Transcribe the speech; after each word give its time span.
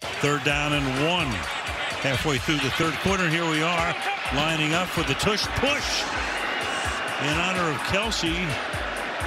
Third 0.00 0.44
down 0.44 0.72
and 0.72 0.84
one. 1.06 1.26
Halfway 2.02 2.38
through 2.38 2.56
the 2.58 2.70
third 2.72 2.94
quarter, 3.00 3.28
here 3.28 3.48
we 3.48 3.62
are 3.62 3.94
lining 4.34 4.74
up 4.74 4.86
for 4.86 5.02
the 5.02 5.14
tush 5.14 5.46
push 5.56 6.02
in 7.22 7.34
honor 7.40 7.70
of 7.70 7.78
Kelsey. 7.84 8.36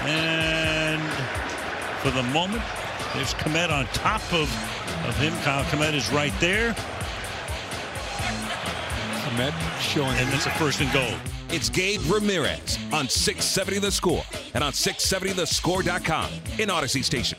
And 0.05 1.01
for 1.99 2.11
the 2.11 2.23
moment, 2.23 2.63
there's 3.13 3.33
Kmet 3.33 3.69
on 3.69 3.85
top 3.87 4.21
of, 4.33 4.49
of 5.05 5.17
him. 5.17 5.33
Kyle 5.43 5.63
Kmet 5.65 5.93
is 5.93 6.11
right 6.11 6.33
there. 6.39 6.73
Kmet 9.25 9.81
showing. 9.81 10.17
And 10.17 10.33
it's 10.33 10.45
a 10.45 10.51
first 10.51 10.79
and 10.79 10.91
goal. 10.93 11.13
It's 11.49 11.69
Gabe 11.69 11.99
Ramirez 12.09 12.79
on 12.93 13.09
670 13.09 13.79
The 13.79 13.91
Score 13.91 14.23
and 14.53 14.63
on 14.63 14.71
670thescore.com 14.71 16.31
in 16.59 16.69
Audacy 16.69 17.03
Station. 17.03 17.37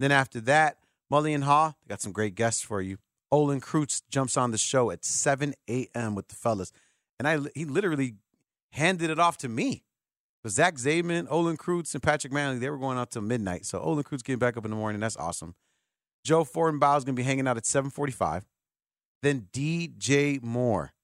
Then 0.00 0.10
after 0.10 0.40
that, 0.42 0.78
Mully 1.12 1.34
and 1.34 1.44
Haugh, 1.44 1.74
got 1.86 2.00
some 2.00 2.12
great 2.12 2.34
guests 2.34 2.62
for 2.62 2.80
you. 2.80 2.96
Olin 3.30 3.60
Kreutz 3.60 4.00
jumps 4.08 4.38
on 4.38 4.50
the 4.50 4.56
show 4.56 4.90
at 4.90 5.04
7 5.04 5.52
a.m. 5.68 6.14
with 6.14 6.28
the 6.28 6.34
fellas. 6.34 6.72
And 7.18 7.28
I 7.28 7.38
he 7.54 7.66
literally 7.66 8.14
handed 8.72 9.10
it 9.10 9.18
off 9.18 9.36
to 9.38 9.48
me. 9.48 9.84
But 10.42 10.52
Zach 10.52 10.76
Zaidman, 10.76 11.26
Olin 11.28 11.58
Kreutz, 11.58 11.92
and 11.92 12.02
Patrick 12.02 12.32
Mannelly, 12.32 12.58
they 12.58 12.70
were 12.70 12.78
going 12.78 12.96
out 12.96 13.10
till 13.10 13.20
midnight. 13.20 13.66
So 13.66 13.80
Olin 13.80 14.04
Kreutz 14.04 14.24
getting 14.24 14.38
back 14.38 14.56
up 14.56 14.64
in 14.64 14.70
the 14.70 14.76
morning. 14.76 15.02
That's 15.02 15.18
awesome. 15.18 15.54
Joe 16.24 16.44
Fortenbaugh 16.44 16.96
is 16.96 17.04
going 17.04 17.14
to 17.14 17.20
be 17.20 17.24
hanging 17.24 17.46
out 17.46 17.58
at 17.58 17.66
745. 17.66 18.46
Then 19.22 19.48
DJ 19.52 20.42
Moore. 20.42 20.94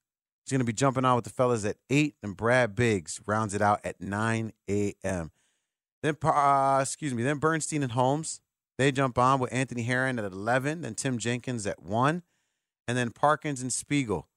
He's 0.45 0.53
going 0.53 0.61
to 0.61 0.67
be 0.67 0.75
jumping 0.75 1.07
on 1.07 1.17
with 1.17 1.25
the 1.25 1.31
fellas 1.31 1.65
at 1.65 1.77
8. 1.89 2.17
And 2.23 2.37
Brad 2.37 2.75
Biggs 2.75 3.19
rounds 3.27 3.55
it 3.55 3.63
out 3.63 3.81
at 3.83 4.01
9 4.01 4.53
a.m. 4.69 5.31
Then, 6.03 6.17
uh, 6.23 6.79
excuse 6.83 7.15
me, 7.15 7.23
then 7.23 7.39
Bernstein 7.39 7.83
and 7.83 7.93
Holmes. 7.93 8.43
They 8.77 8.93
jump 8.93 9.17
on 9.17 9.41
with 9.41 9.53
Anthony 9.55 9.85
Herron 9.85 10.19
at 10.19 10.31
11. 10.31 10.83
Then 10.83 10.95
Tim 10.95 11.17
Jenkins 11.17 11.67
at 11.67 11.83
1. 11.83 12.23
And 12.87 12.99
then 12.99 13.11
Parkins 13.11 13.63
and 13.63 13.73
Spiegel. 13.73 14.29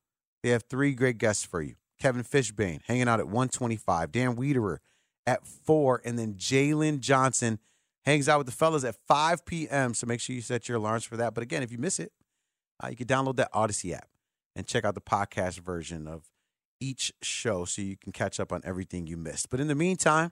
They 0.43 0.49
have 0.49 0.63
three 0.69 0.93
great 0.93 1.17
guests 1.17 1.43
for 1.43 1.61
you. 1.61 1.75
Kevin 1.99 2.23
Fishbain 2.23 2.81
hanging 2.85 3.09
out 3.09 3.19
at 3.19 3.25
125. 3.25 4.11
Dan 4.11 4.37
Wiederer 4.37 4.77
at 5.25 5.45
4. 5.45 6.01
And 6.05 6.17
then 6.17 6.35
Jaylon 6.35 7.01
Johnson 7.01 7.59
hangs 8.05 8.29
out 8.29 8.37
with 8.37 8.47
the 8.47 8.53
fellas 8.53 8.85
at 8.85 8.95
5 9.09 9.45
p.m. 9.45 9.93
So 9.93 10.07
make 10.07 10.21
sure 10.21 10.33
you 10.33 10.41
set 10.41 10.69
your 10.69 10.77
alarms 10.77 11.03
for 11.03 11.17
that. 11.17 11.33
But 11.33 11.43
again, 11.43 11.63
if 11.63 11.71
you 11.73 11.77
miss 11.77 11.99
it, 11.99 12.13
uh, 12.81 12.87
you 12.87 12.95
can 12.95 13.07
download 13.07 13.35
that 13.35 13.51
Audacy 13.51 13.93
app 13.93 14.07
and 14.57 14.65
check 14.65 14.83
out 14.83 14.95
the 14.95 15.01
podcast 15.01 15.59
version 15.59 16.07
of 16.07 16.23
each 16.79 17.13
show 17.21 17.63
so 17.63 17.81
you 17.81 17.95
can 17.95 18.11
catch 18.11 18.39
up 18.39 18.51
on 18.51 18.61
everything 18.63 19.05
you 19.05 19.15
missed. 19.15 19.49
But 19.49 19.59
in 19.59 19.67
the 19.67 19.75
meantime, 19.75 20.31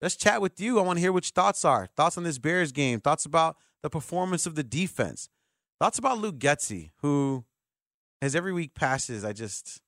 let's 0.00 0.16
chat 0.16 0.40
with 0.40 0.58
you. 0.58 0.78
I 0.78 0.82
want 0.82 0.96
to 0.96 1.00
hear 1.00 1.12
what 1.12 1.26
your 1.26 1.32
thoughts 1.32 1.64
are. 1.64 1.88
Thoughts 1.94 2.16
on 2.16 2.24
this 2.24 2.38
Bears 2.38 2.72
game. 2.72 3.00
Thoughts 3.00 3.26
about 3.26 3.56
the 3.82 3.90
performance 3.90 4.46
of 4.46 4.54
the 4.54 4.64
defense. 4.64 5.28
Thoughts 5.78 5.98
about 5.98 6.18
Luke 6.18 6.38
Getsy, 6.38 6.90
who, 7.02 7.44
as 8.22 8.34
every 8.34 8.52
week 8.52 8.74
passes, 8.74 9.24
I 9.24 9.34
just 9.34 9.80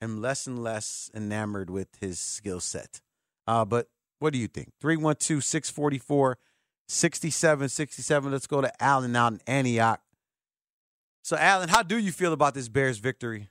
am 0.00 0.20
less 0.20 0.46
and 0.46 0.62
less 0.62 1.10
enamored 1.14 1.68
with 1.68 1.88
his 2.00 2.18
skill 2.18 2.60
set. 2.60 3.00
Uh, 3.46 3.64
but 3.66 3.88
what 4.18 4.32
do 4.32 4.38
you 4.38 4.48
think? 4.48 4.72
312 4.80 5.44
644 5.44 6.38
6767. 6.88 8.32
Let's 8.32 8.46
go 8.46 8.62
to 8.62 8.82
Allen 8.82 9.14
out 9.14 9.34
in 9.34 9.40
Antioch. 9.46 10.00
So, 11.26 11.36
Alan, 11.36 11.68
how 11.68 11.82
do 11.82 11.98
you 11.98 12.12
feel 12.12 12.32
about 12.32 12.54
this 12.54 12.68
Bears 12.68 12.98
victory? 12.98 13.48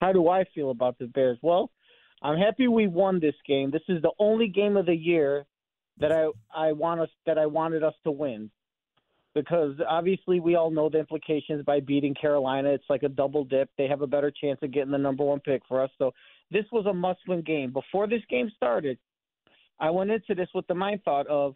How 0.00 0.10
do 0.10 0.30
I 0.30 0.46
feel 0.54 0.70
about 0.70 0.98
the 0.98 1.06
Bears? 1.06 1.36
Well, 1.42 1.70
I'm 2.22 2.38
happy 2.38 2.66
we 2.66 2.86
won 2.86 3.20
this 3.20 3.34
game. 3.46 3.70
This 3.70 3.82
is 3.90 4.00
the 4.00 4.12
only 4.18 4.48
game 4.48 4.78
of 4.78 4.86
the 4.86 4.94
year 4.94 5.44
that 5.98 6.12
I 6.12 6.30
I 6.50 6.72
want 6.72 7.02
us 7.02 7.10
that 7.26 7.36
I 7.36 7.44
wanted 7.44 7.84
us 7.84 7.92
to 8.04 8.10
win. 8.10 8.50
Because 9.34 9.74
obviously 9.86 10.40
we 10.40 10.54
all 10.54 10.70
know 10.70 10.88
the 10.88 11.00
implications 11.00 11.62
by 11.66 11.80
beating 11.80 12.14
Carolina. 12.14 12.70
It's 12.70 12.88
like 12.88 13.02
a 13.02 13.10
double 13.10 13.44
dip. 13.44 13.68
They 13.76 13.86
have 13.86 14.00
a 14.00 14.06
better 14.06 14.30
chance 14.30 14.60
of 14.62 14.72
getting 14.72 14.92
the 14.92 14.96
number 14.96 15.24
one 15.24 15.40
pick 15.40 15.60
for 15.68 15.82
us. 15.82 15.90
So 15.98 16.14
this 16.50 16.64
was 16.72 16.86
a 16.86 16.94
must 16.94 17.20
win 17.28 17.42
game. 17.42 17.70
Before 17.70 18.06
this 18.06 18.22
game 18.30 18.50
started, 18.56 18.96
I 19.78 19.90
went 19.90 20.10
into 20.10 20.34
this 20.34 20.48
with 20.54 20.66
the 20.68 20.74
mind 20.74 21.02
thought 21.04 21.26
of, 21.26 21.54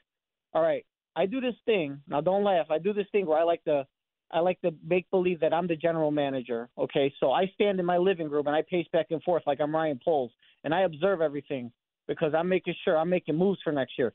all 0.52 0.60
right, 0.60 0.84
I 1.16 1.24
do 1.24 1.40
this 1.40 1.56
thing. 1.64 2.02
Now 2.06 2.20
don't 2.20 2.44
laugh. 2.44 2.66
I 2.68 2.76
do 2.76 2.92
this 2.92 3.06
thing 3.12 3.24
where 3.24 3.38
I 3.38 3.44
like 3.44 3.64
to 3.64 3.86
I 4.34 4.40
like 4.40 4.60
to 4.62 4.74
make 4.86 5.08
believe 5.10 5.40
that 5.40 5.54
I'm 5.54 5.68
the 5.68 5.76
general 5.76 6.10
manager. 6.10 6.68
Okay, 6.76 7.14
so 7.20 7.30
I 7.30 7.46
stand 7.54 7.80
in 7.80 7.86
my 7.86 7.96
living 7.96 8.28
room 8.28 8.48
and 8.48 8.56
I 8.56 8.62
pace 8.68 8.86
back 8.92 9.06
and 9.10 9.22
forth 9.22 9.44
like 9.46 9.60
I'm 9.60 9.74
Ryan 9.74 10.00
Poles, 10.04 10.32
and 10.64 10.74
I 10.74 10.80
observe 10.82 11.20
everything. 11.22 11.72
because 12.06 12.34
I'm 12.34 12.48
making 12.48 12.74
sure 12.84 12.98
I'm 12.98 13.08
making 13.08 13.36
moves 13.36 13.60
for 13.62 13.72
next 13.72 13.98
year. 13.98 14.12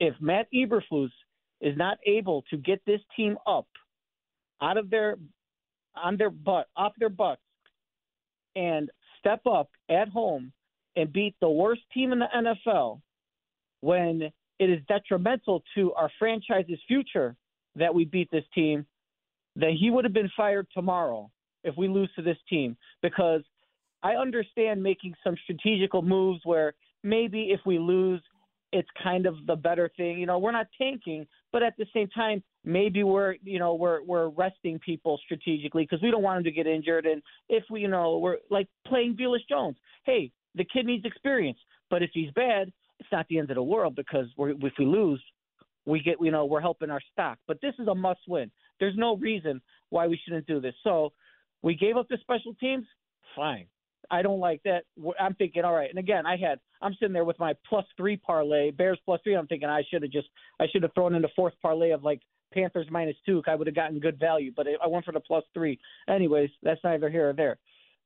If 0.00 0.14
Matt 0.20 0.46
Eberflus 0.54 1.10
is 1.60 1.76
not 1.76 1.98
able 2.06 2.42
to 2.50 2.56
get 2.56 2.80
this 2.86 3.00
team 3.16 3.36
up 3.46 3.66
out 4.62 4.76
of 4.76 4.90
their 4.90 5.16
on 5.94 6.16
their 6.16 6.30
butt 6.30 6.68
off 6.76 6.92
their 6.98 7.08
butts 7.08 7.40
and 8.54 8.90
step 9.18 9.40
up 9.46 9.70
at 9.90 10.08
home 10.08 10.52
and 10.96 11.12
beat 11.12 11.34
the 11.40 11.48
worst 11.48 11.82
team 11.92 12.12
in 12.12 12.18
the 12.18 12.26
NFL 12.34 13.00
when 13.80 14.22
it 14.58 14.70
is 14.70 14.80
detrimental 14.88 15.62
to 15.74 15.92
our 15.94 16.10
franchise's 16.18 16.78
future 16.88 17.36
that 17.76 17.94
we 17.94 18.06
beat 18.06 18.30
this 18.30 18.44
team, 18.54 18.86
then 19.56 19.76
he 19.78 19.90
would 19.90 20.04
have 20.04 20.12
been 20.12 20.30
fired 20.36 20.68
tomorrow 20.72 21.30
if 21.64 21.76
we 21.76 21.88
lose 21.88 22.10
to 22.14 22.22
this 22.22 22.36
team 22.48 22.76
because 23.02 23.42
I 24.02 24.12
understand 24.12 24.82
making 24.82 25.14
some 25.24 25.34
strategical 25.42 26.02
moves 26.02 26.40
where 26.44 26.74
maybe 27.02 27.50
if 27.50 27.60
we 27.66 27.78
lose, 27.78 28.20
it's 28.72 28.88
kind 29.02 29.26
of 29.26 29.34
the 29.46 29.56
better 29.56 29.90
thing. 29.96 30.18
You 30.18 30.26
know, 30.26 30.38
we're 30.38 30.52
not 30.52 30.66
tanking, 30.76 31.26
but 31.52 31.62
at 31.62 31.74
the 31.78 31.86
same 31.94 32.08
time, 32.08 32.42
maybe 32.64 33.02
we're 33.02 33.36
you 33.42 33.58
know 33.58 33.74
we're 33.74 34.02
we're 34.02 34.28
resting 34.28 34.78
people 34.78 35.18
strategically 35.24 35.84
because 35.84 36.02
we 36.02 36.10
don't 36.10 36.22
want 36.22 36.38
them 36.38 36.44
to 36.44 36.50
get 36.50 36.66
injured. 36.66 37.06
And 37.06 37.22
if 37.48 37.64
we 37.70 37.80
you 37.80 37.88
know 37.88 38.18
we're 38.18 38.36
like 38.50 38.68
playing 38.86 39.16
Velus 39.16 39.46
Jones, 39.48 39.76
hey, 40.04 40.30
the 40.54 40.64
kid 40.64 40.86
needs 40.86 41.04
experience, 41.04 41.58
but 41.90 42.02
if 42.02 42.10
he's 42.12 42.30
bad, 42.32 42.72
it's 42.98 43.08
not 43.10 43.26
the 43.28 43.38
end 43.38 43.50
of 43.50 43.54
the 43.54 43.62
world 43.62 43.96
because 43.96 44.26
we're, 44.36 44.50
if 44.50 44.72
we 44.78 44.84
lose, 44.84 45.22
we 45.86 46.00
get 46.00 46.16
you 46.20 46.30
know 46.30 46.44
we're 46.44 46.60
helping 46.60 46.90
our 46.90 47.00
stock. 47.12 47.38
But 47.46 47.60
this 47.62 47.74
is 47.78 47.88
a 47.88 47.94
must 47.94 48.20
win. 48.28 48.50
There's 48.80 48.96
no 48.96 49.16
reason 49.16 49.60
why 49.90 50.06
we 50.06 50.18
shouldn't 50.24 50.46
do 50.46 50.60
this. 50.60 50.74
So 50.84 51.12
we 51.62 51.74
gave 51.74 51.96
up 51.96 52.08
the 52.08 52.18
special 52.20 52.54
teams. 52.54 52.84
Fine. 53.34 53.66
I 54.10 54.22
don't 54.22 54.40
like 54.40 54.62
that. 54.64 54.84
I'm 55.18 55.34
thinking, 55.34 55.64
all 55.64 55.74
right. 55.74 55.90
And 55.90 55.98
again, 55.98 56.26
I 56.26 56.36
had 56.36 56.60
I'm 56.80 56.94
sitting 56.94 57.12
there 57.12 57.24
with 57.24 57.38
my 57.38 57.54
plus 57.68 57.84
three 57.96 58.16
parlay, 58.16 58.70
Bears 58.70 58.98
plus 59.04 59.20
three. 59.24 59.34
I'm 59.34 59.46
thinking 59.46 59.68
I 59.68 59.82
should 59.90 60.02
have 60.02 60.12
just 60.12 60.28
I 60.60 60.66
should 60.70 60.82
have 60.82 60.94
thrown 60.94 61.14
in 61.14 61.22
the 61.22 61.28
fourth 61.34 61.54
parlay 61.60 61.90
of 61.90 62.04
like 62.04 62.20
Panthers 62.52 62.86
minus 62.90 63.16
two. 63.26 63.42
I 63.46 63.54
would 63.54 63.66
have 63.66 63.74
gotten 63.74 63.98
good 63.98 64.18
value, 64.18 64.52
but 64.54 64.66
I 64.82 64.86
went 64.86 65.04
for 65.04 65.12
the 65.12 65.20
plus 65.20 65.44
three. 65.54 65.78
Anyways, 66.08 66.50
that's 66.62 66.80
neither 66.84 67.10
here 67.10 67.30
or 67.30 67.32
there. 67.32 67.58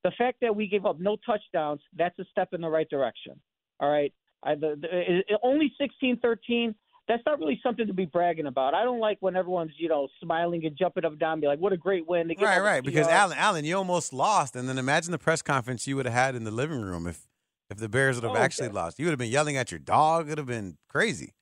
The 0.03 0.11
fact 0.17 0.37
that 0.41 0.55
we 0.55 0.67
gave 0.67 0.85
up 0.85 0.99
no 0.99 1.17
touchdowns, 1.23 1.81
that's 1.95 2.17
a 2.17 2.25
step 2.31 2.49
in 2.53 2.61
the 2.61 2.69
right 2.69 2.89
direction. 2.89 3.39
All 3.79 3.91
right. 3.91 4.11
I, 4.43 4.55
the, 4.55 4.75
the, 4.81 4.87
it, 4.91 5.25
only 5.43 5.71
16-13 5.79 6.73
that's 7.11 7.23
not 7.25 7.39
really 7.39 7.59
something 7.61 7.87
to 7.87 7.93
be 7.93 8.05
bragging 8.05 8.45
about. 8.45 8.73
I 8.73 8.83
don't 8.83 8.99
like 8.99 9.17
when 9.19 9.35
everyone's 9.35 9.73
you 9.77 9.89
know 9.89 10.07
smiling 10.23 10.65
and 10.65 10.77
jumping 10.77 11.03
up 11.03 11.11
and 11.11 11.19
down, 11.19 11.33
and 11.33 11.41
be 11.41 11.47
like, 11.47 11.59
"What 11.59 11.73
a 11.73 11.77
great 11.77 12.07
win!" 12.07 12.31
Right, 12.39 12.59
right. 12.59 12.83
Because 12.83 13.07
Alan, 13.07 13.37
Alan, 13.37 13.65
you 13.65 13.75
almost 13.75 14.13
lost, 14.13 14.55
and 14.55 14.69
then 14.69 14.77
imagine 14.77 15.11
the 15.11 15.19
press 15.19 15.41
conference 15.41 15.85
you 15.87 15.97
would 15.97 16.05
have 16.05 16.13
had 16.13 16.35
in 16.35 16.45
the 16.45 16.51
living 16.51 16.81
room 16.81 17.07
if 17.07 17.27
if 17.69 17.77
the 17.77 17.89
Bears 17.89 18.15
would 18.15 18.23
have 18.23 18.37
oh, 18.37 18.39
actually 18.39 18.67
okay. 18.67 18.75
lost. 18.75 18.97
You 18.97 19.05
would 19.05 19.11
have 19.11 19.19
been 19.19 19.29
yelling 19.29 19.57
at 19.57 19.71
your 19.71 19.79
dog. 19.79 20.27
It 20.27 20.29
would 20.29 20.37
have 20.37 20.47
been 20.47 20.77
crazy. 20.87 21.33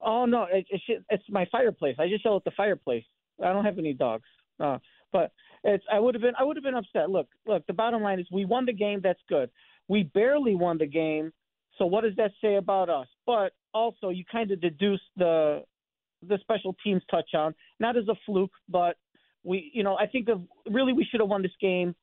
Oh 0.00 0.24
no, 0.24 0.46
it, 0.50 0.66
it's 0.70 0.84
it's 1.08 1.24
my 1.28 1.46
fireplace. 1.52 1.96
I 2.00 2.08
just 2.08 2.24
yell 2.24 2.36
at 2.36 2.44
the 2.44 2.50
fireplace. 2.56 3.04
I 3.42 3.52
don't 3.52 3.64
have 3.64 3.78
any 3.78 3.92
dogs. 3.92 4.28
Uh, 4.58 4.78
but 5.12 5.30
it's 5.62 5.84
I 5.92 6.00
would 6.00 6.16
have 6.16 6.22
been 6.22 6.34
I 6.38 6.42
would 6.42 6.56
have 6.56 6.64
been 6.64 6.74
upset. 6.74 7.10
Look, 7.10 7.28
look. 7.46 7.64
The 7.68 7.74
bottom 7.74 8.02
line 8.02 8.18
is 8.18 8.26
we 8.32 8.44
won 8.44 8.66
the 8.66 8.72
game. 8.72 9.00
That's 9.02 9.20
good. 9.28 9.50
We 9.86 10.02
barely 10.02 10.56
won 10.56 10.78
the 10.78 10.86
game. 10.86 11.32
So 11.78 11.86
what 11.86 12.02
does 12.02 12.16
that 12.16 12.32
say 12.40 12.56
about 12.56 12.88
us? 12.88 13.06
But 13.24 13.52
also 13.76 14.08
you 14.08 14.24
kind 14.30 14.50
of 14.50 14.60
deduce 14.60 15.02
the 15.16 15.62
the 16.26 16.38
special 16.40 16.74
teams 16.82 17.02
touchdown, 17.10 17.54
not 17.78 17.96
as 17.96 18.08
a 18.08 18.14
fluke, 18.24 18.50
but 18.68 18.96
we, 19.44 19.70
you 19.74 19.84
know, 19.84 19.96
I 19.96 20.06
think 20.06 20.28
of 20.28 20.40
really 20.70 20.92
we 20.92 21.06
should 21.08 21.20
have 21.20 21.28
won 21.28 21.42
this 21.42 21.52
game 21.60 21.94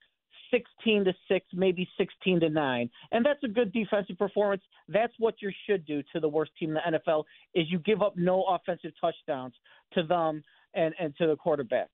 16 0.52 1.06
to 1.06 1.14
6, 1.28 1.46
maybe 1.54 1.90
16 1.98 2.42
to 2.42 2.50
9. 2.50 2.90
And 3.12 3.26
that's 3.26 3.44
a 3.44 3.48
good 3.48 3.74
defensive 3.74 4.18
performance. 4.18 4.62
That's 4.88 5.14
what 5.18 5.36
you 5.42 5.52
should 5.68 5.86
do 5.86 6.04
to 6.14 6.20
the 6.20 6.30
worst 6.30 6.52
team 6.60 6.70
in 6.70 6.76
the 6.76 7.00
NFL 7.00 7.24
is 7.56 7.66
you 7.70 7.80
give 7.80 8.02
up 8.02 8.14
no 8.16 8.44
offensive 8.44 8.92
touchdowns 9.02 9.56
to 9.94 10.04
them 10.04 10.44
and 10.76 10.94
and 11.00 11.16
to 11.18 11.28
the 11.28 11.36
quarterback. 11.36 11.90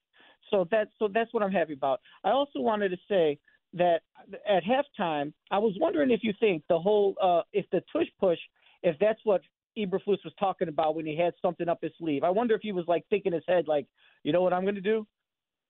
So 0.52 0.68
that's 0.70 0.92
so 1.00 1.08
that's 1.12 1.34
what 1.34 1.42
I'm 1.42 1.52
happy 1.52 1.74
about. 1.74 2.02
I 2.24 2.32
also 2.32 2.60
wanted 2.60 2.90
to 2.90 2.98
say 3.08 3.40
that 3.74 4.02
at 4.48 4.64
halftime, 4.64 5.32
I 5.52 5.60
was 5.60 5.74
wondering 5.80 6.12
if 6.12 6.22
you 6.24 6.34
think 6.40 6.64
the 6.70 6.80
whole 6.80 7.16
uh 7.22 7.42
if 7.54 7.66
the 7.72 7.82
tush 7.94 8.08
push 8.20 8.40
if 8.84 8.98
that's 9.00 9.20
what 9.24 9.42
Eberflus 9.86 10.24
was 10.24 10.34
talking 10.40 10.68
about 10.68 10.96
when 10.96 11.06
he 11.06 11.16
had 11.16 11.34
something 11.42 11.70
up 11.70 11.80
his 11.82 11.92
sleeve. 11.98 12.24
I 12.24 12.30
wonder 12.30 12.56
if 12.56 12.62
he 12.62 12.72
was 12.72 12.86
like 12.88 13.06
thinking 13.10 13.34
his 13.34 13.44
head, 13.48 13.68
like, 13.68 13.86
you 14.24 14.32
know 14.32 14.42
what 14.42 14.54
I'm 14.54 14.64
going 14.64 14.76
to 14.76 14.82
do? 14.82 15.06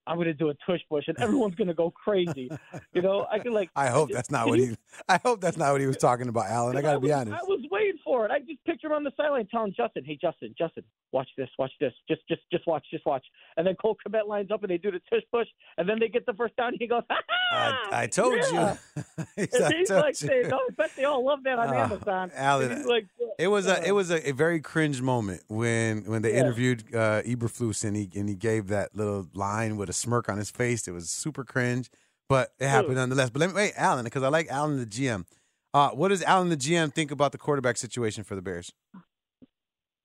I'm 0.06 0.16
going 0.16 0.26
to 0.26 0.34
do 0.34 0.48
a 0.48 0.54
tush 0.66 0.80
push, 0.88 1.04
and 1.08 1.18
everyone's 1.18 1.54
going 1.54 1.68
to 1.68 1.74
go 1.74 1.90
crazy. 1.90 2.50
You 2.92 3.02
know, 3.02 3.26
I 3.30 3.38
can 3.38 3.52
like. 3.52 3.70
I 3.76 3.88
hope 3.88 4.10
that's 4.10 4.30
not 4.30 4.48
what 4.48 4.58
he. 4.58 4.74
I 5.08 5.20
hope 5.22 5.40
that's 5.40 5.56
not 5.56 5.72
what 5.72 5.80
he 5.80 5.86
was 5.86 5.98
talking 5.98 6.28
about, 6.28 6.46
Alan. 6.46 6.76
I 6.76 6.82
got 6.82 6.94
to 6.94 7.00
be 7.00 7.12
honest. 7.12 7.36
I 7.40 7.44
was 7.44 7.60
waiting 7.70 7.98
for 8.02 8.24
it. 8.24 8.30
I 8.30 8.40
just 8.40 8.64
picture 8.64 8.88
him 8.88 8.94
on 8.94 9.04
the 9.04 9.12
sideline 9.16 9.46
telling 9.50 9.74
Justin, 9.76 10.04
"Hey, 10.04 10.18
Justin, 10.20 10.54
Justin, 10.56 10.84
watch 11.12 11.28
this, 11.36 11.48
watch 11.58 11.72
this, 11.80 11.92
just, 12.08 12.22
just, 12.28 12.40
just 12.50 12.66
watch, 12.66 12.84
just 12.90 13.04
watch." 13.04 13.24
And 13.56 13.66
then 13.66 13.74
Cole 13.76 13.96
Kmet 14.06 14.26
lines 14.26 14.50
up, 14.50 14.62
and 14.62 14.70
they 14.70 14.78
do 14.78 14.90
the 14.90 15.00
tush 15.10 15.22
push, 15.32 15.46
and 15.76 15.88
then 15.88 15.98
they 16.00 16.08
get 16.08 16.24
the 16.26 16.34
first 16.34 16.56
down. 16.56 16.68
And 16.68 16.76
he 16.80 16.86
goes, 16.86 17.02
"Ha 17.10 17.20
ha!" 17.28 17.88
I, 17.92 18.02
I 18.02 18.06
told 18.06 18.38
yeah. 18.52 18.76
you. 18.96 19.02
he's, 19.36 19.66
he's 19.68 19.90
like, 19.90 20.20
you. 20.20 20.28
saying, 20.28 20.48
"No, 20.48 20.56
I 20.56 20.68
bet 20.76 20.90
they 20.96 21.04
all 21.04 21.24
love 21.24 21.44
that 21.44 21.58
on 21.58 21.68
uh, 21.68 21.74
Amazon." 21.74 22.32
Alan, 22.34 22.86
like, 22.86 23.06
it 23.38 23.48
was 23.48 23.66
a, 23.66 23.86
it 23.86 23.92
was 23.92 24.10
a, 24.10 24.30
a, 24.30 24.32
very 24.32 24.60
cringe 24.60 25.02
moment 25.02 25.42
when 25.48 26.04
when 26.04 26.22
they 26.22 26.32
yeah. 26.32 26.40
interviewed 26.40 26.84
uh, 26.94 27.22
Eberflus, 27.22 27.84
and 27.84 27.96
he 27.96 28.10
and 28.16 28.28
he 28.28 28.34
gave 28.34 28.68
that 28.68 28.96
little 28.96 29.28
line 29.34 29.76
with 29.76 29.89
a 29.90 29.92
smirk 29.92 30.28
on 30.28 30.38
his 30.38 30.50
face. 30.50 30.88
It 30.88 30.92
was 30.92 31.10
super 31.10 31.44
cringe, 31.44 31.90
but 32.28 32.52
it 32.58 32.68
happened 32.68 32.94
nonetheless. 32.94 33.30
But 33.30 33.40
let 33.40 33.50
me 33.50 33.56
wait, 33.56 33.74
Alan, 33.76 34.04
because 34.04 34.22
I 34.22 34.28
like 34.28 34.48
Alan 34.48 34.78
the 34.78 34.86
GM. 34.86 35.24
Uh, 35.72 35.90
what 35.90 36.08
does 36.08 36.22
Alan 36.22 36.48
the 36.48 36.56
GM 36.56 36.92
think 36.92 37.10
about 37.10 37.32
the 37.32 37.38
quarterback 37.38 37.76
situation 37.76 38.24
for 38.24 38.34
the 38.34 38.42
Bears? 38.42 38.72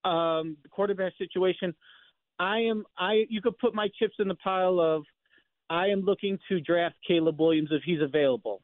Um, 0.03 0.57
the 0.61 0.69
quarterback 0.69 1.13
situation. 1.17 1.73
I 2.37 2.59
am. 2.59 2.85
I 2.97 3.25
you 3.29 3.41
could 3.41 3.57
put 3.57 3.73
my 3.73 3.87
chips 3.97 4.15
in 4.19 4.27
the 4.27 4.35
pile 4.35 4.79
of. 4.79 5.03
I 5.67 5.87
am 5.87 6.01
looking 6.01 6.37
to 6.49 6.59
draft 6.59 6.95
Caleb 7.07 7.39
Williams 7.39 7.69
if 7.71 7.81
he's 7.83 8.01
available. 8.01 8.61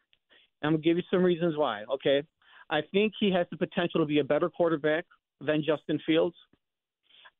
I'm 0.61 0.73
gonna 0.73 0.83
give 0.83 0.97
you 0.97 1.03
some 1.09 1.23
reasons 1.23 1.57
why. 1.57 1.83
Okay, 1.91 2.21
I 2.69 2.81
think 2.91 3.13
he 3.19 3.31
has 3.31 3.47
the 3.49 3.57
potential 3.57 3.99
to 4.01 4.05
be 4.05 4.19
a 4.19 4.23
better 4.23 4.49
quarterback 4.49 5.05
than 5.39 5.63
Justin 5.65 5.99
Fields. 6.05 6.35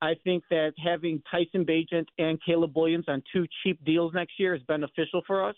I 0.01 0.15
think 0.24 0.44
that 0.50 0.74
having 0.83 1.21
Tyson 1.30 1.63
Bagent 1.63 2.07
and 2.18 2.39
Caleb 2.44 2.75
Williams 2.75 3.06
on 3.07 3.21
two 3.31 3.45
cheap 3.63 3.83
deals 3.86 4.13
next 4.13 4.39
year 4.39 4.56
is 4.56 4.62
beneficial 4.63 5.21
for 5.27 5.48
us. 5.48 5.56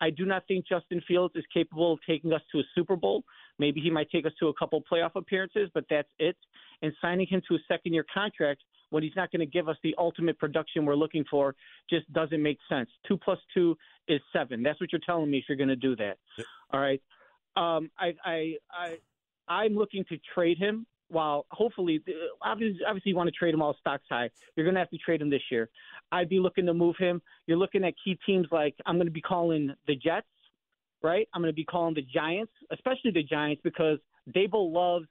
I 0.00 0.10
do 0.10 0.26
not 0.26 0.46
think 0.46 0.66
Justin 0.68 1.00
Fields 1.06 1.34
is 1.36 1.44
capable 1.52 1.94
of 1.94 1.98
taking 2.06 2.32
us 2.32 2.42
to 2.52 2.58
a 2.58 2.62
Super 2.74 2.96
Bowl. 2.96 3.24
Maybe 3.58 3.80
he 3.80 3.90
might 3.90 4.10
take 4.10 4.26
us 4.26 4.32
to 4.40 4.48
a 4.48 4.54
couple 4.54 4.82
playoff 4.90 5.12
appearances, 5.14 5.70
but 5.72 5.84
that's 5.88 6.08
it. 6.18 6.36
And 6.82 6.92
signing 7.00 7.26
him 7.26 7.40
to 7.48 7.54
a 7.54 7.58
second 7.68 7.94
year 7.94 8.04
contract 8.12 8.62
when 8.90 9.02
he's 9.02 9.16
not 9.16 9.30
going 9.32 9.40
to 9.40 9.46
give 9.46 9.68
us 9.68 9.76
the 9.82 9.94
ultimate 9.96 10.38
production 10.38 10.84
we're 10.84 10.94
looking 10.94 11.24
for 11.30 11.54
just 11.88 12.12
doesn't 12.12 12.42
make 12.42 12.58
sense. 12.68 12.90
Two 13.08 13.16
plus 13.16 13.38
two 13.54 13.76
is 14.08 14.20
seven. 14.32 14.62
That's 14.62 14.80
what 14.80 14.92
you're 14.92 15.00
telling 15.06 15.30
me 15.30 15.38
if 15.38 15.44
you're 15.48 15.56
going 15.56 15.68
to 15.68 15.76
do 15.76 15.96
that. 15.96 16.18
All 16.72 16.80
right. 16.80 17.00
Um, 17.56 17.90
I, 17.98 18.14
I, 18.24 18.54
I, 18.70 18.96
I'm 19.48 19.74
looking 19.74 20.04
to 20.10 20.18
trade 20.34 20.58
him 20.58 20.86
while 21.14 21.46
hopefully, 21.50 22.02
obviously, 22.42 23.00
you 23.04 23.16
want 23.16 23.28
to 23.28 23.32
trade 23.32 23.54
him 23.54 23.60
while 23.60 23.76
stocks 23.80 24.04
high. 24.10 24.28
You're 24.56 24.64
going 24.64 24.74
to 24.74 24.80
have 24.80 24.90
to 24.90 24.98
trade 24.98 25.22
him 25.22 25.30
this 25.30 25.42
year. 25.50 25.70
I'd 26.12 26.28
be 26.28 26.40
looking 26.40 26.66
to 26.66 26.74
move 26.74 26.96
him. 26.98 27.22
You're 27.46 27.56
looking 27.56 27.84
at 27.84 27.94
key 28.02 28.18
teams 28.26 28.46
like 28.50 28.74
I'm 28.84 28.96
going 28.96 29.06
to 29.06 29.12
be 29.12 29.22
calling 29.22 29.72
the 29.86 29.94
Jets, 29.96 30.26
right? 31.02 31.28
I'm 31.32 31.40
going 31.40 31.52
to 31.52 31.56
be 31.56 31.64
calling 31.64 31.94
the 31.94 32.02
Giants, 32.02 32.52
especially 32.70 33.12
the 33.12 33.22
Giants 33.22 33.62
because 33.64 33.98
Daboll 34.34 34.72
loves 34.72 35.06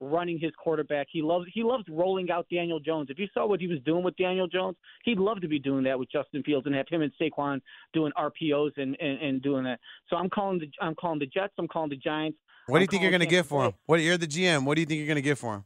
running 0.00 0.38
his 0.38 0.52
quarterback. 0.62 1.06
He 1.10 1.22
loves 1.22 1.46
he 1.52 1.62
loves 1.62 1.84
rolling 1.88 2.30
out 2.30 2.46
Daniel 2.52 2.80
Jones. 2.80 3.08
If 3.10 3.18
you 3.18 3.26
saw 3.32 3.46
what 3.46 3.60
he 3.60 3.66
was 3.66 3.78
doing 3.84 4.04
with 4.04 4.16
Daniel 4.16 4.46
Jones, 4.46 4.76
he'd 5.04 5.18
love 5.18 5.40
to 5.40 5.48
be 5.48 5.58
doing 5.58 5.84
that 5.84 5.98
with 5.98 6.10
Justin 6.10 6.42
Fields 6.42 6.66
and 6.66 6.74
have 6.74 6.86
him 6.88 7.02
and 7.02 7.12
Saquon 7.20 7.60
doing 7.92 8.12
RPOs 8.18 8.72
and, 8.76 8.96
and, 9.00 9.20
and 9.20 9.42
doing 9.42 9.64
that. 9.64 9.80
So 10.08 10.16
I'm 10.16 10.28
calling 10.30 10.58
the 10.58 10.70
I'm 10.80 10.94
calling 10.94 11.18
the 11.18 11.26
Jets. 11.26 11.54
I'm 11.58 11.68
calling 11.68 11.90
the 11.90 11.96
Giants. 11.96 12.38
What 12.66 12.78
do 12.78 12.82
you 12.82 12.86
think 12.86 13.02
you're 13.02 13.10
going 13.10 13.20
to 13.20 13.26
get 13.26 13.46
for 13.46 13.66
him? 13.66 13.72
What 13.86 14.00
you're 14.00 14.16
the 14.16 14.26
GM. 14.26 14.64
What 14.64 14.74
do 14.76 14.80
you 14.80 14.86
think 14.86 14.98
you're 14.98 15.06
going 15.06 15.16
to 15.16 15.22
get 15.22 15.38
for 15.38 15.54
him? 15.54 15.64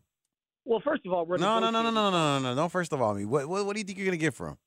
Well, 0.64 0.80
first 0.80 1.06
of 1.06 1.12
all, 1.12 1.24
we're 1.24 1.38
no, 1.38 1.60
no, 1.60 1.70
no, 1.70 1.82
no, 1.82 1.90
no, 1.90 2.10
no, 2.10 2.38
no, 2.38 2.40
no. 2.40 2.54
Don't 2.54 2.70
first 2.70 2.92
of 2.92 3.00
all 3.00 3.14
me. 3.14 3.24
What, 3.24 3.48
what, 3.48 3.64
what 3.64 3.72
do 3.74 3.80
you 3.80 3.84
think 3.84 3.98
you're 3.98 4.06
going 4.06 4.18
to 4.18 4.22
get 4.22 4.34
for 4.34 4.48
him? 4.48 4.58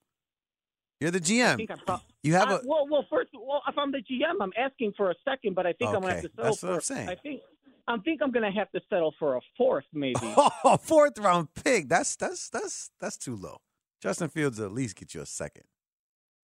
You're 0.99 1.11
the 1.11 1.19
GM. 1.19 1.67
I 1.69 1.73
I 1.73 1.77
pro- 1.85 2.01
you 2.23 2.33
have 2.33 2.49
I, 2.49 2.55
a 2.55 2.59
well, 2.65 2.87
well. 2.89 3.05
First, 3.09 3.31
well, 3.33 3.61
if 3.67 3.77
I'm 3.77 3.91
the 3.91 3.99
GM, 3.99 4.41
I'm 4.41 4.51
asking 4.57 4.93
for 4.95 5.11
a 5.11 5.15
second, 5.27 5.55
but 5.55 5.65
I 5.65 5.73
think 5.73 5.89
okay. 5.89 5.95
I'm 5.95 6.01
going 6.01 6.15
to 6.15 6.21
have 6.21 6.23
to 6.23 6.29
settle. 6.35 6.43
That's 6.45 6.63
what 6.63 6.69
for, 6.69 6.75
I'm 6.75 6.81
saying. 6.81 7.09
I 7.09 7.15
think 7.15 7.41
I 7.87 7.97
think 7.97 8.21
I'm 8.21 8.31
going 8.31 8.51
to 8.51 8.57
have 8.57 8.71
to 8.71 8.81
settle 8.89 9.13
for 9.19 9.35
a 9.35 9.41
fourth, 9.57 9.85
maybe. 9.93 10.15
Oh, 10.63 10.77
fourth 10.77 11.17
round 11.17 11.53
pick. 11.55 11.89
That's 11.89 12.15
that's 12.15 12.49
that's 12.49 12.91
that's 12.99 13.17
too 13.17 13.35
low. 13.35 13.61
Justin 14.01 14.29
Fields 14.29 14.59
at 14.59 14.71
least 14.71 14.95
get 14.95 15.13
you 15.13 15.21
a 15.21 15.25
second. 15.25 15.63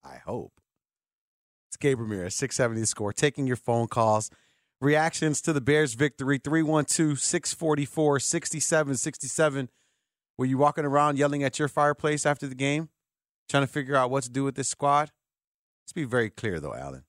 I 0.04 0.16
hope. 0.24 0.60
It's 1.68 1.76
Gabe 1.76 2.00
Ramirez, 2.00 2.34
670 2.34 2.84
score, 2.86 3.12
taking 3.12 3.46
your 3.46 3.56
phone 3.56 3.88
calls. 3.88 4.30
Reactions 4.80 5.40
to 5.42 5.52
the 5.52 5.60
Bears 5.60 5.94
victory, 5.94 6.38
312 6.38 7.18
644 7.18 8.20
6767. 8.20 9.68
Were 10.36 10.44
you 10.44 10.56
walking 10.56 10.84
around 10.84 11.18
yelling 11.18 11.42
at 11.42 11.58
your 11.58 11.66
fireplace 11.66 12.24
after 12.24 12.46
the 12.46 12.54
game, 12.54 12.88
trying 13.48 13.64
to 13.64 13.72
figure 13.72 13.96
out 13.96 14.10
what 14.10 14.22
to 14.22 14.30
do 14.30 14.44
with 14.44 14.54
this 14.54 14.68
squad? 14.68 15.10
Let's 15.82 15.92
be 15.92 16.04
very 16.04 16.30
clear, 16.30 16.60
though, 16.60 16.74
Alan. 16.74 17.04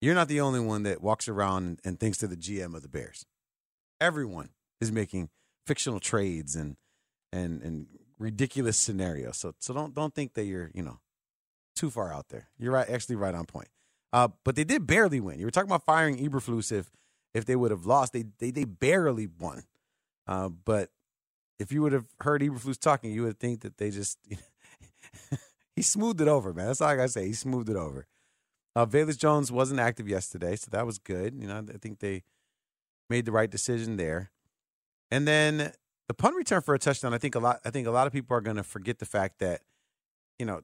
You're 0.00 0.16
not 0.16 0.28
the 0.28 0.40
only 0.40 0.60
one 0.60 0.82
that 0.82 1.00
walks 1.00 1.28
around 1.28 1.80
and 1.84 1.98
thinks 1.98 2.18
to 2.18 2.26
the 2.26 2.36
GM 2.36 2.74
of 2.74 2.82
the 2.82 2.88
Bears. 2.88 3.24
Everyone 4.00 4.50
is 4.80 4.90
making 4.90 5.30
fictional 5.66 6.00
trades 6.00 6.56
and 6.56 6.76
and 7.32 7.62
and 7.62 7.86
ridiculous 8.18 8.76
scenarios. 8.76 9.36
So 9.36 9.54
so 9.60 9.74
don't 9.74 9.94
don't 9.94 10.14
think 10.14 10.34
that 10.34 10.44
you're 10.44 10.70
you 10.74 10.82
know 10.82 10.98
too 11.76 11.90
far 11.90 12.12
out 12.12 12.28
there. 12.28 12.48
You're 12.58 12.72
right, 12.72 12.88
actually 12.88 13.16
right 13.16 13.34
on 13.34 13.44
point. 13.44 13.68
Uh, 14.12 14.28
but 14.44 14.56
they 14.56 14.64
did 14.64 14.86
barely 14.86 15.20
win. 15.20 15.38
You 15.38 15.46
were 15.46 15.50
talking 15.50 15.70
about 15.70 15.84
firing 15.84 16.16
Eberflus 16.18 16.72
if 16.72 16.90
if 17.34 17.44
they 17.44 17.56
would 17.56 17.70
have 17.70 17.86
lost. 17.86 18.12
They 18.12 18.24
they 18.38 18.50
they 18.50 18.64
barely 18.64 19.26
won. 19.26 19.64
Uh, 20.26 20.48
but 20.48 20.90
if 21.58 21.72
you 21.72 21.82
would 21.82 21.92
have 21.92 22.06
heard 22.20 22.40
Eberflus 22.40 22.78
talking, 22.78 23.12
you 23.12 23.22
would 23.22 23.38
think 23.38 23.60
that 23.60 23.76
they 23.78 23.90
just 23.90 24.18
he 25.76 25.82
smoothed 25.82 26.20
it 26.20 26.28
over, 26.28 26.54
man. 26.54 26.66
That's 26.66 26.80
all 26.80 26.88
I 26.88 26.96
gotta 26.96 27.08
say. 27.08 27.26
He 27.26 27.34
smoothed 27.34 27.68
it 27.68 27.76
over. 27.76 28.06
Uh, 28.74 28.86
Velus 28.86 29.18
Jones 29.18 29.50
wasn't 29.50 29.80
active 29.80 30.08
yesterday, 30.08 30.56
so 30.56 30.68
that 30.70 30.86
was 30.86 30.98
good. 30.98 31.34
You 31.34 31.48
know, 31.48 31.64
I 31.68 31.78
think 31.78 31.98
they 31.98 32.22
made 33.10 33.24
the 33.24 33.32
right 33.32 33.50
decision 33.50 33.96
there. 33.96 34.30
And 35.10 35.26
then 35.26 35.72
the 36.06 36.14
punt 36.14 36.36
return 36.36 36.62
for 36.62 36.74
a 36.74 36.78
touchdown. 36.78 37.12
I 37.14 37.18
think 37.18 37.34
a 37.34 37.38
lot. 37.38 37.60
I 37.64 37.70
think 37.70 37.86
a 37.86 37.90
lot 37.90 38.06
of 38.06 38.12
people 38.12 38.36
are 38.36 38.40
going 38.40 38.56
to 38.56 38.62
forget 38.62 38.98
the 38.98 39.06
fact 39.06 39.38
that 39.40 39.62
you 40.38 40.46
know 40.46 40.62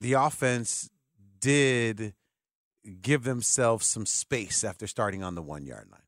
the 0.00 0.14
offense 0.14 0.90
did 1.40 2.14
give 2.94 3.24
themselves 3.24 3.86
some 3.86 4.06
space 4.06 4.64
after 4.64 4.86
starting 4.86 5.22
on 5.22 5.34
the 5.34 5.42
one 5.42 5.66
yard 5.66 5.88
line. 5.90 6.00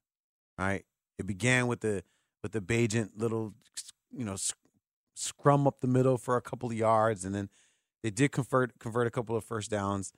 Right. 0.58 0.84
It 1.18 1.26
began 1.26 1.66
with 1.66 1.80
the 1.80 2.02
with 2.42 2.52
the 2.52 2.60
Bagent 2.60 3.10
little 3.16 3.54
you 4.12 4.24
know 4.24 4.36
scrum 5.14 5.66
up 5.66 5.80
the 5.80 5.88
middle 5.88 6.16
for 6.16 6.36
a 6.36 6.42
couple 6.42 6.70
of 6.70 6.76
yards, 6.76 7.24
and 7.24 7.34
then 7.34 7.48
they 8.02 8.10
did 8.10 8.32
convert 8.32 8.78
convert 8.78 9.06
a 9.06 9.10
couple 9.10 9.36
of 9.36 9.44
first 9.44 9.70
downs 9.70 10.12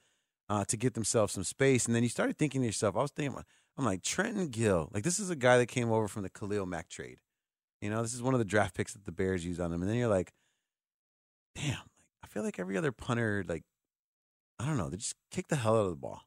uh, 0.49 0.65
to 0.67 0.77
get 0.77 0.95
themselves 0.95 1.33
some 1.33 1.45
space. 1.45 1.87
And 1.87 1.95
then 1.95 2.03
you 2.03 2.09
started 2.09 2.37
thinking 2.37 2.61
to 2.61 2.67
yourself, 2.67 2.97
I 2.97 3.03
was 3.03 3.11
thinking, 3.11 3.43
I'm 3.79 3.85
like 3.85 4.03
Trenton 4.03 4.49
Gill, 4.49 4.91
like 4.93 5.05
this 5.05 5.19
is 5.19 5.31
a 5.31 5.37
guy 5.37 5.59
that 5.59 5.67
came 5.67 5.91
over 5.91 6.09
from 6.09 6.23
the 6.23 6.29
Khalil 6.29 6.67
Mack 6.67 6.89
trade. 6.89 7.19
You 7.81 7.89
know, 7.89 8.03
this 8.03 8.13
is 8.13 8.23
one 8.23 8.35
of 8.35 8.39
the 8.39 8.45
draft 8.45 8.75
picks 8.75 8.93
that 8.93 9.07
the 9.07 9.13
Bears 9.13 9.45
use 9.45 9.59
on 9.59 9.73
him. 9.73 9.81
And 9.81 9.91
then 9.91 9.97
you're 9.97 10.09
like, 10.09 10.33
damn, 11.55 11.71
like 11.71 11.81
I 12.23 12.27
feel 12.27 12.43
like 12.43 12.59
every 12.59 12.77
other 12.77 12.93
punter, 12.93 13.45
like 13.47 13.65
I 14.59 14.67
don't 14.67 14.77
know, 14.77 14.91
they 14.91 14.99
just 14.99 15.15
kick 15.31 15.49
the 15.49 15.57
hell 15.57 15.77
out 15.77 15.85
of 15.85 15.91
the 15.91 15.97
ball. 15.97 16.23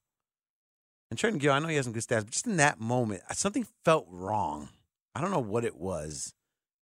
And 1.13 1.17
Trenton 1.19 1.37
Gill, 1.37 1.53
I 1.53 1.59
know 1.59 1.67
he 1.67 1.75
has 1.75 1.85
some 1.85 1.93
good 1.93 2.01
stats, 2.01 2.23
but 2.23 2.31
just 2.31 2.47
in 2.47 2.57
that 2.57 2.79
moment, 2.79 3.21
something 3.33 3.67
felt 3.85 4.07
wrong. 4.09 4.69
I 5.13 5.21
don't 5.21 5.29
know 5.29 5.37
what 5.37 5.63
it 5.63 5.75
was. 5.75 6.33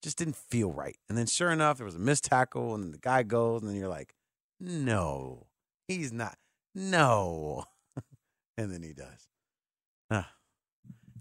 Just 0.01 0.17
didn't 0.17 0.37
feel 0.37 0.71
right. 0.71 0.95
And 1.09 1.17
then 1.17 1.25
sure 1.25 1.51
enough, 1.51 1.75
there 1.75 1.85
was 1.85 1.95
a 1.95 1.99
missed 1.99 2.23
tackle, 2.23 2.73
and 2.73 2.93
the 2.93 2.97
guy 2.97 3.23
goes, 3.23 3.61
and 3.61 3.69
then 3.69 3.75
you're 3.75 3.89
like, 3.89 4.15
no, 4.57 5.47
he's 5.85 6.13
not. 6.13 6.37
No. 6.73 7.65
and 8.57 8.71
then 8.71 8.81
he 8.83 8.93
does. 8.93 9.27
Ah. 10.09 10.31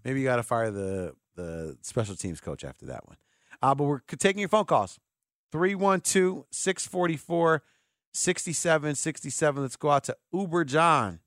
Maybe 0.04 0.20
you 0.20 0.26
got 0.26 0.36
to 0.36 0.44
fire 0.44 0.70
the 0.70 1.16
the 1.34 1.78
special 1.82 2.14
teams 2.14 2.40
coach 2.40 2.62
after 2.62 2.86
that 2.86 3.08
one. 3.08 3.16
Uh, 3.60 3.74
but 3.74 3.86
we're 3.86 4.02
taking 4.20 4.38
your 4.38 4.48
phone 4.48 4.66
calls. 4.66 5.00
312 5.50 6.44
644 6.52 7.64
6767. 8.12 9.62
Let's 9.62 9.74
go 9.74 9.90
out 9.90 10.04
to 10.04 10.16
Uber 10.32 10.64
John. 10.64 11.18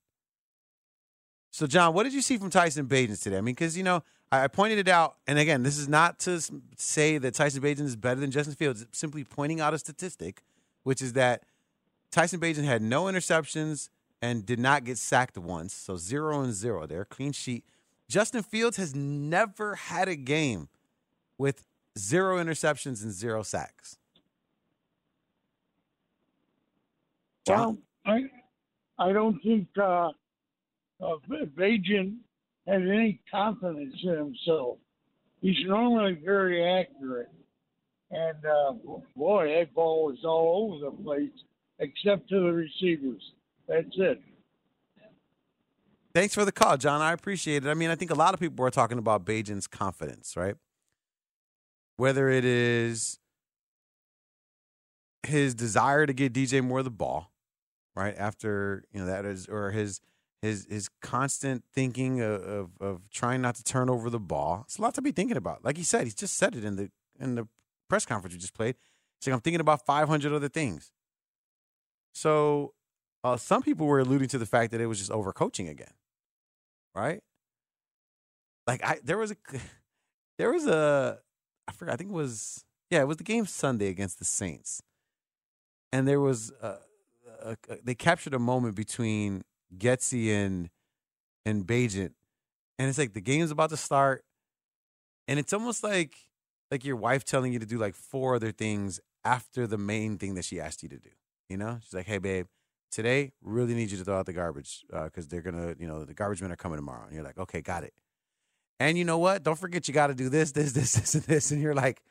So, 1.53 1.67
John, 1.67 1.93
what 1.93 2.01
did 2.01 2.13
you 2.13 2.23
see 2.23 2.39
from 2.39 2.49
Tyson 2.49 2.87
Bagent 2.87 3.21
today? 3.21 3.37
I 3.37 3.41
mean, 3.41 3.53
because, 3.53 3.77
you 3.77 3.83
know, 3.83 4.01
I, 4.31 4.45
I, 4.45 4.47
pointed 4.47 4.79
it 4.79 4.87
out. 4.87 5.17
And 5.27 5.37
again, 5.37 5.61
this 5.61 5.77
is 5.77 5.87
not 5.87 6.17
to 6.21 6.41
say 6.77 7.19
that 7.19 7.35
Tyson 7.35 7.61
Bagent 7.61 7.81
is 7.81 7.95
better 7.95 8.19
than 8.19 8.31
Justin 8.31 8.55
Fields. 8.55 8.81
It's 8.81 8.97
simply 8.97 9.23
pointing 9.23 9.61
out 9.61 9.71
a 9.71 9.77
statistic, 9.77 10.41
which 10.81 10.99
is 10.99 11.13
that 11.13 11.43
Tyson 12.09 12.39
Bagent 12.39 12.63
had 12.63 12.81
no 12.81 13.03
interceptions 13.03 13.89
and 14.19 14.43
did 14.43 14.57
not 14.57 14.83
get 14.83 14.97
sacked 14.97 15.37
once. 15.37 15.75
So, 15.75 15.95
zero 15.95 16.41
and 16.41 16.53
zero 16.53 16.87
there. 16.87 17.05
Clean 17.05 17.31
sheet. 17.31 17.63
Justin 18.09 18.41
Fields 18.41 18.77
has 18.77 18.95
never 18.95 19.75
had 19.75 20.07
a 20.07 20.15
game 20.15 20.69
with 21.37 21.65
zero 21.99 22.43
interceptions 22.43 23.03
and 23.03 23.11
zero 23.11 23.43
sacks. 23.43 23.99
Well, 27.47 27.77
I 28.07 28.21
I 28.97 29.13
don't 29.13 29.39
think 29.43 29.67
uh, 29.79 30.09
uh, 31.03 31.17
Bagent 31.57 32.17
has 32.67 32.81
any 32.81 33.19
confidence 33.29 33.95
in 34.03 34.15
himself. 34.15 34.77
He's 35.41 35.57
normally 35.65 36.19
very 36.23 36.63
accurate, 36.63 37.29
and 38.11 38.37
uh, 38.45 38.73
boy, 39.15 39.53
that 39.59 39.73
ball 39.73 40.05
was 40.05 40.19
all 40.23 40.73
over 40.73 40.85
the 40.85 41.03
place, 41.03 41.31
except 41.79 42.29
to 42.29 42.39
the 42.39 42.53
receivers. 42.53 43.21
That's 43.67 43.87
it. 43.97 44.21
Thanks 46.13 46.33
for 46.33 46.45
the 46.45 46.51
call, 46.51 46.77
John. 46.77 47.01
I 47.01 47.11
appreciate 47.11 47.65
it. 47.65 47.69
I 47.69 47.73
mean, 47.73 47.89
I 47.89 47.95
think 47.95 48.11
a 48.11 48.15
lot 48.15 48.33
of 48.33 48.39
people 48.39 48.63
are 48.65 48.69
talking 48.69 48.99
about 48.99 49.25
Bagent's 49.25 49.67
confidence, 49.67 50.37
right? 50.37 50.55
whether 51.97 52.29
it 52.29 52.45
is 52.45 53.19
his 55.23 55.55
desire 55.55 56.05
to 56.05 56.13
get 56.13 56.33
DJ 56.33 56.63
Moore 56.63 56.83
the 56.83 56.91
ball, 56.91 57.31
right 57.95 58.15
after 58.17 58.83
you 58.91 58.99
know 58.99 59.05
that 59.05 59.25
is, 59.25 59.47
or 59.47 59.71
his 59.71 60.01
his 60.43 60.67
his 60.69 60.89
constant 61.01 61.63
thinking 61.73 62.19
of, 62.21 62.43
of, 62.43 62.69
of 62.81 63.09
trying 63.09 63.41
not 63.41 63.55
to 63.55 63.63
turn 63.63 63.89
over 63.89 64.09
the 64.09 64.19
ball. 64.19 64.63
It's 64.65 64.77
a 64.77 64.81
lot 64.81 64.93
to 64.95 65.01
be 65.01 65.13
thinking 65.13 65.37
about. 65.37 65.63
Like 65.63 65.77
he 65.77 65.83
said, 65.83 66.03
he's 66.03 66.13
just 66.13 66.35
said 66.35 66.53
it 66.53 66.65
in 66.65 66.75
the 66.75 66.91
in 67.17 67.35
the 67.35 67.47
press 67.87 68.05
conference 68.05 68.35
we 68.35 68.41
just 68.41 68.53
played. 68.53 68.75
He's 69.19 69.27
like, 69.27 69.35
I'm 69.35 69.39
thinking 69.39 69.61
about 69.61 69.85
500 69.85 70.33
other 70.33 70.49
things. 70.49 70.91
So, 72.13 72.73
uh, 73.23 73.37
some 73.37 73.63
people 73.63 73.87
were 73.87 73.99
alluding 73.99 74.27
to 74.29 74.37
the 74.37 74.45
fact 74.45 74.71
that 74.71 74.81
it 74.81 74.87
was 74.87 74.99
just 74.99 75.11
overcoaching 75.11 75.69
again, 75.69 75.93
right? 76.93 77.21
Like 78.67 78.83
I, 78.83 78.99
there 79.01 79.17
was 79.17 79.31
a, 79.31 79.37
there 80.37 80.51
was 80.51 80.67
a, 80.67 81.19
I 81.69 81.71
forgot. 81.71 81.93
I 81.93 81.95
think 81.95 82.09
it 82.09 82.13
was 82.13 82.65
yeah, 82.91 82.99
it 82.99 83.07
was 83.07 83.15
the 83.15 83.23
game 83.23 83.45
Sunday 83.45 83.87
against 83.87 84.19
the 84.19 84.25
Saints, 84.25 84.83
and 85.93 86.05
there 86.05 86.19
was 86.19 86.51
a, 86.61 86.79
a, 87.41 87.57
a, 87.69 87.77
they 87.81 87.95
captured 87.95 88.33
a 88.33 88.39
moment 88.39 88.75
between 88.75 89.43
Getsy 89.77 90.31
and 90.31 90.69
and 91.45 91.65
Bagent, 91.65 92.13
and 92.79 92.89
it's 92.89 92.97
like 92.97 93.13
the 93.13 93.21
game's 93.21 93.51
about 93.51 93.69
to 93.71 93.77
start, 93.77 94.23
and 95.27 95.39
it's 95.39 95.53
almost 95.53 95.83
like 95.83 96.15
like 96.71 96.85
your 96.85 96.95
wife 96.95 97.23
telling 97.23 97.53
you 97.53 97.59
to 97.59 97.65
do 97.65 97.77
like 97.77 97.95
four 97.95 98.35
other 98.35 98.51
things 98.51 98.99
after 99.23 99.67
the 99.67 99.77
main 99.77 100.17
thing 100.17 100.35
that 100.35 100.45
she 100.45 100.59
asked 100.59 100.83
you 100.83 100.89
to 100.89 100.97
do. 100.97 101.09
You 101.49 101.57
know, 101.57 101.79
she's 101.83 101.93
like, 101.93 102.07
"Hey, 102.07 102.17
babe." 102.17 102.47
Today, 102.91 103.31
really 103.41 103.73
need 103.73 103.89
you 103.89 103.97
to 103.97 104.03
throw 104.03 104.19
out 104.19 104.27
the 104.27 104.33
garbage 104.33 104.85
because 104.87 105.25
uh, 105.25 105.27
they're 105.27 105.41
gonna, 105.41 105.73
you 105.79 105.87
know, 105.87 106.05
the 106.05 106.13
garbage 106.13 106.43
men 106.43 106.51
are 106.51 106.55
coming 106.55 106.77
tomorrow. 106.77 107.05
And 107.05 107.15
you're 107.15 107.23
like, 107.23 107.39
okay, 107.39 107.59
got 107.59 107.83
it. 107.83 107.91
And 108.79 108.99
you 108.99 109.03
know 109.03 109.17
what? 109.17 109.41
Don't 109.41 109.57
forget 109.57 109.87
you 109.87 109.95
got 109.95 110.07
to 110.07 110.13
do 110.13 110.29
this, 110.29 110.51
this, 110.51 110.73
this, 110.73 110.93
this, 110.93 111.15
and 111.15 111.23
this. 111.23 111.49
And 111.49 111.59
you're 111.59 111.73
like, 111.73 112.03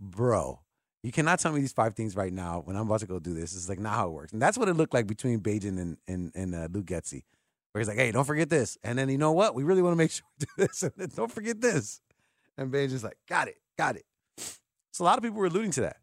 bro, 0.00 0.63
you 1.04 1.12
cannot 1.12 1.38
tell 1.38 1.52
me 1.52 1.60
these 1.60 1.72
five 1.72 1.94
things 1.94 2.16
right 2.16 2.32
now 2.32 2.62
when 2.64 2.76
I'm 2.76 2.86
about 2.86 3.00
to 3.00 3.06
go 3.06 3.18
do 3.18 3.34
this. 3.34 3.54
It's 3.54 3.68
like 3.68 3.78
not 3.78 3.92
how 3.92 4.08
it 4.08 4.12
works. 4.12 4.32
And 4.32 4.40
that's 4.40 4.56
what 4.56 4.68
it 4.68 4.74
looked 4.74 4.94
like 4.94 5.06
between 5.06 5.40
Bagent 5.40 5.78
and 5.78 5.98
and, 6.08 6.32
and 6.34 6.54
uh, 6.54 6.68
Luke 6.72 6.86
Getsy, 6.86 7.24
where 7.72 7.80
he's 7.80 7.88
like, 7.88 7.98
hey, 7.98 8.10
don't 8.10 8.24
forget 8.24 8.48
this. 8.48 8.78
And 8.82 8.98
then 8.98 9.10
you 9.10 9.18
know 9.18 9.32
what? 9.32 9.54
We 9.54 9.64
really 9.64 9.82
want 9.82 9.92
to 9.92 9.98
make 9.98 10.10
sure 10.10 10.24
we 10.40 10.46
do 10.46 10.66
this. 10.66 10.82
And 10.82 10.92
then 10.96 11.10
don't 11.14 11.30
forget 11.30 11.60
this. 11.60 12.00
And 12.56 12.72
Bagent's 12.72 13.04
like, 13.04 13.18
got 13.28 13.48
it, 13.48 13.56
got 13.76 13.96
it. 13.96 14.04
So 14.92 15.04
a 15.04 15.06
lot 15.06 15.18
of 15.18 15.22
people 15.22 15.38
were 15.38 15.46
alluding 15.46 15.72
to 15.72 15.82
that. 15.82 15.98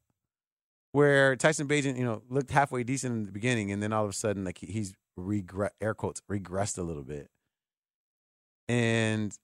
Where 0.91 1.35
Tyson 1.35 1.67
Bagent, 1.67 1.97
you 1.97 2.05
know, 2.05 2.21
looked 2.29 2.51
halfway 2.51 2.83
decent 2.83 3.11
in 3.11 3.25
the 3.25 3.31
beginning, 3.31 3.71
and 3.71 3.81
then 3.81 3.93
all 3.93 4.03
of 4.03 4.09
a 4.11 4.13
sudden, 4.13 4.45
like 4.45 4.59
he's 4.59 4.93
regret 5.17 5.73
air 5.81 5.95
quotes 5.95 6.21
regressed 6.29 6.77
a 6.77 6.83
little 6.83 7.03
bit. 7.03 7.27
And 8.69 9.35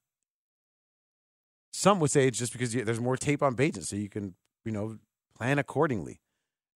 some 1.74 2.00
would 2.00 2.12
say 2.12 2.28
it's 2.28 2.38
just 2.38 2.52
because 2.52 2.74
there's 2.74 3.00
more 3.00 3.18
tape 3.18 3.42
on 3.42 3.56
Bagent, 3.56 3.86
so 3.86 3.96
you 3.96 4.10
can, 4.10 4.36
you 4.64 4.72
know, 4.72 5.00
plan 5.38 5.60
accordingly. 5.60 6.20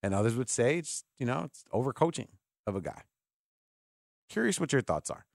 And 0.03 0.13
others 0.13 0.35
would 0.35 0.49
say 0.49 0.77
it's, 0.77 1.03
you 1.19 1.25
know, 1.25 1.43
it's 1.45 1.63
overcoaching 1.73 2.27
of 2.65 2.75
a 2.75 2.81
guy. 2.81 3.03
Curious 4.29 4.59
what 4.59 4.71
your 4.71 4.81
thoughts 4.81 5.09
are. 5.09 5.25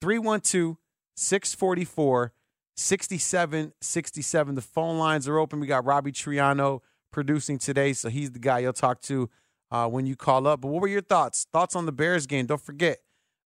312 0.00 0.76
644 1.16 2.32
6767. 2.76 4.54
The 4.54 4.60
phone 4.60 4.98
lines 4.98 5.28
are 5.28 5.38
open. 5.38 5.60
We 5.60 5.66
got 5.66 5.84
Robbie 5.84 6.12
Triano 6.12 6.80
producing 7.12 7.58
today, 7.58 7.92
so 7.92 8.08
he's 8.08 8.32
the 8.32 8.38
guy 8.38 8.60
you'll 8.60 8.72
talk 8.72 9.00
to 9.02 9.30
uh, 9.70 9.88
when 9.88 10.06
you 10.06 10.16
call 10.16 10.46
up. 10.46 10.60
But 10.60 10.68
what 10.68 10.82
were 10.82 10.88
your 10.88 11.02
thoughts? 11.02 11.46
Thoughts 11.52 11.76
on 11.76 11.86
the 11.86 11.92
Bears 11.92 12.26
game? 12.26 12.46
Don't 12.46 12.60
forget, 12.60 12.98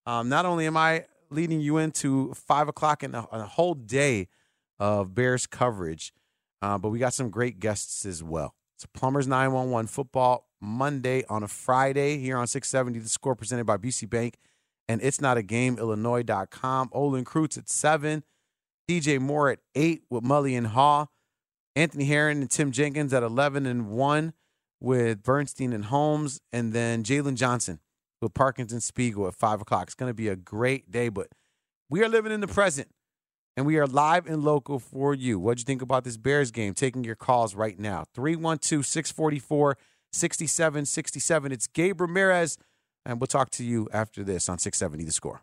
um, 0.06 0.28
not 0.28 0.46
only 0.46 0.66
am 0.66 0.76
I 0.76 1.04
leading 1.30 1.60
you 1.60 1.76
into 1.76 2.32
five 2.34 2.68
o'clock 2.68 3.02
and 3.02 3.14
a, 3.14 3.22
whole 3.22 3.74
day 3.74 4.28
of 4.78 5.14
Bears 5.14 5.46
coverage. 5.46 6.12
Uh, 6.60 6.78
but 6.78 6.88
we 6.88 6.98
got 6.98 7.14
some 7.14 7.30
great 7.30 7.60
guests 7.60 8.04
as 8.04 8.22
well. 8.22 8.54
It's 8.78 8.86
Plumbers 8.94 9.26
911 9.26 9.88
football 9.88 10.46
Monday 10.60 11.24
on 11.28 11.42
a 11.42 11.48
Friday 11.48 12.18
here 12.18 12.36
on 12.36 12.46
670. 12.46 13.00
The 13.00 13.08
score 13.08 13.34
presented 13.34 13.64
by 13.64 13.76
Busey 13.76 14.08
Bank 14.08 14.36
and 14.88 15.02
it's 15.02 15.20
not 15.20 15.36
a 15.36 15.42
game, 15.42 15.78
Illinois.com. 15.80 16.88
Olin 16.92 17.24
Kreutz 17.24 17.58
at 17.58 17.68
7. 17.68 18.22
DJ 18.88 19.18
Moore 19.18 19.50
at 19.50 19.58
8 19.74 20.04
with 20.08 20.22
Mully 20.22 20.56
and 20.56 20.68
Haugh. 20.68 21.08
Anthony 21.74 22.04
Herron 22.04 22.40
and 22.40 22.48
Tim 22.48 22.70
Jenkins 22.70 23.12
at 23.12 23.24
11 23.24 23.66
and 23.66 23.90
1 23.90 24.32
with 24.78 25.24
Bernstein 25.24 25.72
and 25.72 25.86
Holmes. 25.86 26.40
And 26.52 26.72
then 26.72 27.02
Jaylon 27.02 27.34
Johnson 27.34 27.80
with 28.22 28.32
Parkins 28.32 28.72
and 28.72 28.80
Spiegel 28.80 29.26
at 29.26 29.34
5 29.34 29.62
o'clock. 29.62 29.88
It's 29.88 29.96
going 29.96 30.10
to 30.10 30.14
be 30.14 30.28
a 30.28 30.36
great 30.36 30.92
day, 30.92 31.08
but 31.08 31.26
we 31.90 32.04
are 32.04 32.08
living 32.08 32.30
in 32.30 32.40
the 32.40 32.46
present. 32.46 32.86
And 33.58 33.66
we 33.66 33.76
are 33.76 33.88
live 33.88 34.28
and 34.28 34.44
local 34.44 34.78
for 34.78 35.12
you. 35.12 35.36
What'd 35.36 35.58
you 35.58 35.64
think 35.64 35.82
about 35.82 36.04
this 36.04 36.16
Bears 36.16 36.52
game? 36.52 36.74
Taking 36.74 37.02
your 37.02 37.16
calls 37.16 37.56
right 37.56 37.76
now. 37.76 38.04
312 38.14 38.86
644 38.86 39.76
6767. 40.12 41.50
It's 41.50 41.66
Gabe 41.66 42.00
Ramirez, 42.00 42.56
and 43.04 43.20
we'll 43.20 43.26
talk 43.26 43.50
to 43.50 43.64
you 43.64 43.88
after 43.92 44.22
this 44.22 44.48
on 44.48 44.58
670 44.58 45.02
The 45.02 45.10
Score. 45.10 45.42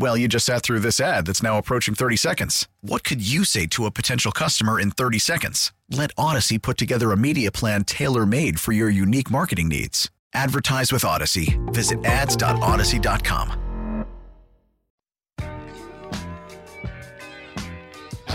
Well, 0.00 0.16
you 0.16 0.28
just 0.28 0.46
sat 0.46 0.62
through 0.62 0.78
this 0.78 1.00
ad 1.00 1.26
that's 1.26 1.42
now 1.42 1.58
approaching 1.58 1.96
30 1.96 2.14
seconds. 2.16 2.68
What 2.82 3.02
could 3.02 3.20
you 3.20 3.44
say 3.44 3.66
to 3.66 3.84
a 3.84 3.90
potential 3.90 4.30
customer 4.30 4.78
in 4.78 4.92
30 4.92 5.18
seconds? 5.18 5.72
Let 5.90 6.14
Audacy 6.14 6.62
put 6.62 6.78
together 6.78 7.10
a 7.10 7.16
media 7.16 7.50
plan 7.50 7.82
tailor 7.82 8.24
made 8.24 8.60
for 8.60 8.70
your 8.70 8.88
unique 8.88 9.28
marketing 9.28 9.68
needs. 9.68 10.08
Advertise 10.32 10.92
with 10.92 11.02
Audacy. 11.02 11.58
Visit 11.74 12.04
ads.audacy.com. 12.04 13.64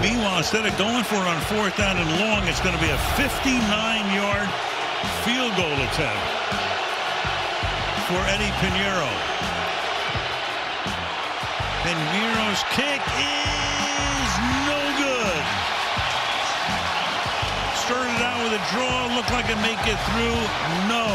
Meanwhile, 0.02 0.40
instead 0.40 0.66
of 0.66 0.78
going 0.78 1.06
for 1.06 1.16
it 1.16 1.28
on 1.28 1.40
fourth 1.44 1.78
down 1.78 1.96
and 1.96 2.10
long, 2.20 2.46
it's 2.46 2.60
going 2.60 2.76
to 2.76 2.82
be 2.82 2.90
a 2.90 2.98
59-yard 3.16 4.50
field 5.24 5.56
goal 5.56 5.80
attempt 5.88 6.24
for 8.10 8.20
Eddie 8.28 8.52
Pinheiro. 8.60 9.33
Pinheiro's 11.84 12.64
kick 12.72 13.02
is 13.20 14.32
no 14.64 14.80
good. 15.04 15.44
Started 17.76 18.24
out 18.24 18.40
with 18.42 18.54
a 18.56 18.64
draw, 18.72 19.14
looked 19.14 19.32
like 19.32 19.50
it 19.50 19.58
make 19.58 19.80
it 19.86 20.00
through. 20.08 20.40
No. 20.88 21.08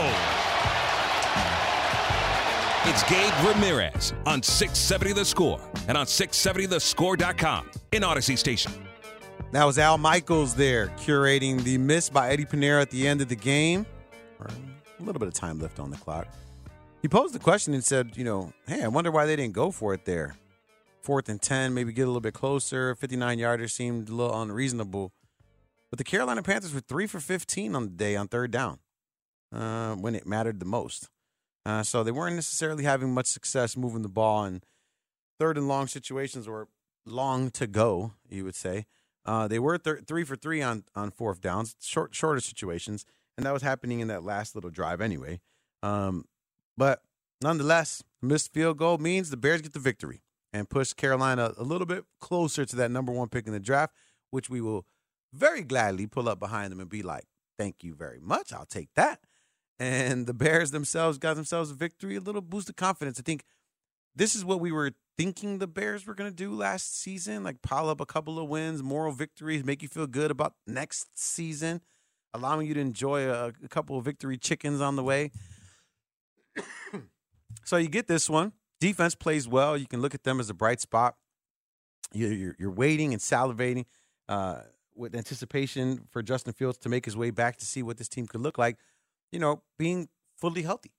It's 2.84 3.02
Gabe 3.08 3.32
Ramirez 3.46 4.12
on 4.26 4.42
670 4.42 5.14
The 5.14 5.24
Score 5.24 5.58
and 5.88 5.96
on 5.96 6.04
670thescore.com 6.04 7.70
in 7.92 8.02
Audacy 8.02 8.36
Station. 8.36 8.72
That 9.52 9.64
was 9.64 9.78
Al 9.78 9.96
Michaels 9.96 10.54
there 10.54 10.88
curating 10.98 11.62
the 11.62 11.78
miss 11.78 12.10
by 12.10 12.28
Eddie 12.28 12.44
Pinheiro 12.44 12.82
at 12.82 12.90
the 12.90 13.08
end 13.08 13.22
of 13.22 13.28
the 13.28 13.36
game. 13.36 13.86
A 14.38 15.02
little 15.02 15.18
bit 15.18 15.28
of 15.28 15.34
time 15.34 15.60
left 15.60 15.80
on 15.80 15.90
the 15.90 15.96
clock. 15.96 16.28
He 17.00 17.08
posed 17.08 17.32
the 17.32 17.38
question 17.38 17.72
and 17.72 17.82
said, 17.82 18.18
you 18.18 18.24
know, 18.24 18.52
hey, 18.66 18.82
I 18.82 18.88
wonder 18.88 19.10
why 19.10 19.24
they 19.24 19.36
didn't 19.36 19.54
go 19.54 19.70
for 19.70 19.94
it 19.94 20.04
there. 20.04 20.36
Fourth 21.00 21.28
and 21.28 21.40
10, 21.40 21.74
maybe 21.74 21.92
get 21.92 22.02
a 22.02 22.06
little 22.06 22.20
bit 22.20 22.34
closer. 22.34 22.94
59 22.94 23.38
yarder 23.38 23.68
seemed 23.68 24.08
a 24.08 24.14
little 24.14 24.40
unreasonable. 24.40 25.12
But 25.90 25.98
the 25.98 26.04
Carolina 26.04 26.42
Panthers 26.42 26.74
were 26.74 26.80
three 26.80 27.06
for 27.06 27.20
15 27.20 27.74
on 27.74 27.84
the 27.84 27.90
day 27.90 28.16
on 28.16 28.28
third 28.28 28.50
down 28.50 28.78
uh, 29.52 29.94
when 29.94 30.14
it 30.14 30.26
mattered 30.26 30.60
the 30.60 30.66
most. 30.66 31.08
Uh, 31.64 31.82
so 31.82 32.02
they 32.02 32.10
weren't 32.10 32.36
necessarily 32.36 32.84
having 32.84 33.12
much 33.12 33.26
success 33.26 33.76
moving 33.76 34.02
the 34.02 34.08
ball 34.08 34.44
in 34.44 34.62
third 35.38 35.56
and 35.56 35.68
long 35.68 35.86
situations 35.86 36.46
or 36.46 36.68
long 37.06 37.50
to 37.50 37.66
go, 37.66 38.12
you 38.28 38.44
would 38.44 38.54
say. 38.54 38.86
Uh, 39.24 39.46
they 39.46 39.58
were 39.58 39.76
thir- 39.78 40.00
three 40.06 40.24
for 40.24 40.36
three 40.36 40.62
on, 40.62 40.84
on 40.94 41.10
fourth 41.10 41.40
downs, 41.40 41.76
short 41.80 42.14
shorter 42.14 42.40
situations, 42.40 43.04
and 43.36 43.44
that 43.44 43.52
was 43.52 43.62
happening 43.62 44.00
in 44.00 44.08
that 44.08 44.24
last 44.24 44.54
little 44.54 44.70
drive 44.70 45.00
anyway. 45.00 45.40
Um, 45.82 46.24
but 46.76 47.02
nonetheless, 47.42 48.02
missed 48.22 48.52
field 48.52 48.78
goal 48.78 48.98
means 48.98 49.30
the 49.30 49.36
Bears 49.36 49.60
get 49.60 49.74
the 49.74 49.78
victory 49.78 50.22
and 50.52 50.68
push 50.68 50.92
Carolina 50.92 51.52
a 51.56 51.62
little 51.62 51.86
bit 51.86 52.04
closer 52.20 52.64
to 52.64 52.76
that 52.76 52.90
number 52.90 53.12
one 53.12 53.28
pick 53.28 53.46
in 53.46 53.52
the 53.52 53.60
draft, 53.60 53.94
which 54.30 54.48
we 54.48 54.60
will 54.60 54.86
very 55.32 55.62
gladly 55.62 56.06
pull 56.06 56.28
up 56.28 56.38
behind 56.38 56.72
them 56.72 56.80
and 56.80 56.88
be 56.88 57.02
like, 57.02 57.26
"Thank 57.58 57.84
you 57.84 57.94
very 57.94 58.20
much, 58.20 58.52
I'll 58.52 58.66
take 58.66 58.88
that." 58.94 59.20
And 59.78 60.26
the 60.26 60.34
Bears 60.34 60.70
themselves 60.70 61.18
got 61.18 61.34
themselves 61.34 61.70
a 61.70 61.74
victory, 61.74 62.16
a 62.16 62.20
little 62.20 62.40
boost 62.40 62.68
of 62.68 62.76
confidence. 62.76 63.18
I 63.20 63.22
think 63.22 63.44
this 64.16 64.34
is 64.34 64.44
what 64.44 64.60
we 64.60 64.72
were 64.72 64.92
thinking 65.16 65.58
the 65.58 65.66
Bears 65.66 66.06
were 66.06 66.14
going 66.14 66.30
to 66.30 66.34
do 66.34 66.52
last 66.52 66.98
season, 67.00 67.44
like 67.44 67.62
pile 67.62 67.88
up 67.88 68.00
a 68.00 68.06
couple 68.06 68.38
of 68.38 68.48
wins, 68.48 68.82
moral 68.82 69.12
victories, 69.12 69.64
make 69.64 69.82
you 69.82 69.88
feel 69.88 70.06
good 70.06 70.30
about 70.30 70.54
next 70.66 71.18
season, 71.18 71.80
allowing 72.34 72.66
you 72.66 72.74
to 72.74 72.80
enjoy 72.80 73.28
a, 73.28 73.52
a 73.64 73.68
couple 73.68 73.98
of 73.98 74.04
victory 74.04 74.36
chickens 74.36 74.80
on 74.80 74.96
the 74.96 75.04
way. 75.04 75.30
so 77.64 77.76
you 77.76 77.88
get 77.88 78.06
this 78.08 78.28
one. 78.28 78.52
Defense 78.80 79.14
plays 79.14 79.48
well. 79.48 79.76
You 79.76 79.86
can 79.86 80.00
look 80.00 80.14
at 80.14 80.22
them 80.22 80.40
as 80.40 80.50
a 80.50 80.54
bright 80.54 80.80
spot. 80.80 81.16
You're, 82.12 82.32
you're, 82.32 82.56
you're 82.58 82.70
waiting 82.70 83.12
and 83.12 83.20
salivating 83.20 83.84
uh, 84.28 84.60
with 84.94 85.14
anticipation 85.14 86.06
for 86.10 86.22
Justin 86.22 86.52
Fields 86.52 86.78
to 86.78 86.88
make 86.88 87.04
his 87.04 87.16
way 87.16 87.30
back 87.30 87.56
to 87.58 87.64
see 87.64 87.82
what 87.82 87.96
this 87.96 88.08
team 88.08 88.26
could 88.26 88.40
look 88.40 88.58
like. 88.58 88.76
You 89.32 89.38
know, 89.38 89.62
being 89.78 90.08
fully 90.36 90.62
healthy, 90.62 90.92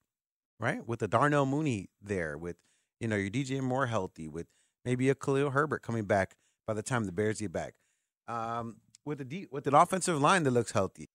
right? 0.60 0.88
With 0.88 1.00
the 1.00 1.08
Darnell 1.08 1.46
Mooney 1.46 1.90
there, 2.02 2.38
with 2.38 2.58
you 3.00 3.08
know 3.08 3.16
your 3.16 3.30
DJ 3.30 3.62
Moore 3.62 3.88
healthy, 3.88 4.28
with 4.28 4.48
maybe 4.86 5.10
a 5.10 5.16
Khalil 5.16 5.52
Herbert 5.52 5.82
coming 5.82 6.06
back 6.06 6.36
by 6.68 6.74
the 6.74 6.84
time 6.84 7.06
the 7.06 7.12
Bears 7.12 7.40
get 7.40 7.52
back, 7.52 7.74
um, 8.28 8.78
with 9.04 9.18
the 9.18 9.26
D, 9.26 9.48
with 9.52 9.66
an 9.66 9.74
offensive 9.74 10.22
line 10.22 10.44
that 10.44 10.52
looks 10.52 10.74
healthy. 10.74 11.10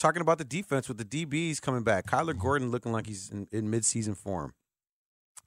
Talking 0.00 0.22
about 0.22 0.38
the 0.38 0.44
defense 0.44 0.88
with 0.88 0.98
the 0.98 1.04
DBs 1.04 1.62
coming 1.62 1.84
back, 1.84 2.06
Kyler 2.06 2.36
Gordon 2.36 2.70
looking 2.70 2.92
like 2.92 3.06
he's 3.06 3.30
in, 3.30 3.46
in 3.52 3.70
midseason 3.70 4.16
form. 4.16 4.54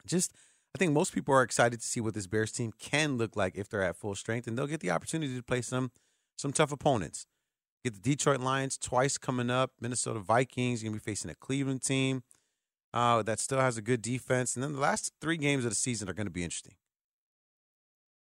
Just, 0.08 0.34
I 0.76 0.78
think 0.78 0.93
most 0.93 1.13
people 1.13 1.34
are 1.34 1.43
excited 1.43 1.82
to 1.82 1.86
see 1.86 2.00
what 2.00 2.13
this 2.13 2.28
Bears 2.28 2.52
team 2.52 2.74
can 2.80 3.17
look 3.17 3.36
like 3.36 3.56
if 3.56 3.70
they're 3.70 3.84
at 3.84 3.96
full 3.96 4.15
strength, 4.15 4.48
and 4.48 4.58
they'll 4.58 4.67
get 4.67 4.80
the 4.80 4.91
opportunity 4.91 5.36
to 5.36 5.43
play 5.43 5.62
some 5.62 5.91
some 6.38 6.54
tough 6.54 6.72
opponents. 6.72 7.26
Get 7.84 7.96
the 7.96 8.00
Detroit 8.00 8.39
Lions 8.39 8.78
twice 8.78 9.17
coming 9.17 9.50
up. 9.50 9.72
Minnesota 9.80 10.20
Vikings 10.20 10.84
going 10.84 10.93
to 10.93 11.00
be 11.00 11.04
facing 11.04 11.32
a 11.32 11.36
Cleveland 11.36 11.82
team 11.82 12.24
uh, 12.93 13.24
that 13.24 13.39
still 13.39 13.60
has 13.60 13.78
a 13.78 13.82
good 13.82 14.02
defense. 14.02 14.56
And 14.56 14.63
then 14.63 14.74
the 14.74 14.80
last 14.80 15.13
three 15.22 15.38
games 15.38 15.65
of 15.65 15.72
the 15.72 15.76
season 15.76 16.10
are 16.10 16.13
going 16.13 16.28
to 16.28 16.32
be 16.32 16.43
interesting. 16.43 16.76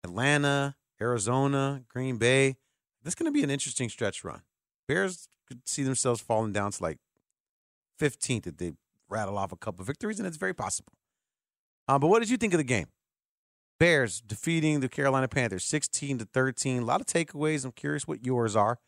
Atlanta, 0.04 0.76
Arizona, 1.02 1.84
Green 1.90 2.18
Bay. 2.18 2.58
This 3.04 3.12
is 3.12 3.16
going 3.16 3.32
to 3.32 3.32
be 3.32 3.44
an 3.44 3.50
interesting 3.50 3.90
stretch 3.90 4.24
run. 4.24 4.42
Bears 4.88 5.28
could 5.48 5.68
see 5.68 5.84
themselves 5.84 6.22
falling 6.22 6.54
down 6.54 6.72
to 6.72 6.84
like 6.84 6.98
15th 8.00 8.48
if 8.48 8.58
they 8.58 8.74
rattle 9.10 9.38
off 9.38 9.52
a 9.52 9.58
couple 9.58 9.86
victories, 9.86 10.20
and 10.20 10.28
it's 10.28 10.38
very 10.38 10.54
possible. 10.54 10.94
Uh, 11.88 12.00
but 12.00 12.08
what 12.08 12.20
did 12.20 12.30
you 12.30 12.38
think 12.38 12.54
of 12.54 12.58
the 12.58 12.64
game? 12.64 12.88
Bears 13.80 14.22
defeating 14.22 14.80
the 14.80 14.90
Carolina 14.90 15.28
Panthers 15.28 15.66
16 15.66 16.20
to 16.20 16.26
13. 16.26 16.84
A 16.84 16.86
lot 16.86 17.02
of 17.02 17.08
takeaways. 17.08 17.66
I'm 17.66 17.72
curious 17.72 18.08
what 18.08 18.26
yours 18.26 18.56
are. 18.56 18.80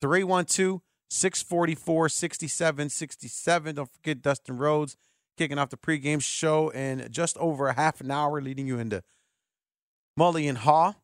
312 0.00 0.80
644 1.10 2.08
6767. 2.08 3.74
Don't 3.74 3.92
forget 3.92 4.22
Dustin 4.22 4.56
Rhodes 4.56 4.96
kicking 5.36 5.58
off 5.58 5.70
the 5.70 5.76
pregame 5.76 6.22
show 6.22 6.68
in 6.68 7.08
just 7.10 7.36
over 7.38 7.68
a 7.68 7.74
half 7.74 8.00
an 8.00 8.10
hour, 8.10 8.40
leading 8.40 8.66
you 8.66 8.78
into 8.78 9.02
Mully 10.18 10.48
and 10.48 10.58
Haugh, 10.58 10.96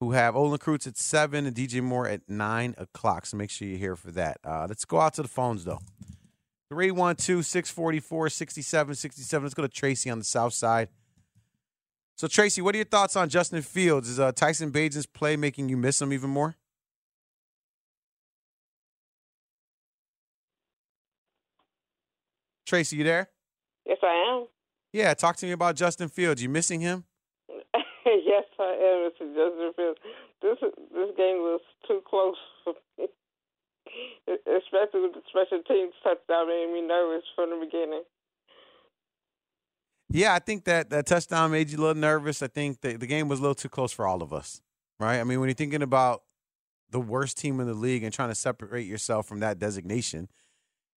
who 0.00 0.12
have 0.12 0.36
Olin 0.36 0.58
Kreutz 0.58 0.86
at 0.86 0.96
7 0.96 1.46
and 1.46 1.54
DJ 1.54 1.82
Moore 1.82 2.08
at 2.08 2.22
9 2.28 2.74
o'clock. 2.78 3.26
So 3.26 3.36
make 3.36 3.50
sure 3.50 3.66
you're 3.66 3.78
here 3.78 3.96
for 3.96 4.12
that. 4.12 4.38
Uh, 4.44 4.66
let's 4.68 4.84
go 4.84 5.00
out 5.00 5.14
to 5.14 5.22
the 5.22 5.28
phones, 5.28 5.64
though. 5.64 5.80
312 6.72 7.44
644 7.44 8.30
6767. 8.30 9.44
Let's 9.44 9.52
go 9.52 9.60
to 9.60 9.68
Tracy 9.68 10.08
on 10.08 10.18
the 10.18 10.24
south 10.24 10.54
side. 10.54 10.88
So, 12.16 12.26
Tracy, 12.26 12.62
what 12.62 12.74
are 12.74 12.78
your 12.78 12.86
thoughts 12.86 13.14
on 13.14 13.28
Justin 13.28 13.60
Fields? 13.60 14.08
Is 14.08 14.18
uh, 14.18 14.32
Tyson 14.32 14.70
Bagent's 14.70 15.04
play 15.04 15.36
making 15.36 15.68
you 15.68 15.76
miss 15.76 16.00
him 16.00 16.14
even 16.14 16.30
more? 16.30 16.56
Tracy, 22.64 22.96
you 22.96 23.04
there? 23.04 23.28
Yes, 23.84 23.98
I 24.02 24.32
am. 24.32 24.46
Yeah, 24.94 25.12
talk 25.12 25.36
to 25.36 25.46
me 25.46 25.52
about 25.52 25.76
Justin 25.76 26.08
Fields. 26.08 26.42
You 26.42 26.48
missing 26.48 26.80
him? 26.80 27.04
yes, 28.06 28.44
I 28.58 28.62
am, 28.62 29.10
Mr. 29.10 29.34
Justin 29.34 29.72
Fields. 29.76 29.98
This 30.40 30.56
this 30.60 31.10
game 31.18 31.36
was 31.36 31.60
too 31.86 32.00
close 32.08 32.36
for 32.64 32.72
me. 32.98 33.08
Especially 34.28 35.02
with 35.02 35.14
the 35.14 35.22
special 35.28 35.62
teams 35.66 35.92
touchdown 36.02 36.48
made 36.48 36.70
me 36.72 36.86
nervous 36.86 37.24
from 37.34 37.50
the 37.50 37.64
beginning. 37.64 38.02
Yeah, 40.10 40.34
I 40.34 40.40
think 40.40 40.64
that 40.64 40.90
that 40.90 41.06
touchdown 41.06 41.50
made 41.50 41.70
you 41.70 41.78
a 41.78 41.80
little 41.80 42.00
nervous. 42.00 42.42
I 42.42 42.46
think 42.46 42.82
the, 42.82 42.96
the 42.96 43.06
game 43.06 43.28
was 43.28 43.38
a 43.38 43.42
little 43.42 43.54
too 43.54 43.70
close 43.70 43.92
for 43.92 44.06
all 44.06 44.22
of 44.22 44.32
us, 44.32 44.60
right? 45.00 45.18
I 45.18 45.24
mean, 45.24 45.40
when 45.40 45.48
you're 45.48 45.54
thinking 45.54 45.82
about 45.82 46.22
the 46.90 47.00
worst 47.00 47.38
team 47.38 47.60
in 47.60 47.66
the 47.66 47.74
league 47.74 48.04
and 48.04 48.12
trying 48.12 48.28
to 48.28 48.34
separate 48.34 48.86
yourself 48.86 49.26
from 49.26 49.40
that 49.40 49.58
designation, 49.58 50.28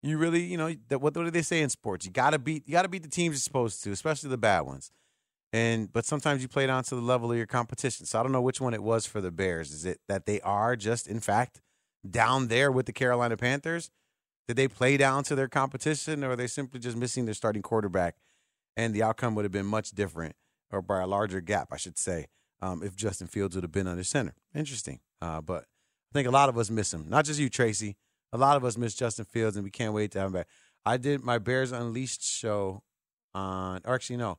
you 0.03 0.19
really, 0.19 0.43
you 0.43 0.57
know, 0.57 0.75
that 0.89 1.01
what, 1.01 1.17
what 1.17 1.25
do 1.25 1.31
they 1.31 1.43
say 1.43 1.63
in 1.63 1.71
sports? 1.71 2.05
You 2.05 2.13
gotta 2.13 2.39
beat 2.39 2.67
you 2.67 2.73
gotta 2.73 2.89
beat 2.89 3.05
the 3.05 3.09
teams 3.09 3.35
you're 3.35 3.41
supposed 3.41 3.83
to, 3.85 3.93
especially 3.93 4.31
the 4.31 4.37
bad 4.37 4.63
ones. 4.63 4.91
And 5.53 5.93
but 5.93 6.05
sometimes 6.05 6.43
you 6.43 6.49
play 6.49 6.67
down 6.67 6.83
to 6.85 6.97
the 6.97 7.01
level 7.01 7.31
of 7.31 7.37
your 7.39 7.47
competition. 7.47 8.07
So 8.07 8.19
I 8.19 8.23
don't 8.25 8.33
know 8.33 8.43
which 8.43 8.61
one 8.61 8.75
it 8.75 8.83
was 8.83 9.07
for 9.07 9.21
the 9.21 9.31
Bears. 9.31 9.71
Is 9.71 9.85
it 9.85 10.01
that 10.09 10.27
they 10.27 10.41
are 10.41 10.75
just 10.75 11.07
in 11.07 11.21
fact 11.21 11.61
down 12.09 12.49
there 12.49 12.71
with 12.71 12.87
the 12.87 12.93
Carolina 12.93 13.37
Panthers? 13.37 13.91
Did 14.47 14.57
they 14.57 14.69
play 14.69 14.97
down 14.97 15.25
to 15.25 15.35
their 15.35 15.49
competition, 15.49 16.23
or 16.23 16.33
are 16.33 16.37
they 16.37 16.47
simply 16.47 16.79
just 16.79 16.97
missing 16.97 17.25
their 17.25 17.35
starting 17.35 17.63
quarterback? 17.63 18.17
And 18.77 18.95
the 18.95 19.03
outcome 19.03 19.35
would 19.35 19.45
have 19.45 19.53
been 19.53 19.67
much 19.67 19.93
different, 19.93 20.37
or 20.71 20.83
by 20.83 21.01
a 21.01 21.07
larger 21.07 21.41
gap, 21.41 21.69
I 21.73 21.77
should 21.77 21.97
say, 21.97 22.27
um, 22.61 22.83
if 22.83 22.95
Justin 22.95 23.27
Fields 23.27 23.55
would 23.55 23.65
have 23.65 23.73
been 23.73 23.87
under 23.87 24.05
center. 24.05 24.35
Interesting, 24.55 25.01
uh, 25.23 25.41
but 25.41 25.63
I 25.63 26.13
think 26.13 26.29
a 26.29 26.33
lot 26.33 26.49
of 26.49 26.59
us 26.59 26.71
miss 26.71 26.93
him. 26.93 27.07
Not 27.09 27.25
just 27.25 27.41
you, 27.41 27.49
Tracy. 27.49 27.97
A 28.33 28.39
lot 28.39 28.57
of 28.57 28.65
us 28.65 28.77
miss 28.77 28.95
Justin 28.95 29.25
Fields, 29.25 29.57
and 29.57 29.65
we 29.65 29.71
can't 29.71 29.95
wait 29.95 30.11
to 30.13 30.19
have 30.19 30.27
him 30.27 30.35
back. 30.35 30.49
I 30.85 30.97
did 30.97 31.23
my 31.23 31.39
Bears 31.39 31.73
Unleashed 31.73 32.23
show 32.23 32.83
on, 33.33 33.81
or 33.85 33.95
actually 33.95 34.19
no, 34.19 34.39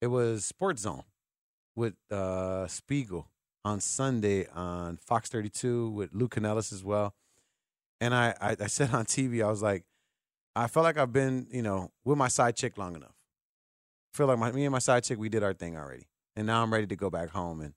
it 0.00 0.08
was 0.08 0.44
Sports 0.44 0.82
Zone 0.82 1.04
with 1.74 1.94
uh, 2.10 2.66
Spiegel 2.66 3.30
on 3.64 3.80
Sunday 3.80 4.46
on 4.54 4.96
Fox 4.96 5.28
32 5.28 5.90
with 5.90 6.14
Lou 6.14 6.28
Canellis 6.28 6.72
as 6.72 6.84
well. 6.84 7.14
And 8.00 8.14
I, 8.14 8.34
I, 8.40 8.56
I 8.60 8.66
said 8.66 8.90
on 8.94 9.04
TV, 9.04 9.44
I 9.44 9.50
was 9.50 9.62
like, 9.62 9.84
I 10.54 10.66
felt 10.66 10.84
like 10.84 10.98
I've 10.98 11.12
been, 11.12 11.46
you 11.50 11.62
know, 11.62 11.90
with 12.04 12.18
my 12.18 12.28
side 12.28 12.56
chick 12.56 12.78
long 12.78 12.96
enough. 12.96 13.14
I 14.12 14.16
feel 14.16 14.26
like 14.26 14.38
my, 14.38 14.50
me 14.52 14.64
and 14.64 14.72
my 14.72 14.78
side 14.78 15.04
chick, 15.04 15.18
we 15.18 15.28
did 15.28 15.42
our 15.42 15.52
thing 15.52 15.76
already. 15.76 16.08
And 16.34 16.46
now 16.46 16.62
I'm 16.62 16.72
ready 16.72 16.86
to 16.86 16.96
go 16.96 17.10
back 17.10 17.30
home 17.30 17.60
and, 17.60 17.74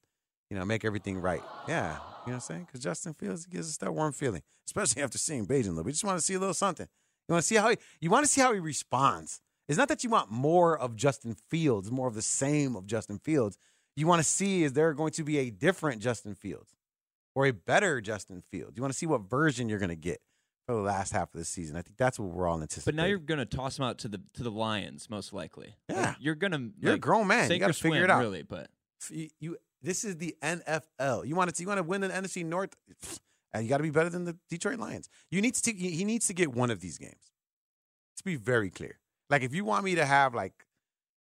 you 0.49 0.57
know, 0.57 0.65
make 0.65 0.85
everything 0.85 1.19
right. 1.19 1.41
Yeah. 1.67 1.91
You 1.91 1.93
know 1.93 1.99
what 2.23 2.33
I'm 2.33 2.39
saying? 2.39 2.63
Because 2.65 2.81
Justin 2.81 3.13
Fields 3.13 3.45
gives 3.45 3.69
us 3.69 3.77
that 3.77 3.93
warm 3.93 4.13
feeling, 4.13 4.41
especially 4.67 5.01
after 5.01 5.17
seeing 5.17 5.45
Bagent 5.45 5.69
little. 5.69 5.83
We 5.83 5.91
just 5.91 6.03
want 6.03 6.19
to 6.19 6.23
see 6.23 6.35
a 6.35 6.39
little 6.39 6.53
something. 6.53 6.87
You 7.27 7.33
want 7.33 7.43
to 7.43 7.47
see 7.47 7.55
how 7.55 7.69
he, 7.69 7.77
you 7.99 8.09
want 8.09 8.25
to 8.25 8.31
see 8.31 8.41
how 8.41 8.53
he 8.53 8.59
responds. 8.59 9.41
It's 9.67 9.77
not 9.77 9.87
that 9.87 10.03
you 10.03 10.09
want 10.09 10.29
more 10.29 10.77
of 10.77 10.95
Justin 10.95 11.35
Fields, 11.49 11.89
more 11.89 12.07
of 12.07 12.13
the 12.13 12.21
same 12.21 12.75
of 12.75 12.85
Justin 12.85 13.19
Fields. 13.19 13.57
You 13.95 14.07
want 14.07 14.19
to 14.19 14.27
see 14.27 14.63
is 14.63 14.73
there 14.73 14.93
going 14.93 15.11
to 15.11 15.23
be 15.23 15.37
a 15.39 15.49
different 15.49 16.01
Justin 16.01 16.35
Fields 16.35 16.71
or 17.35 17.45
a 17.45 17.51
better 17.51 18.01
Justin 18.01 18.41
Fields? 18.51 18.77
You 18.77 18.81
want 18.81 18.93
to 18.93 18.97
see 18.97 19.05
what 19.05 19.21
version 19.29 19.69
you're 19.69 19.79
going 19.79 19.89
to 19.89 19.95
get 19.95 20.21
for 20.67 20.75
the 20.75 20.81
last 20.81 21.11
half 21.11 21.33
of 21.33 21.39
the 21.39 21.45
season. 21.45 21.75
I 21.75 21.81
think 21.81 21.97
that's 21.97 22.19
what 22.19 22.29
we're 22.29 22.47
all 22.47 22.61
anticipating. 22.61 22.95
But 22.95 23.01
now 23.01 23.07
you're 23.07 23.19
going 23.19 23.39
to 23.39 23.45
toss 23.45 23.77
him 23.77 23.85
out 23.85 23.97
to 23.99 24.07
the 24.07 24.21
to 24.35 24.43
the 24.43 24.51
Lions, 24.51 25.09
most 25.09 25.33
likely. 25.33 25.75
Yeah. 25.89 26.01
Like, 26.01 26.15
you're 26.19 26.35
going 26.35 26.51
to. 26.51 26.71
You're 26.79 26.93
a 26.93 26.99
grown 26.99 27.27
man. 27.27 27.51
You 27.51 27.59
got 27.59 27.67
to 27.67 27.73
figure 27.73 28.03
it 28.03 28.09
out. 28.09 28.19
Really, 28.19 28.43
but 28.43 28.69
you, 29.09 29.29
you 29.39 29.57
this 29.81 30.03
is 30.03 30.17
the 30.17 30.35
NFL. 30.41 31.27
You 31.27 31.35
want 31.35 31.53
to 31.53 31.61
you 31.61 31.67
want 31.67 31.79
to 31.79 31.83
win 31.83 32.01
the 32.01 32.09
NFC 32.09 32.45
North, 32.45 32.75
and 33.53 33.63
you 33.63 33.69
got 33.69 33.77
to 33.77 33.83
be 33.83 33.89
better 33.89 34.09
than 34.09 34.25
the 34.25 34.37
Detroit 34.49 34.79
Lions. 34.79 35.09
You 35.29 35.41
need 35.41 35.55
to 35.55 35.71
he 35.73 36.05
needs 36.05 36.27
to 36.27 36.33
get 36.33 36.53
one 36.53 36.71
of 36.71 36.79
these 36.79 36.97
games. 36.97 37.31
Let's 38.13 38.21
be 38.21 38.35
very 38.35 38.69
clear. 38.69 38.99
Like 39.29 39.43
if 39.43 39.53
you 39.53 39.65
want 39.65 39.85
me 39.85 39.95
to 39.95 40.05
have 40.05 40.33
like 40.35 40.53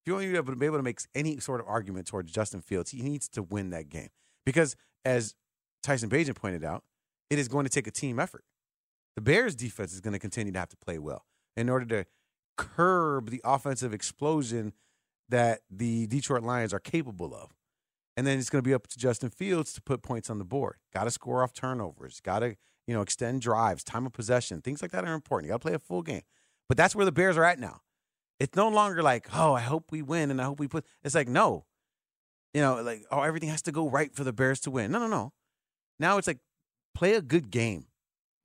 you 0.05 0.13
want 0.13 0.25
to 0.25 0.55
be 0.55 0.65
able 0.65 0.77
to 0.77 0.83
make 0.83 0.99
any 1.13 1.39
sort 1.39 1.59
of 1.59 1.67
argument 1.67 2.07
towards 2.07 2.31
Justin 2.31 2.61
Fields, 2.61 2.91
he 2.91 3.01
needs 3.01 3.27
to 3.29 3.43
win 3.43 3.69
that 3.71 3.89
game 3.89 4.09
because 4.45 4.75
as 5.05 5.35
Tyson 5.83 6.09
Bagent 6.09 6.35
pointed 6.35 6.63
out, 6.63 6.83
it 7.29 7.39
is 7.39 7.47
going 7.47 7.65
to 7.65 7.69
take 7.69 7.87
a 7.87 7.91
team 7.91 8.19
effort. 8.19 8.43
The 9.15 9.21
Bears 9.21 9.55
defense 9.55 9.93
is 9.93 10.01
going 10.01 10.13
to 10.13 10.19
continue 10.19 10.51
to 10.51 10.59
have 10.59 10.69
to 10.69 10.77
play 10.77 10.97
well 10.97 11.25
in 11.55 11.69
order 11.69 11.85
to 11.85 12.05
curb 12.57 13.29
the 13.29 13.41
offensive 13.43 13.93
explosion 13.93 14.73
that 15.29 15.61
the 15.69 16.07
Detroit 16.07 16.43
Lions 16.43 16.73
are 16.73 16.79
capable 16.79 17.33
of. 17.33 17.51
And 18.17 18.27
then 18.27 18.37
it's 18.37 18.49
going 18.49 18.61
to 18.63 18.67
be 18.67 18.73
up 18.73 18.87
to 18.87 18.97
Justin 18.97 19.29
Fields 19.29 19.71
to 19.73 19.81
put 19.81 20.01
points 20.01 20.29
on 20.29 20.39
the 20.39 20.45
board. 20.45 20.75
Got 20.93 21.05
to 21.05 21.11
score 21.11 21.43
off 21.43 21.53
turnovers. 21.53 22.19
Got 22.19 22.39
to, 22.39 22.55
you 22.85 22.93
know, 22.93 23.01
extend 23.01 23.41
drives, 23.41 23.83
time 23.83 24.05
of 24.05 24.11
possession. 24.11 24.61
Things 24.61 24.81
like 24.81 24.91
that 24.91 25.05
are 25.05 25.13
important. 25.13 25.47
You 25.47 25.53
got 25.53 25.61
to 25.61 25.65
play 25.67 25.73
a 25.73 25.79
full 25.79 26.01
game. 26.01 26.23
But 26.67 26.77
that's 26.77 26.95
where 26.95 27.05
the 27.05 27.11
Bears 27.11 27.37
are 27.37 27.45
at 27.45 27.59
now. 27.59 27.81
It's 28.39 28.55
no 28.55 28.69
longer 28.69 29.03
like, 29.03 29.27
oh, 29.33 29.53
I 29.53 29.61
hope 29.61 29.91
we 29.91 30.01
win 30.01 30.31
and 30.31 30.41
I 30.41 30.45
hope 30.45 30.59
we 30.59 30.67
put. 30.67 30.85
It's 31.03 31.15
like, 31.15 31.27
no, 31.27 31.65
you 32.53 32.61
know, 32.61 32.81
like, 32.81 33.05
oh, 33.11 33.21
everything 33.21 33.49
has 33.49 33.61
to 33.63 33.71
go 33.71 33.89
right 33.89 34.13
for 34.15 34.23
the 34.23 34.33
Bears 34.33 34.59
to 34.61 34.71
win. 34.71 34.91
No, 34.91 34.99
no, 34.99 35.07
no. 35.07 35.33
Now 35.99 36.17
it's 36.17 36.27
like, 36.27 36.39
play 36.95 37.13
a 37.15 37.21
good 37.21 37.51
game, 37.51 37.85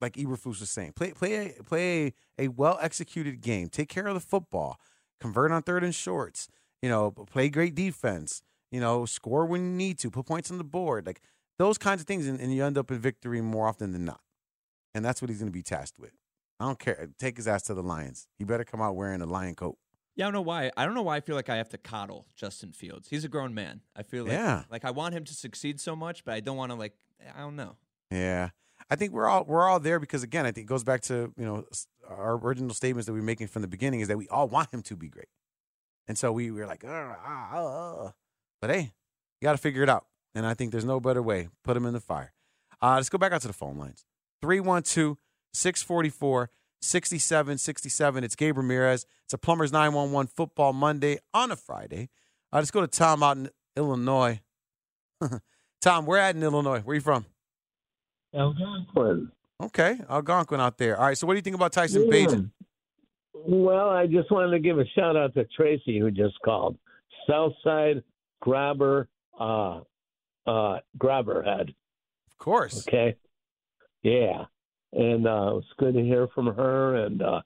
like 0.01 0.13
Eberflus 0.13 0.59
was 0.59 0.69
saying. 0.69 0.93
Play, 0.93 1.11
play, 1.11 1.55
a, 1.57 1.63
play 1.63 2.13
a, 2.37 2.45
a 2.45 2.47
well 2.49 2.77
executed 2.81 3.41
game. 3.41 3.69
Take 3.69 3.89
care 3.89 4.05
of 4.07 4.13
the 4.13 4.19
football. 4.19 4.77
Convert 5.21 5.51
on 5.51 5.63
third 5.63 5.83
and 5.83 5.95
shorts. 5.95 6.49
You 6.81 6.89
know, 6.89 7.11
play 7.11 7.49
great 7.49 7.73
defense. 7.73 8.41
You 8.71 8.81
know, 8.81 9.05
score 9.05 9.45
when 9.45 9.61
you 9.61 9.71
need 9.71 9.97
to. 9.99 10.11
Put 10.11 10.25
points 10.25 10.51
on 10.51 10.57
the 10.57 10.63
board. 10.65 11.07
Like 11.07 11.21
those 11.57 11.77
kinds 11.77 12.01
of 12.01 12.07
things, 12.07 12.27
and, 12.27 12.39
and 12.39 12.53
you 12.53 12.65
end 12.65 12.77
up 12.77 12.91
in 12.91 12.99
victory 12.99 13.41
more 13.41 13.67
often 13.67 13.93
than 13.93 14.03
not. 14.05 14.19
And 14.93 15.03
that's 15.03 15.21
what 15.21 15.29
he's 15.29 15.39
going 15.39 15.51
to 15.51 15.57
be 15.57 15.63
tasked 15.63 15.99
with. 15.99 16.11
I 16.59 16.65
don't 16.65 16.79
care. 16.79 17.09
Take 17.19 17.37
his 17.37 17.47
ass 17.47 17.63
to 17.63 17.73
the 17.73 17.83
Lions. 17.83 18.27
He 18.37 18.43
better 18.43 18.63
come 18.63 18.81
out 18.81 18.95
wearing 18.95 19.21
a 19.21 19.25
lion 19.25 19.55
coat. 19.55 19.77
Yeah, 20.15 20.25
I 20.25 20.27
don't 20.27 20.33
know 20.33 20.41
why. 20.41 20.71
I 20.77 20.85
don't 20.85 20.93
know 20.95 21.01
why 21.01 21.17
I 21.17 21.19
feel 21.21 21.35
like 21.35 21.49
I 21.49 21.57
have 21.57 21.69
to 21.69 21.77
coddle 21.77 22.25
Justin 22.35 22.71
Fields. 22.71 23.09
He's 23.09 23.25
a 23.25 23.27
grown 23.27 23.53
man. 23.53 23.81
I 23.95 24.03
feel 24.03 24.23
like 24.23 24.33
Yeah. 24.33 24.63
like 24.69 24.85
I 24.85 24.91
want 24.91 25.13
him 25.13 25.25
to 25.25 25.33
succeed 25.33 25.79
so 25.81 25.95
much, 25.95 26.23
but 26.23 26.33
I 26.33 26.39
don't 26.39 26.57
want 26.57 26.71
to 26.71 26.75
like 26.77 26.93
I 27.35 27.39
don't 27.39 27.55
know. 27.55 27.75
Yeah, 28.11 28.49
I 28.89 28.95
think 28.95 29.11
we're 29.13 29.27
all 29.27 29.43
we're 29.45 29.67
all 29.67 29.79
there 29.79 29.99
because 29.99 30.23
again, 30.23 30.45
I 30.45 30.51
think 30.51 30.65
it 30.65 30.69
goes 30.69 30.83
back 30.83 31.01
to 31.03 31.33
you 31.37 31.45
know 31.45 31.65
our 32.07 32.35
original 32.37 32.73
statements 32.73 33.07
that 33.07 33.13
we 33.13 33.19
are 33.19 33.23
making 33.23 33.47
from 33.47 33.61
the 33.61 33.67
beginning 33.67 33.99
is 33.99 34.07
that 34.07 34.17
we 34.17 34.27
all 34.29 34.47
want 34.47 34.71
him 34.73 34.81
to 34.83 34.95
be 34.95 35.09
great, 35.09 35.27
and 36.07 36.17
so 36.17 36.31
we 36.31 36.51
we 36.51 36.59
were 36.61 36.67
like, 36.67 36.83
ah, 36.87 37.15
ah, 37.25 37.49
ah." 37.57 38.13
but 38.61 38.69
hey, 38.69 38.93
you 39.41 39.45
got 39.45 39.53
to 39.53 39.57
figure 39.57 39.81
it 39.83 39.89
out, 39.89 40.05
and 40.35 40.45
I 40.45 40.53
think 40.53 40.71
there's 40.71 40.85
no 40.85 40.99
better 40.99 41.21
way. 41.21 41.49
Put 41.63 41.75
him 41.75 41.85
in 41.85 41.93
the 41.93 41.99
fire. 41.99 42.33
Uh, 42.81 42.95
let's 42.95 43.09
go 43.09 43.17
back 43.17 43.31
out 43.31 43.41
to 43.41 43.47
the 43.47 43.53
phone 43.53 43.77
lines 43.77 44.05
312 44.41 45.17
644 45.53 46.49
6767. 46.85 48.23
It's 48.23 48.35
Gabe 48.35 48.57
Ramirez. 48.57 49.05
It's 49.25 49.33
a 49.33 49.37
Plumbers 49.37 49.71
911 49.71 50.27
Football 50.27 50.73
Monday 50.73 51.17
on 51.33 51.51
a 51.51 51.55
Friday. 51.55 52.09
Uh, 52.53 52.57
let's 52.57 52.71
go 52.71 52.81
to 52.81 52.87
Tom 52.87 53.23
out 53.23 53.37
in 53.37 53.49
Illinois. 53.75 54.41
Tom, 55.81 56.05
where 56.05 56.19
at 56.19 56.35
in 56.35 56.43
Illinois? 56.43 56.79
Where 56.81 56.93
are 56.93 56.95
you 56.95 57.01
from? 57.01 57.25
Algonquin. 58.33 59.31
Okay, 59.61 59.99
Algonquin 60.09 60.59
out 60.59 60.77
there. 60.77 60.97
All 60.97 61.05
right, 61.05 61.17
so 61.17 61.25
what 61.25 61.33
do 61.33 61.37
you 61.37 61.41
think 61.41 61.55
about 61.55 61.73
Tyson 61.73 62.03
Yeah. 62.05 62.11
Bagent? 62.11 62.51
Well, 63.33 63.89
I 63.89 64.07
just 64.07 64.31
wanted 64.31 64.51
to 64.51 64.59
give 64.59 64.79
a 64.79 64.85
shout 64.95 65.15
out 65.15 65.33
to 65.35 65.45
Tracy 65.55 65.99
who 65.99 66.09
just 66.11 66.35
called. 66.43 66.77
Southside 67.29 68.03
Grabber, 68.41 69.07
uh, 69.39 69.81
uh, 70.47 70.79
Grabberhead. 70.97 71.69
Of 71.69 72.37
course. 72.37 72.87
Okay. 72.87 73.15
Yeah, 74.03 74.45
and 74.95 75.27
uh, 75.27 75.51
it 75.51 75.55
was 75.55 75.65
good 75.77 75.93
to 75.93 76.01
hear 76.01 76.27
from 76.33 76.47
her, 76.47 76.95
and 76.95 77.21
uh, 77.21 77.41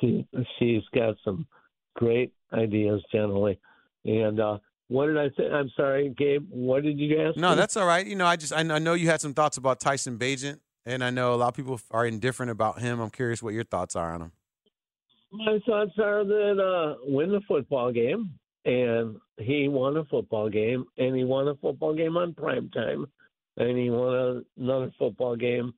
she 0.00 0.26
she's 0.58 0.82
got 0.94 1.16
some 1.24 1.46
great 1.94 2.32
ideas 2.52 3.02
generally. 3.12 3.58
And 4.04 4.40
uh, 4.40 4.58
what 4.88 5.06
did 5.06 5.18
I 5.18 5.28
say? 5.36 5.50
I'm 5.50 5.70
sorry, 5.76 6.14
Gabe. 6.16 6.46
What 6.50 6.84
did 6.84 6.98
you 6.98 7.20
ask? 7.20 7.36
No, 7.36 7.50
me? 7.50 7.56
that's 7.56 7.76
all 7.76 7.86
right. 7.86 8.06
You 8.06 8.16
know, 8.16 8.26
I 8.26 8.36
just 8.36 8.52
I 8.52 8.62
know 8.62 8.94
you 8.94 9.08
had 9.08 9.20
some 9.20 9.34
thoughts 9.34 9.56
about 9.56 9.80
Tyson 9.80 10.18
Bagent, 10.18 10.60
and 10.86 11.02
I 11.02 11.10
know 11.10 11.34
a 11.34 11.36
lot 11.36 11.48
of 11.48 11.54
people 11.54 11.80
are 11.90 12.06
indifferent 12.06 12.50
about 12.50 12.80
him. 12.80 13.00
I'm 13.00 13.10
curious 13.10 13.42
what 13.42 13.54
your 13.54 13.64
thoughts 13.64 13.96
are 13.96 14.14
on 14.14 14.22
him. 14.22 14.32
My 15.32 15.58
thoughts 15.66 15.92
are 15.98 16.24
that 16.24 16.60
uh, 16.62 16.94
win 17.04 17.32
the 17.32 17.40
football 17.48 17.90
game, 17.90 18.30
and 18.64 19.16
he 19.38 19.66
won 19.68 19.96
a 19.96 20.04
football 20.04 20.48
game, 20.48 20.84
and 20.96 21.16
he 21.16 21.24
won 21.24 21.48
a 21.48 21.56
football 21.56 21.92
game 21.92 22.16
on 22.16 22.34
prime 22.34 22.70
time, 22.70 23.06
and 23.56 23.76
he 23.76 23.90
won 23.90 24.14
a, 24.14 24.42
another 24.62 24.92
football 24.96 25.34
game 25.34 25.74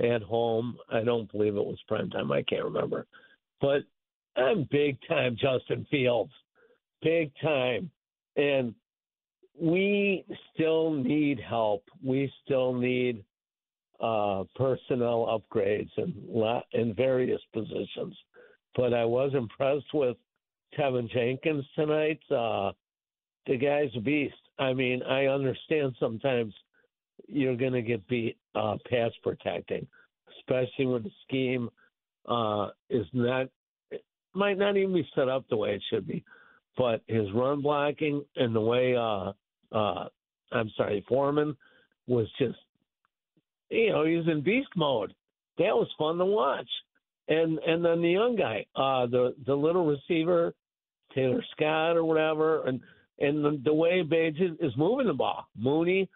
at 0.00 0.22
home. 0.22 0.76
I 0.90 1.02
don't 1.02 1.30
believe 1.30 1.56
it 1.56 1.64
was 1.64 1.78
prime 1.88 2.10
time. 2.10 2.32
I 2.32 2.42
can't 2.42 2.64
remember, 2.64 3.06
but 3.60 3.82
I'm 4.36 4.68
big 4.70 4.98
time 5.08 5.36
Justin 5.40 5.86
Fields, 5.90 6.32
big 7.02 7.32
time, 7.42 7.90
and 8.36 8.74
we 9.60 10.24
still 10.54 10.92
need 10.92 11.40
help. 11.40 11.84
We 12.02 12.32
still 12.44 12.72
need 12.72 13.24
uh, 14.00 14.44
personnel 14.56 15.40
upgrades 15.40 15.90
in 15.98 16.14
in 16.72 16.94
various 16.94 17.40
positions 17.52 18.16
but 18.76 18.94
I 18.94 19.04
was 19.04 19.32
impressed 19.34 19.92
with 19.92 20.16
Teven 20.78 21.10
Jenkins 21.10 21.64
tonight. 21.74 22.20
Uh, 22.30 22.72
the 23.46 23.56
guy's 23.56 23.90
a 23.96 24.00
beast. 24.00 24.34
I 24.58 24.72
mean, 24.72 25.02
I 25.02 25.26
understand 25.26 25.94
sometimes 25.98 26.54
you're 27.26 27.56
going 27.56 27.72
to 27.72 27.82
get 27.82 28.06
beat 28.08 28.36
uh, 28.54 28.76
pass 28.88 29.10
protecting, 29.22 29.86
especially 30.38 30.86
when 30.86 31.02
the 31.02 31.10
scheme 31.26 31.68
uh, 32.28 32.68
is 32.88 33.06
not 33.12 33.46
might 34.34 34.58
not 34.58 34.76
even 34.76 34.94
be 34.94 35.08
set 35.14 35.28
up 35.28 35.44
the 35.48 35.56
way 35.56 35.74
it 35.74 35.82
should 35.90 36.06
be. 36.06 36.24
But 36.76 37.02
his 37.08 37.26
run 37.34 37.62
blocking 37.62 38.24
and 38.36 38.54
the 38.54 38.60
way 38.60 38.96
uh, 38.96 39.32
uh, 39.72 40.08
I'm 40.52 40.70
sorry, 40.76 41.04
Foreman 41.08 41.56
was 42.06 42.26
just 42.38 42.58
you 43.70 43.90
know 43.90 44.04
he's 44.04 44.26
in 44.26 44.42
beast 44.42 44.70
mode. 44.76 45.14
that 45.58 45.74
was 45.74 45.88
fun 45.98 46.18
to 46.18 46.24
watch. 46.24 46.68
And 47.28 47.58
and 47.58 47.84
then 47.84 48.02
the 48.02 48.10
young 48.10 48.36
guy, 48.36 48.66
uh, 48.74 49.06
the 49.06 49.34
the 49.46 49.54
little 49.54 49.86
receiver, 49.86 50.52
Taylor 51.14 51.44
Scott 51.52 51.96
or 51.96 52.04
whatever, 52.04 52.66
and 52.66 52.80
and 53.20 53.44
the, 53.44 53.60
the 53.64 53.74
way 53.74 54.02
Page 54.02 54.40
is, 54.40 54.52
is 54.60 54.76
moving 54.76 55.06
the 55.06 55.12
ball, 55.12 55.46
Mooney, 55.56 56.08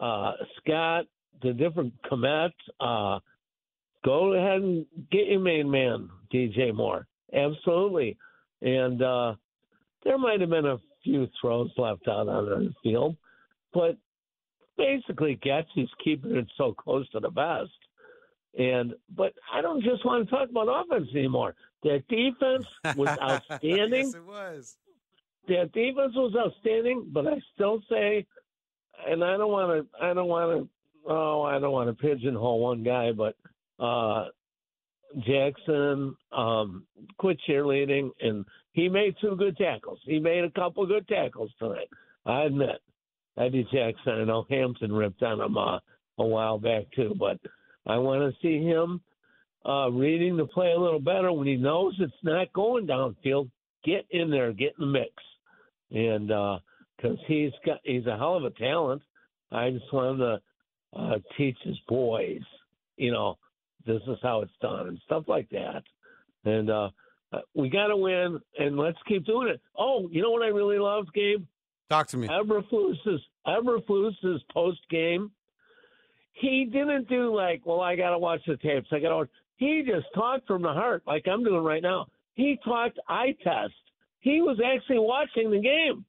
uh, 0.00 0.32
Scott, 0.58 1.06
the 1.42 1.52
different 1.52 1.94
Kmet, 2.10 2.52
uh, 2.80 3.18
go 4.04 4.34
ahead 4.34 4.62
and 4.62 4.86
get 5.10 5.26
your 5.26 5.40
main 5.40 5.70
man, 5.70 6.08
DJ 6.32 6.74
Moore. 6.74 7.06
Absolutely. 7.32 8.16
And 8.60 9.02
uh, 9.02 9.34
there 10.04 10.18
might 10.18 10.40
have 10.40 10.50
been 10.50 10.66
a 10.66 10.78
few 11.02 11.28
throws 11.40 11.70
left 11.76 12.06
out 12.08 12.28
on 12.28 12.44
the 12.46 12.72
field, 12.82 13.16
but 13.72 13.96
basically 14.76 15.38
Getsy's 15.44 15.90
keeping 16.02 16.36
it 16.36 16.46
so 16.56 16.72
close 16.72 17.08
to 17.10 17.20
the 17.20 17.30
best. 17.30 17.70
And 18.58 18.94
but 19.16 19.32
I 19.52 19.62
don't 19.62 19.82
just 19.82 20.04
want 20.04 20.28
to 20.28 20.34
talk 20.34 20.50
about 20.50 20.68
offense 20.68 21.08
anymore. 21.14 21.54
That 21.84 22.04
defense 22.08 22.66
was 22.96 23.08
outstanding. 23.22 24.06
yes, 24.06 24.14
it 24.14 24.24
was. 24.26 24.76
That 25.48 25.72
defense 25.72 26.12
was 26.14 26.34
outstanding, 26.36 27.08
but 27.10 27.26
I 27.26 27.40
still 27.54 27.82
say, 27.90 28.26
and 29.06 29.24
I 29.24 29.36
don't 29.36 29.50
want 29.50 29.88
to, 29.90 30.04
I 30.04 30.14
don't 30.14 30.28
want 30.28 30.62
to, 30.62 30.68
oh, 31.10 31.42
I 31.42 31.58
don't 31.58 31.72
want 31.72 31.88
to 31.88 32.02
pigeonhole 32.02 32.60
one 32.60 32.82
guy, 32.82 33.10
but 33.12 33.34
uh, 33.82 34.26
Jackson 35.26 36.16
um, 36.32 36.86
quit 37.18 37.38
cheerleading, 37.48 38.10
and 38.20 38.44
he 38.72 38.88
made 38.88 39.14
two 39.20 39.36
good 39.36 39.56
tackles. 39.56 39.98
He 40.04 40.18
made 40.18 40.44
a 40.44 40.50
couple 40.50 40.86
good 40.86 41.06
tackles 41.08 41.50
tonight. 41.58 41.88
I 42.24 42.42
admit. 42.42 42.80
Eddie 43.38 43.66
Jackson, 43.72 44.12
I 44.12 44.24
know 44.24 44.46
Hampton 44.50 44.92
ripped 44.92 45.22
on 45.22 45.40
him 45.40 45.56
uh, 45.56 45.78
a 46.18 46.26
while 46.26 46.58
back 46.58 46.84
too, 46.94 47.14
but 47.18 47.38
I 47.86 47.96
want 47.96 48.20
to 48.20 48.40
see 48.42 48.62
him 48.62 49.00
uh, 49.66 49.90
reading 49.90 50.36
the 50.36 50.46
play 50.46 50.72
a 50.72 50.78
little 50.78 51.00
better 51.00 51.32
when 51.32 51.46
he 51.46 51.56
knows 51.56 51.94
it's 51.98 52.12
not 52.22 52.52
going 52.52 52.86
downfield. 52.86 53.50
Get 53.84 54.06
in 54.10 54.30
there, 54.30 54.52
get 54.52 54.74
in 54.78 54.86
the 54.86 54.86
mix, 54.86 55.12
and 55.90 56.30
because 57.02 57.18
uh, 57.18 57.22
he's 57.26 57.52
got 57.64 57.78
he's 57.84 58.06
a 58.06 58.16
hell 58.16 58.36
of 58.36 58.44
a 58.44 58.50
talent. 58.50 59.02
I 59.50 59.70
just 59.70 59.92
want 59.92 60.10
him 60.10 60.18
to 60.18 60.40
uh, 60.98 61.18
teach 61.36 61.56
his 61.62 61.78
boys, 61.88 62.42
you 62.96 63.12
know, 63.12 63.38
this 63.86 64.00
is 64.06 64.18
how 64.22 64.42
it's 64.42 64.52
done 64.60 64.88
and 64.88 65.00
stuff 65.04 65.24
like 65.26 65.48
that. 65.50 65.82
And 66.44 66.70
uh, 66.70 66.90
we 67.54 67.68
got 67.68 67.88
to 67.88 67.96
win, 67.96 68.40
and 68.58 68.76
let's 68.76 68.98
keep 69.06 69.24
doing 69.26 69.48
it. 69.48 69.60
Oh, 69.76 70.08
you 70.10 70.22
know 70.22 70.30
what 70.30 70.42
I 70.42 70.48
really 70.48 70.78
loved, 70.78 71.12
Gabe? 71.14 71.44
Talk 71.90 72.08
to 72.08 72.16
me. 72.16 72.28
Eberflus's 72.28 73.20
Eberflus's 73.46 74.42
post 74.52 74.80
game. 74.90 75.30
He 76.32 76.68
didn't 76.70 77.08
do 77.08 77.34
like, 77.34 77.62
well, 77.66 77.80
I 77.80 77.96
got 77.96 78.10
to 78.10 78.18
watch 78.18 78.40
the 78.46 78.56
tapes. 78.56 78.88
I 78.90 78.98
got 78.98 79.08
to. 79.08 79.28
He 79.56 79.84
just 79.86 80.06
talked 80.14 80.46
from 80.46 80.62
the 80.62 80.72
heart, 80.72 81.02
like 81.06 81.26
I'm 81.30 81.44
doing 81.44 81.62
right 81.62 81.82
now. 81.82 82.06
He 82.34 82.58
talked 82.64 82.98
eye 83.08 83.36
test. 83.44 83.74
He 84.20 84.40
was 84.40 84.58
actually 84.64 84.98
watching 84.98 85.50
the 85.50 85.60
game. 85.60 86.04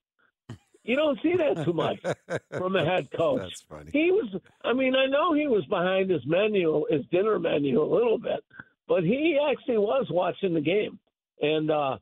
You 0.83 0.95
don't 0.95 1.19
see 1.23 1.35
that 1.37 1.63
too 1.63 1.73
much 1.73 1.99
from 2.57 2.75
a 2.75 2.83
head 2.83 3.07
coach. 3.15 3.41
That's 3.41 3.61
funny. 3.69 3.91
He 3.93 4.11
was. 4.11 4.35
I 4.63 4.73
mean, 4.73 4.95
I 4.95 5.05
know 5.05 5.33
he 5.33 5.47
was 5.47 5.65
behind 5.65 6.09
his 6.09 6.25
menu, 6.25 6.85
his 6.89 7.05
dinner 7.11 7.39
menu, 7.39 7.81
a 7.81 7.85
little 7.85 8.17
bit, 8.17 8.43
but 8.87 9.03
he 9.03 9.39
actually 9.49 9.77
was 9.77 10.07
watching 10.09 10.53
the 10.53 10.61
game, 10.61 10.99
and 11.41 11.71
uh, 11.71 11.97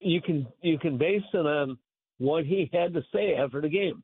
you 0.00 0.20
can 0.20 0.46
you 0.60 0.78
can 0.78 0.98
base 0.98 1.22
it 1.32 1.46
on 1.46 1.78
what 2.18 2.44
he 2.44 2.70
had 2.72 2.92
to 2.94 3.02
say 3.14 3.34
after 3.34 3.60
the 3.60 3.68
game, 3.68 4.02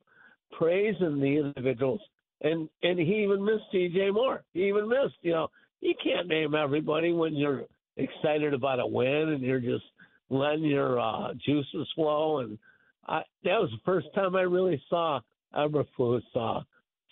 praising 0.52 1.20
the 1.20 1.52
individuals, 1.56 2.00
and 2.40 2.68
and 2.82 2.98
he 2.98 3.22
even 3.22 3.44
missed 3.44 3.70
T.J. 3.72 4.10
Moore. 4.10 4.42
He 4.54 4.68
even 4.68 4.88
missed. 4.88 5.16
You 5.20 5.32
know, 5.32 5.48
you 5.80 5.94
can't 6.02 6.28
name 6.28 6.54
everybody 6.54 7.12
when 7.12 7.34
you're 7.34 7.64
excited 7.96 8.54
about 8.54 8.80
a 8.80 8.86
win 8.86 9.28
and 9.30 9.42
you're 9.42 9.60
just 9.60 9.84
letting 10.30 10.64
your 10.64 10.98
uh, 10.98 11.34
juices 11.34 11.88
flow. 11.94 12.38
And 12.38 12.58
I, 13.06 13.22
that 13.44 13.60
was 13.60 13.70
the 13.70 13.80
first 13.84 14.06
time 14.14 14.36
I 14.36 14.42
really 14.42 14.82
saw 14.88 15.20
Eberflus 15.54 16.22
uh, 16.34 16.60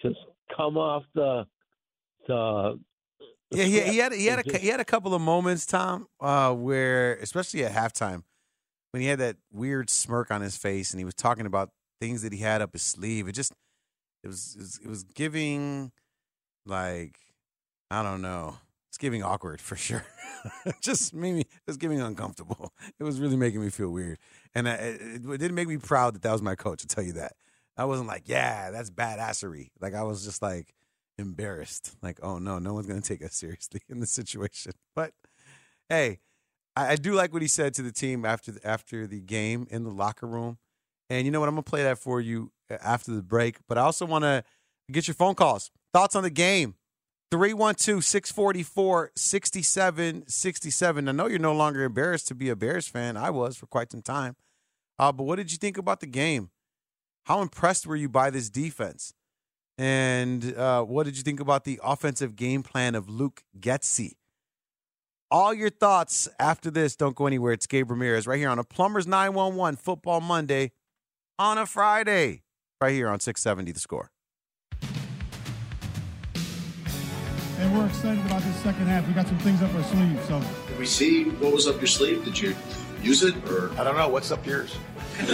just 0.02 0.18
come 0.56 0.76
off 0.76 1.04
the 1.14 1.46
the. 2.26 2.78
the 3.50 3.56
Yeah, 3.58 3.64
he, 3.64 3.80
he 3.80 3.98
had 3.98 4.12
he 4.12 4.26
had 4.26 4.46
a 4.46 4.58
he 4.58 4.68
had 4.68 4.80
a 4.80 4.84
couple 4.84 5.14
of 5.14 5.20
moments, 5.20 5.66
Tom, 5.66 6.06
uh, 6.20 6.52
where 6.54 7.14
especially 7.16 7.64
at 7.64 7.72
halftime 7.72 8.22
when 8.92 9.00
he 9.00 9.08
had 9.08 9.18
that 9.18 9.36
weird 9.52 9.90
smirk 9.90 10.30
on 10.30 10.40
his 10.40 10.56
face 10.56 10.92
and 10.92 11.00
he 11.00 11.04
was 11.04 11.14
talking 11.14 11.46
about 11.46 11.70
things 12.00 12.22
that 12.22 12.32
he 12.32 12.40
had 12.40 12.62
up 12.62 12.72
his 12.72 12.82
sleeve. 12.82 13.28
It 13.28 13.32
just 13.32 13.52
it 14.22 14.28
was 14.28 14.54
it 14.56 14.60
was, 14.60 14.80
it 14.84 14.88
was 14.88 15.04
giving 15.04 15.92
like 16.66 17.18
I 17.90 18.02
don't 18.02 18.22
know. 18.22 18.58
It's 18.88 18.98
giving 18.98 19.22
awkward 19.22 19.60
for 19.60 19.76
sure. 19.76 20.04
just 20.80 21.14
made 21.14 21.34
me 21.34 21.40
it 21.40 21.66
was 21.66 21.76
giving 21.76 22.00
uncomfortable. 22.00 22.72
It 22.98 23.04
was 23.04 23.20
really 23.20 23.36
making 23.36 23.60
me 23.60 23.70
feel 23.70 23.90
weird, 23.90 24.18
and 24.54 24.68
I, 24.68 24.72
it, 24.72 25.00
it 25.24 25.38
didn't 25.38 25.54
make 25.54 25.68
me 25.68 25.78
proud 25.78 26.14
that 26.14 26.22
that 26.22 26.32
was 26.32 26.42
my 26.42 26.54
coach. 26.54 26.82
To 26.82 26.86
tell 26.86 27.04
you 27.04 27.12
that, 27.14 27.32
I 27.76 27.84
wasn't 27.84 28.08
like, 28.08 28.24
yeah, 28.26 28.70
that's 28.70 28.90
badassery. 28.90 29.70
Like 29.80 29.94
I 29.94 30.02
was 30.02 30.24
just 30.24 30.42
like 30.42 30.74
embarrassed. 31.18 31.96
Like, 32.02 32.18
oh 32.22 32.38
no, 32.38 32.58
no 32.58 32.74
one's 32.74 32.86
gonna 32.86 33.00
take 33.00 33.24
us 33.24 33.34
seriously 33.34 33.80
in 33.88 34.00
this 34.00 34.10
situation. 34.10 34.72
But 34.94 35.12
hey, 35.88 36.20
I, 36.76 36.92
I 36.92 36.96
do 36.96 37.14
like 37.14 37.32
what 37.32 37.42
he 37.42 37.48
said 37.48 37.74
to 37.74 37.82
the 37.82 37.92
team 37.92 38.24
after 38.24 38.52
the, 38.52 38.66
after 38.66 39.06
the 39.06 39.20
game 39.20 39.66
in 39.70 39.84
the 39.84 39.90
locker 39.90 40.26
room. 40.26 40.58
And 41.08 41.24
you 41.24 41.32
know 41.32 41.40
what? 41.40 41.48
I'm 41.48 41.54
gonna 41.54 41.62
play 41.62 41.82
that 41.82 41.98
for 41.98 42.20
you 42.20 42.52
uh, 42.70 42.76
after 42.82 43.12
the 43.12 43.22
break. 43.22 43.58
But 43.68 43.78
I 43.78 43.82
also 43.82 44.06
want 44.06 44.24
to 44.24 44.44
get 44.90 45.08
your 45.08 45.14
phone 45.14 45.34
calls, 45.34 45.70
thoughts 45.92 46.14
on 46.14 46.22
the 46.22 46.30
game. 46.30 46.74
312 47.30 48.04
644 48.04 49.12
6767. 49.14 51.08
I 51.08 51.12
know 51.12 51.26
you're 51.28 51.38
no 51.38 51.54
longer 51.54 51.84
embarrassed 51.84 52.28
to 52.28 52.34
be 52.34 52.48
a 52.48 52.56
Bears 52.56 52.88
fan. 52.88 53.16
I 53.16 53.30
was 53.30 53.56
for 53.56 53.66
quite 53.66 53.92
some 53.92 54.02
time. 54.02 54.36
Uh, 54.98 55.12
but 55.12 55.24
what 55.24 55.36
did 55.36 55.52
you 55.52 55.58
think 55.58 55.78
about 55.78 56.00
the 56.00 56.06
game? 56.06 56.50
How 57.24 57.40
impressed 57.40 57.86
were 57.86 57.96
you 57.96 58.08
by 58.08 58.30
this 58.30 58.50
defense? 58.50 59.14
And 59.78 60.54
uh, 60.56 60.82
what 60.82 61.06
did 61.06 61.16
you 61.16 61.22
think 61.22 61.40
about 61.40 61.64
the 61.64 61.80
offensive 61.82 62.36
game 62.36 62.62
plan 62.62 62.94
of 62.94 63.08
Luke 63.08 63.44
Getsy? 63.58 64.16
All 65.30 65.54
your 65.54 65.70
thoughts 65.70 66.28
after 66.38 66.70
this. 66.70 66.96
Don't 66.96 67.14
go 67.14 67.26
anywhere. 67.26 67.52
It's 67.52 67.66
Gabe 67.66 67.90
Ramirez 67.90 68.26
right 68.26 68.38
here 68.38 68.50
on 68.50 68.58
a 68.58 68.64
Plumbers 68.64 69.06
911 69.06 69.76
Football 69.76 70.20
Monday 70.20 70.72
on 71.38 71.56
a 71.56 71.64
Friday, 71.64 72.42
right 72.80 72.92
here 72.92 73.08
on 73.08 73.20
670 73.20 73.72
The 73.72 73.80
Score. 73.80 74.10
And 77.60 77.76
we're 77.76 77.86
excited 77.86 78.24
about 78.24 78.40
this 78.42 78.56
second 78.56 78.86
half. 78.86 79.06
We 79.06 79.12
got 79.12 79.26
some 79.26 79.38
things 79.38 79.62
up 79.62 79.74
our 79.74 79.82
sleeve, 79.82 80.18
so 80.26 80.40
Did 80.68 80.78
we 80.78 80.86
see 80.86 81.24
what 81.24 81.52
was 81.52 81.68
up 81.68 81.76
your 81.76 81.88
sleeve? 81.88 82.24
Did 82.24 82.40
you 82.40 82.56
use 83.02 83.22
it 83.22 83.36
or? 83.50 83.70
I 83.78 83.84
don't 83.84 83.96
know. 83.96 84.08
What's 84.08 84.30
up 84.30 84.46
yours? 84.46 84.74
you 85.20 85.26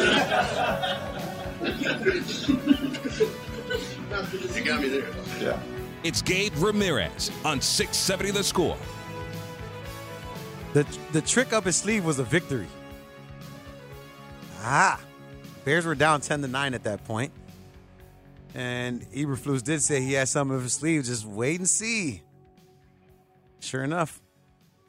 got 4.65 4.81
me 4.81 4.89
there. 4.89 5.09
Yeah. 5.41 5.61
It's 6.03 6.21
Gabe 6.21 6.53
Ramirez 6.57 7.31
on 7.45 7.61
670 7.61 8.33
The 8.33 8.43
Score. 8.43 8.77
The 10.73 10.85
the 11.12 11.23
trick 11.23 11.53
up 11.53 11.65
his 11.65 11.77
sleeve 11.77 12.05
was 12.05 12.19
a 12.19 12.25
victory. 12.25 12.67
Ah, 14.62 15.01
Bears 15.65 15.87
were 15.87 15.95
down 15.95 16.21
ten 16.21 16.43
to 16.43 16.49
nine 16.49 16.75
at 16.75 16.83
that 16.85 17.05
point, 17.05 17.33
and 18.57 19.03
Eberflus 19.12 19.62
did 19.62 19.83
say 19.83 20.01
he 20.01 20.14
had 20.14 20.29
some 20.29 20.51
of 20.51 20.62
his 20.62 20.73
sleeve. 20.73 21.05
Just 21.05 21.27
wait 21.27 21.61
and 21.61 21.69
see. 21.69 22.23
Sure 23.61 23.85
enough, 23.85 24.23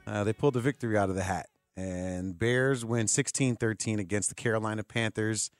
uh, 0.08 0.24
they 0.24 0.32
pulled 0.32 0.54
the 0.54 0.62
victory 0.62 0.98
out 0.98 1.10
of 1.10 1.16
the 1.16 1.24
hat, 1.24 1.48
and 1.76 2.40
Bears 2.40 2.86
win 2.86 3.08
16-13 3.08 4.00
against 4.00 4.30
the 4.30 4.36
Carolina 4.36 4.84
Panthers. 4.84 5.52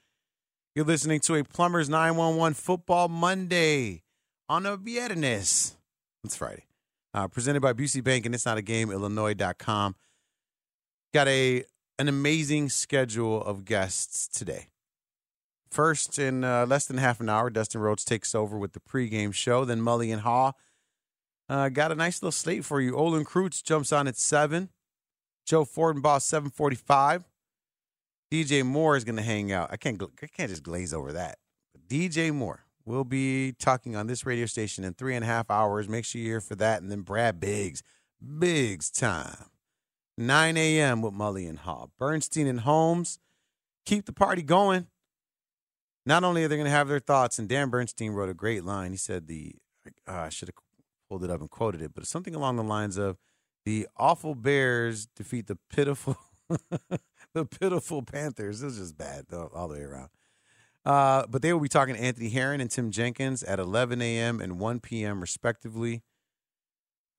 You're 0.74 0.86
listening 0.86 1.20
to 1.20 1.34
a 1.34 1.44
Plumbers 1.44 1.90
911 1.90 2.54
Football 2.54 3.08
Monday 3.08 4.04
on 4.48 4.64
a 4.64 4.78
Viernes. 4.78 5.74
It's 6.24 6.36
Friday. 6.36 6.64
Uh, 7.12 7.28
presented 7.28 7.60
by 7.60 7.74
Busey 7.74 8.02
Bank, 8.02 8.24
and 8.24 8.34
it's 8.34 8.46
not 8.46 8.56
a 8.56 8.62
game, 8.62 8.90
Illinois.com. 8.90 9.96
Got 11.12 11.28
a 11.28 11.64
an 11.98 12.08
amazing 12.08 12.70
schedule 12.70 13.42
of 13.42 13.64
guests 13.64 14.28
today. 14.28 14.68
First, 15.70 16.18
in 16.18 16.44
uh, 16.44 16.66
less 16.66 16.86
than 16.86 16.98
half 16.98 17.20
an 17.20 17.28
hour, 17.28 17.50
Dustin 17.50 17.80
Rhodes 17.80 18.04
takes 18.04 18.34
over 18.34 18.56
with 18.56 18.72
the 18.72 18.80
pregame 18.80 19.34
show. 19.34 19.64
Then 19.64 19.80
Mully 19.80 20.12
and 20.12 20.22
Haugh 20.22 20.54
uh, 21.48 21.68
got 21.68 21.92
a 21.92 21.94
nice 21.94 22.22
little 22.22 22.32
slate 22.32 22.64
for 22.64 22.80
you. 22.80 22.96
Olin 22.96 23.24
Kreutz 23.24 23.62
jumps 23.62 23.92
on 23.92 24.08
at 24.08 24.16
seven. 24.16 24.70
Joe 25.46 25.64
Fortenbaugh 25.64 26.22
seven 26.22 26.50
forty 26.50 26.76
five. 26.76 27.24
DJ 28.30 28.64
Moore 28.64 28.96
is 28.96 29.04
going 29.04 29.16
to 29.16 29.22
hang 29.22 29.52
out. 29.52 29.68
I 29.70 29.76
can't 29.76 30.02
I 30.22 30.26
can't 30.26 30.50
just 30.50 30.62
glaze 30.62 30.92
over 30.92 31.12
that. 31.12 31.38
DJ 31.88 32.32
Moore 32.32 32.64
will 32.84 33.04
be 33.04 33.52
talking 33.52 33.96
on 33.96 34.06
this 34.06 34.26
radio 34.26 34.46
station 34.46 34.84
in 34.84 34.94
three 34.94 35.14
and 35.14 35.24
a 35.24 35.28
half 35.28 35.50
hours. 35.50 35.88
Make 35.88 36.04
sure 36.04 36.20
you're 36.20 36.32
here 36.32 36.40
for 36.40 36.54
that. 36.56 36.82
And 36.82 36.90
then 36.90 37.02
Brad 37.02 37.40
Biggs, 37.40 37.82
Biggs 38.38 38.90
time. 38.90 39.46
9 40.16 40.56
a.m. 40.56 41.00
with 41.00 41.14
Mully 41.14 41.48
and 41.48 41.60
Haugh. 41.60 41.90
Bernstein 41.96 42.48
and 42.48 42.60
Holmes 42.60 43.20
keep 43.86 44.04
the 44.04 44.12
party 44.12 44.42
going. 44.42 44.88
Not 46.08 46.24
only 46.24 46.42
are 46.42 46.48
they 46.48 46.56
going 46.56 46.64
to 46.64 46.70
have 46.70 46.88
their 46.88 47.00
thoughts, 47.00 47.38
and 47.38 47.46
Dan 47.46 47.68
Bernstein 47.68 48.12
wrote 48.12 48.30
a 48.30 48.34
great 48.34 48.64
line. 48.64 48.92
He 48.92 48.96
said 48.96 49.26
the 49.26 49.52
uh, 50.08 50.12
I 50.12 50.28
should 50.30 50.48
have 50.48 50.54
pulled 51.06 51.22
it 51.22 51.30
up 51.30 51.42
and 51.42 51.50
quoted 51.50 51.82
it, 51.82 51.92
but 51.94 52.06
something 52.06 52.34
along 52.34 52.56
the 52.56 52.62
lines 52.62 52.96
of 52.96 53.18
the 53.66 53.86
awful 53.94 54.34
Bears 54.34 55.06
defeat 55.14 55.48
the 55.48 55.58
pitiful 55.70 56.16
the 57.34 57.44
pitiful 57.44 58.00
Panthers. 58.00 58.60
This 58.60 58.72
is 58.72 58.78
just 58.78 58.96
bad 58.96 59.26
all 59.34 59.68
the 59.68 59.74
way 59.74 59.82
around. 59.82 60.08
Uh, 60.82 61.26
but 61.28 61.42
they 61.42 61.52
will 61.52 61.60
be 61.60 61.68
talking 61.68 61.94
to 61.94 62.00
Anthony 62.00 62.30
Herron 62.30 62.62
and 62.62 62.70
Tim 62.70 62.90
Jenkins 62.90 63.42
at 63.42 63.58
11 63.58 64.00
a.m. 64.00 64.40
and 64.40 64.58
1 64.58 64.80
p.m. 64.80 65.20
respectively. 65.20 66.02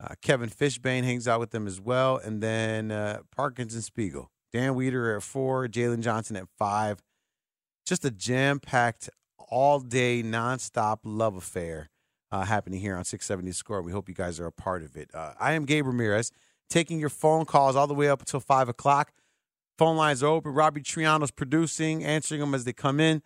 Uh, 0.03 0.15
Kevin 0.23 0.49
Fishbain 0.49 1.03
hangs 1.03 1.27
out 1.27 1.39
with 1.39 1.51
them 1.51 1.67
as 1.67 1.79
well, 1.79 2.17
and 2.17 2.41
then 2.41 2.89
uh, 2.89 3.19
Parkins 3.35 3.75
and 3.75 3.83
Spiegel. 3.83 4.31
Dan 4.51 4.73
Wiederer 4.73 5.17
at 5.17 5.21
four, 5.21 5.67
Jaylon 5.67 6.01
Johnson 6.01 6.35
at 6.35 6.47
five. 6.57 7.03
Just 7.89 8.05
a 8.05 8.11
jam-packed, 8.11 9.09
all-day, 9.47 10.21
nonstop 10.21 10.99
love 11.03 11.35
affair 11.35 11.89
uh, 12.31 12.45
happening 12.45 12.79
here 12.79 12.95
on 12.95 13.03
670 13.03 13.51
Score. 13.53 13.81
We 13.81 13.91
hope 13.91 14.07
you 14.07 14.13
guys 14.13 14.39
are 14.39 14.45
a 14.45 14.51
part 14.51 14.83
of 14.83 14.95
it. 14.95 15.09
Uh, 15.11 15.33
I 15.39 15.53
am 15.53 15.65
Gabe 15.65 15.87
Ramirez, 15.87 16.31
taking 16.69 16.99
your 16.99 17.09
phone 17.09 17.45
calls 17.45 17.75
all 17.75 17.87
the 17.87 17.95
way 17.95 18.07
up 18.07 18.19
until 18.19 18.41
five 18.41 18.69
o'clock. 18.69 19.11
Phone 19.79 19.97
lines 19.97 20.21
are 20.21 20.27
open. 20.27 20.53
Robbie 20.53 20.83
Triano's 20.83 21.31
producing, 21.31 22.05
answering 22.05 22.41
them 22.41 22.53
as 22.53 22.63
they 22.63 22.73
come 22.73 22.99
in. 22.99 23.23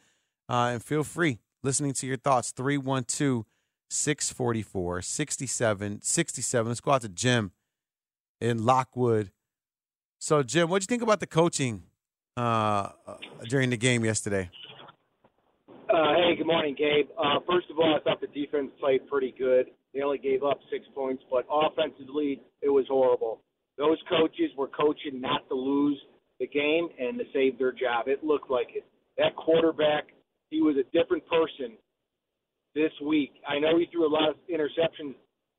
Uh, 0.47 0.69
and 0.71 0.82
feel 0.82 1.04
free 1.04 1.39
listening 1.62 1.91
to 1.95 2.08
your 2.08 2.15
thoughts. 2.15 2.52
312 2.52 3.43
644 3.89 5.02
6767. 5.02 6.69
Let's 6.69 6.80
go 6.80 6.91
out 6.91 7.02
to 7.02 7.10
Jim 7.10 7.52
in 8.39 8.63
Lockwood. 8.63 9.34
So, 10.19 10.41
Jim, 10.41 10.69
what 10.69 10.80
do 10.80 10.84
you 10.84 10.88
think 10.88 11.04
about 11.04 11.19
the 11.19 11.28
coaching 11.28 11.84
uh, 12.38 12.89
during 13.48 13.69
the 13.69 13.78
game 13.78 14.04
yesterday? 14.04 14.50
Uh, 15.89 16.15
hey, 16.15 16.36
good 16.36 16.48
morning, 16.48 16.76
Gabe. 16.78 17.08
Uh, 17.17 17.39
first 17.48 17.69
of 17.69 17.78
all, 17.78 17.96
I 17.96 18.04
thought 18.04 18.19
the 18.22 18.28
defense 18.28 18.72
played 18.80 19.08
pretty 19.08 19.34
good. 19.38 19.67
They 19.93 20.02
only 20.02 20.17
gave 20.17 20.43
up 20.43 20.60
six 20.72 20.86
points, 20.96 21.24
but 21.30 21.46
offensively, 21.52 22.41
it 22.62 22.69
was 22.69 22.86
horrible. 22.89 23.41
Those 23.78 23.98
coaches 24.10 24.50
were 24.58 24.69
coaching 24.69 25.22
not 25.22 25.48
to 25.50 25.56
lose 25.56 26.00
the 26.39 26.48
game 26.48 26.89
and 27.00 27.19
to 27.19 27.26
save 27.34 27.60
their 27.60 27.72
job. 27.72 28.08
It 28.08 28.24
looked 28.24 28.50
like 28.50 28.69
it. 28.76 28.86
That 29.17 29.36
quarterback, 29.36 30.06
he 30.50 30.62
was 30.62 30.76
a 30.78 30.98
different 30.98 31.24
person 31.28 31.78
this 32.74 32.91
week. 33.06 33.34
I 33.48 33.60
know 33.60 33.78
he 33.78 33.86
threw 33.91 34.08
a 34.08 34.10
lot 34.10 34.30
of 34.30 34.36
interceptions 34.52 35.13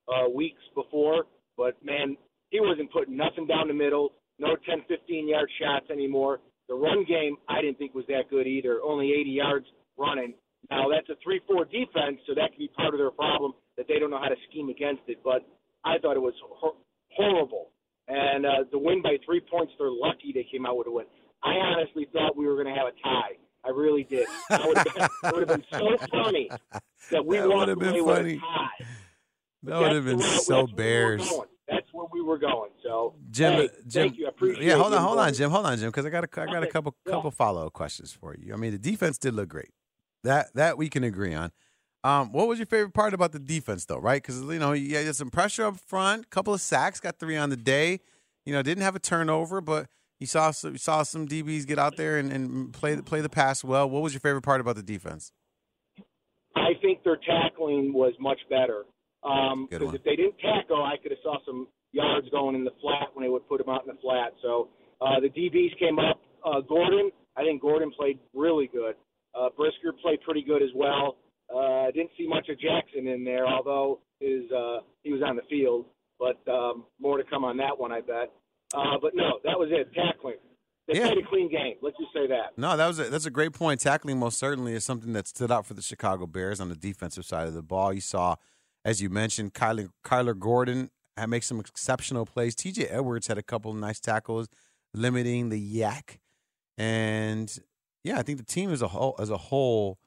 uh, 0.09 0.29
weeks 0.29 0.61
before, 0.75 1.27
but 1.57 1.77
man, 1.85 2.17
he 2.51 2.61
wasn't 2.61 2.93
putting 2.93 3.17
nothing 3.17 3.47
down 3.47 3.69
the 3.69 3.75
middle. 3.75 4.13
No 4.41 4.57
10, 4.69 4.83
15 4.89 5.29
yard 5.29 5.49
shots 5.61 5.91
anymore. 5.91 6.41
The 6.69 6.75
run 6.75 7.05
game, 7.05 7.37
I 7.49 7.61
didn't 7.61 7.79
think 7.79 7.95
was 7.95 8.07
that 8.09 8.31
good 8.31 8.47
either. 8.47 8.81
Only 8.83 9.13
80 9.13 9.31
yards 9.31 9.67
running. 9.99 10.35
Now 10.71 10.87
that's 10.89 11.09
a 11.11 11.17
3-4 11.29 11.65
defense, 11.71 12.21
so 12.27 12.35
that 12.35 12.51
could 12.51 12.59
be 12.59 12.69
part 12.75 12.95
of 12.95 12.99
their 12.99 13.11
problem 13.11 13.53
that 13.77 13.87
they 13.89 13.99
don't 13.99 14.11
know 14.11 14.19
how 14.21 14.29
to 14.29 14.37
scheme 14.51 14.71
against 14.71 15.03
it. 15.09 15.19
But 15.23 15.45
I 15.85 15.99
thought 15.99 16.17
it 16.17 16.23
was 16.23 16.35
hor- 16.41 16.77
horrible. 17.11 17.71
And 18.09 18.45
uh, 18.47 18.65
the 18.71 18.79
win 18.79 19.03
by 19.03 19.17
three 19.25 19.41
points, 19.41 19.73
they're 19.79 19.91
lucky 19.91 20.33
they 20.35 20.47
came 20.51 20.67
out 20.67 20.77
with 20.77 20.87
a 20.87 20.91
win. 20.91 21.07
I 21.43 21.53
honestly 21.53 22.07
thought 22.13 22.37
we 22.37 22.47
were 22.47 22.55
going 22.55 22.73
to 22.73 22.75
have 22.75 22.89
a 22.89 22.97
tie. 23.03 23.37
I 23.65 23.71
really 23.71 24.05
did. 24.05 24.27
That 24.51 24.67
would 24.67 24.77
have 24.77 24.95
been, 24.95 25.05
it 25.05 25.35
would 25.35 25.49
have 25.49 25.59
been 25.61 25.65
so 25.71 26.07
funny 26.11 26.51
that 27.11 27.25
we 27.25 27.39
That 27.39 27.49
walked 27.49 27.69
have 27.69 27.79
been 27.79 27.97
away 27.97 28.23
with 28.23 28.27
a 28.27 28.39
tie. 28.39 28.87
That 29.65 29.81
would 29.81 29.93
have 29.93 30.05
been 30.05 30.21
so 30.21 30.67
Bears. 30.67 31.29
going. 31.29 31.49
That's 31.69 31.87
where 31.93 32.07
we 32.13 32.14
were 32.27 32.39
going. 32.39 32.71
So, 32.83 33.15
Jim, 33.31 33.53
hey, 33.53 33.69
Jim, 33.87 34.09
thank 34.09 34.19
you. 34.19 34.27
I 34.27 34.29
appreciate 34.31 34.67
yeah, 34.67 34.77
hold 34.77 34.95
on, 34.95 35.03
hold 35.03 35.19
on, 35.19 35.33
Jim, 35.35 35.51
hold 35.51 35.67
on, 35.67 35.79
Jim, 35.79 35.89
because 35.89 36.07
I 36.07 36.11
got 36.11 36.25
a, 36.25 36.41
I 36.41 36.47
got 36.47 36.63
a 36.63 36.67
couple, 36.67 36.95
yeah. 37.07 37.13
couple 37.13 37.31
follow 37.31 37.67
up 37.67 37.73
questions 37.73 38.13
for 38.13 38.35
you. 38.35 38.53
I 38.53 38.57
mean, 38.57 38.73
the 38.73 38.79
defense 38.79 39.19
did 39.19 39.35
look 39.35 39.49
great. 39.49 39.71
That 40.25 40.55
that 40.55 40.79
we 40.79 40.89
can 40.89 41.05
agree 41.05 41.35
on. 41.35 41.53
Um, 42.03 42.33
what 42.33 42.49
was 42.49 42.59
your 42.59 42.67
favorite 42.67 42.93
part 42.93 43.15
about 43.15 43.33
the 43.33 43.39
defense, 43.39 43.87
though? 43.87 43.99
Right, 43.99 44.23
because 44.23 44.41
you 44.43 44.59
know 44.59 44.73
you 44.73 44.97
had 44.97 45.17
some 45.17 45.31
pressure 45.31 45.65
up 45.65 45.79
front, 45.79 46.31
couple 46.31 46.53
of 46.55 46.61
sacks, 46.61 47.01
got 47.01 47.19
three 47.19 47.37
on 47.37 47.51
the 47.51 47.57
day. 47.57 48.01
You 48.45 48.53
know, 48.53 48.63
didn't 48.63 48.83
have 48.83 48.95
a 48.95 49.01
turnover, 49.01 49.61
but 49.61 49.89
you 50.21 50.27
saw 50.27 50.51
some, 50.51 50.73
you 50.73 50.79
saw 50.79 51.03
some 51.03 51.27
DBs 51.27 51.67
get 51.67 51.79
out 51.79 51.97
there 51.97 52.19
and, 52.19 52.33
and 52.33 52.73
play 52.73 52.95
the 52.95 53.03
play 53.03 53.21
the 53.21 53.29
pass 53.29 53.65
well. 53.65 53.89
What 53.89 54.03
was 54.03 54.13
your 54.13 54.21
favorite 54.21 54.43
part 54.43 54.61
about 54.61 54.77
the 54.77 54.83
defense? 54.83 55.33
I 56.57 56.75
think 56.81 57.03
their 57.05 57.17
tackling 57.17 57.93
was 57.93 58.15
much 58.21 58.39
better. 58.49 58.85
Um, 59.23 59.67
because 59.71 59.87
one. 59.87 59.95
if 59.95 60.05
they 60.05 60.17
didn't 60.17 60.39
tackle, 60.39 60.83
I 60.83 60.97
could 61.03 61.11
have 61.11 61.19
saw 61.23 61.39
some 61.47 61.69
yards 61.95 62.29
going 62.31 62.55
in 62.55 62.65
the 62.65 62.75
flat 62.83 63.09
when 63.15 63.25
they 63.25 63.31
would 63.31 63.49
put 63.49 63.59
them 63.59 63.69
out 63.73 63.83
in 63.87 63.95
the 63.95 64.01
flat. 64.03 64.33
So 64.43 64.69
uh, 65.01 65.21
the 65.21 65.29
DBs 65.31 65.79
came 65.79 65.99
up. 65.99 66.21
Uh, 66.45 66.61
Gordon, 66.61 67.11
I 67.37 67.43
think 67.43 67.63
Gordon 67.63 67.91
played 67.97 68.19
really 68.35 68.69
good. 68.73 68.95
Uh, 69.35 69.49
Brisker 69.57 69.93
played 70.03 70.21
pretty 70.23 70.43
good 70.43 70.63
as 70.63 70.71
well. 70.75 71.17
Uh, 71.55 71.87
I 71.89 71.91
didn't 71.93 72.11
see 72.19 72.27
much 72.29 72.49
of 72.49 72.59
Jackson 72.61 73.07
in 73.07 73.25
there, 73.25 73.47
although 73.47 74.01
his 74.21 74.43
uh, 74.53 74.79
he 75.03 75.13
was 75.13 75.23
on 75.25 75.37
the 75.37 75.43
field. 75.49 75.87
But 76.19 76.39
um, 76.51 76.85
more 77.01 77.19
to 77.19 77.25
come 77.25 77.45
on 77.45 77.57
that 77.59 77.79
one, 77.79 77.93
I 77.93 78.01
bet. 78.01 78.31
Uh, 78.73 78.97
but 79.01 79.13
no, 79.15 79.39
that 79.45 79.59
was 79.59 79.69
it. 79.73 79.89
Tackling. 79.95 80.37
They 80.89 80.99
Yeah. 80.99 81.07
played 81.09 81.25
a 81.25 81.29
clean 81.29 81.51
game. 81.51 81.75
Let's 81.83 81.97
just 81.99 82.13
say 82.13 82.27
that. 82.29 82.57
No, 82.57 82.77
that 82.77 82.87
was 82.87 82.99
a, 83.01 83.05
that's 83.05 83.27
a 83.27 83.31
great 83.31 83.53
point. 83.53 83.81
Tackling 83.81 84.19
most 84.19 84.39
certainly 84.39 84.75
is 84.75 84.85
something 84.85 85.13
that 85.15 85.27
stood 85.27 85.51
out 85.51 85.67
for 85.67 85.75
the 85.75 85.83
Chicago 85.83 86.27
Bears 86.27 86.61
on 86.61 86.69
the 86.69 86.77
defensive 86.77 87.25
side 87.25 87.49
of 87.49 87.55
the 87.55 87.63
ball. 87.63 87.93
You 87.93 88.01
saw, 88.01 88.37
as 88.85 89.01
you 89.03 89.09
mentioned, 89.11 89.55
Kyler, 89.55 89.89
Kyler 90.05 90.39
Gordon 90.39 90.91
had 91.17 91.29
make 91.29 91.43
some 91.43 91.61
exceptional 91.61 92.27
plays. 92.27 92.55
T.J. 92.55 92.87
Edwards 92.87 93.27
had 93.27 93.39
a 93.39 93.43
couple 93.43 93.73
nice 93.73 94.01
tackles, 94.01 94.49
limiting 94.93 95.49
the 95.49 95.59
yak, 95.59 96.21
and 96.77 97.57
yeah, 98.03 98.19
I 98.19 98.23
think 98.23 98.39
the 98.39 98.45
team 98.45 98.71
as 98.71 98.83
a 98.83 98.89
whole 98.89 99.17
as 99.19 99.31
a 99.31 99.37
whole 99.37 99.99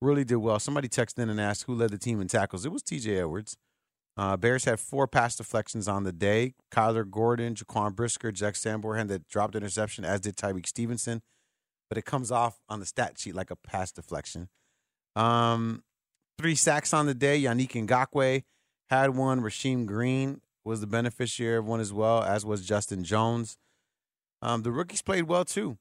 really 0.00 0.24
did 0.24 0.36
well. 0.36 0.58
Somebody 0.58 0.88
texted 0.88 1.18
in 1.18 1.30
and 1.30 1.40
asked 1.40 1.64
who 1.64 1.74
led 1.74 1.90
the 1.90 1.98
team 1.98 2.20
in 2.20 2.28
tackles. 2.28 2.64
It 2.66 2.72
was 2.72 2.82
T.J. 2.82 3.18
Edwards. 3.18 3.56
Uh, 4.18 4.36
Bears 4.36 4.64
had 4.64 4.80
four 4.80 5.06
pass 5.06 5.36
deflections 5.36 5.88
on 5.88 6.04
the 6.04 6.12
day. 6.12 6.54
Kyler 6.70 7.08
Gordon, 7.08 7.54
Jaquan 7.54 7.94
Brisker, 7.94 8.32
Jack 8.32 8.56
Sanborn 8.56 9.08
that 9.08 9.28
dropped 9.28 9.54
interception, 9.54 10.06
as 10.06 10.20
did 10.20 10.36
Tyrique 10.36 10.66
Stevenson 10.66 11.20
but 11.88 11.98
it 11.98 12.04
comes 12.04 12.30
off 12.30 12.60
on 12.68 12.80
the 12.80 12.86
stat 12.86 13.18
sheet 13.18 13.34
like 13.34 13.50
a 13.50 13.56
pass 13.56 13.92
deflection. 13.92 14.48
Um, 15.14 15.84
three 16.38 16.54
sacks 16.54 16.92
on 16.92 17.06
the 17.06 17.14
day. 17.14 17.40
Yannick 17.40 17.72
Ngakoue 17.86 18.42
had 18.90 19.10
one. 19.10 19.40
Rasheem 19.40 19.86
Green 19.86 20.40
was 20.66 20.80
the 20.80 20.86
beneficiary 20.86 21.56
of 21.56 21.64
one 21.64 21.80
as 21.80 21.92
well, 21.92 22.22
as 22.22 22.44
was 22.44 22.66
Justin 22.66 23.04
Jones. 23.04 23.56
Um, 24.42 24.62
the 24.62 24.72
rookies 24.72 25.00
played 25.00 25.24
well 25.24 25.44
too. 25.44 25.78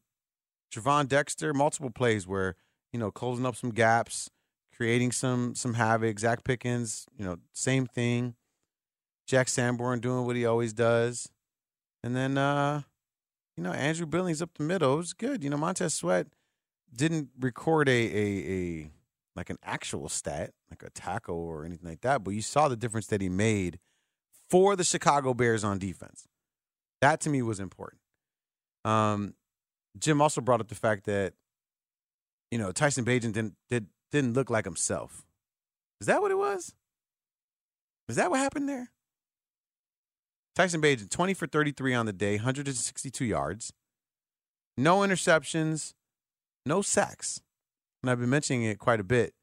Gervon 0.72 1.08
Dexter, 1.08 1.54
multiple 1.54 1.90
plays 1.90 2.28
where 2.28 2.56
you 2.94 3.00
know 3.00 3.12
closing 3.12 3.46
up 3.46 3.56
some 3.56 3.72
gaps, 3.72 4.30
creating 4.76 5.12
some 5.12 5.56
some 5.56 5.74
havoc. 5.74 6.18
Zacch 6.18 6.44
Pickens, 6.44 7.08
you 7.18 7.26
know, 7.26 7.38
same 7.52 7.88
thing. 7.88 8.36
Jack 9.28 9.50
Sanborn 9.50 10.00
doing 10.00 10.26
what 10.26 10.36
he 10.36 10.46
always 10.46 10.72
does, 10.72 11.30
and 12.04 12.16
then 12.16 12.38
uh, 12.38 12.84
you 13.58 13.64
know, 13.64 13.72
Andrew 13.72 14.06
Billings 14.06 14.42
up 14.42 14.52
the 14.56 14.64
middle. 14.64 14.94
It 14.94 14.98
was 14.98 15.14
good. 15.14 15.44
You 15.44 15.50
know, 15.50 15.58
Montez 15.58 15.96
Sweat 15.96 16.28
didn't 16.96 17.30
record 17.40 17.90
a, 17.90 17.92
a 17.92 18.52
a 18.52 18.92
like 19.36 19.50
an 19.50 19.58
actual 19.64 20.10
stat, 20.10 20.52
like 20.70 20.84
a 20.84 20.92
tackle 20.92 21.36
or 21.40 21.66
anything 21.66 21.90
like 21.90 22.02
that, 22.02 22.24
but 22.24 22.32
you 22.32 22.42
saw 22.44 22.68
the 22.68 22.78
difference 22.78 23.08
that 23.08 23.20
he 23.20 23.30
made 23.30 23.80
for 24.50 24.76
the 24.76 24.84
Chicago 24.84 25.34
Bears 25.34 25.64
on 25.64 25.80
defense. 25.80 26.28
That 27.02 27.22
to 27.22 27.30
me 27.30 27.42
was 27.42 27.60
important. 27.60 28.02
Um, 28.84 29.34
Jim 29.98 30.22
also 30.22 30.42
brought 30.42 30.62
up 30.62 30.68
the 30.68 30.76
fact 30.76 31.06
that 31.06 31.34
you 32.52 32.58
know 32.58 32.72
Tyson 32.72 33.06
Bagent 33.06 33.34
didn't 33.34 33.56
did, 33.70 33.88
didn't 34.12 34.34
look 34.34 34.50
like 34.50 34.66
himself. 34.66 35.26
Is 36.02 36.08
that 36.08 36.22
what 36.22 36.32
it 36.32 36.38
was? 36.38 36.74
Is 38.08 38.16
that 38.18 38.30
what 38.30 38.40
happened 38.40 38.70
there? 38.70 38.92
Tyson 40.56 40.82
Bagent, 40.82 41.10
20 41.10 41.34
for 41.34 41.48
33 41.48 41.94
on 41.94 42.06
the 42.06 42.14
day, 42.14 42.36
162 42.36 43.26
yards, 43.26 43.74
no 44.78 45.00
interceptions, 45.00 45.94
no 46.66 46.82
sacks. 46.82 47.42
And 48.02 48.10
I've 48.10 48.20
been 48.20 48.30
mentioning 48.30 48.64
it 48.64 48.80
quite 48.80 49.00
a 49.00 49.04
bit. 49.04 49.34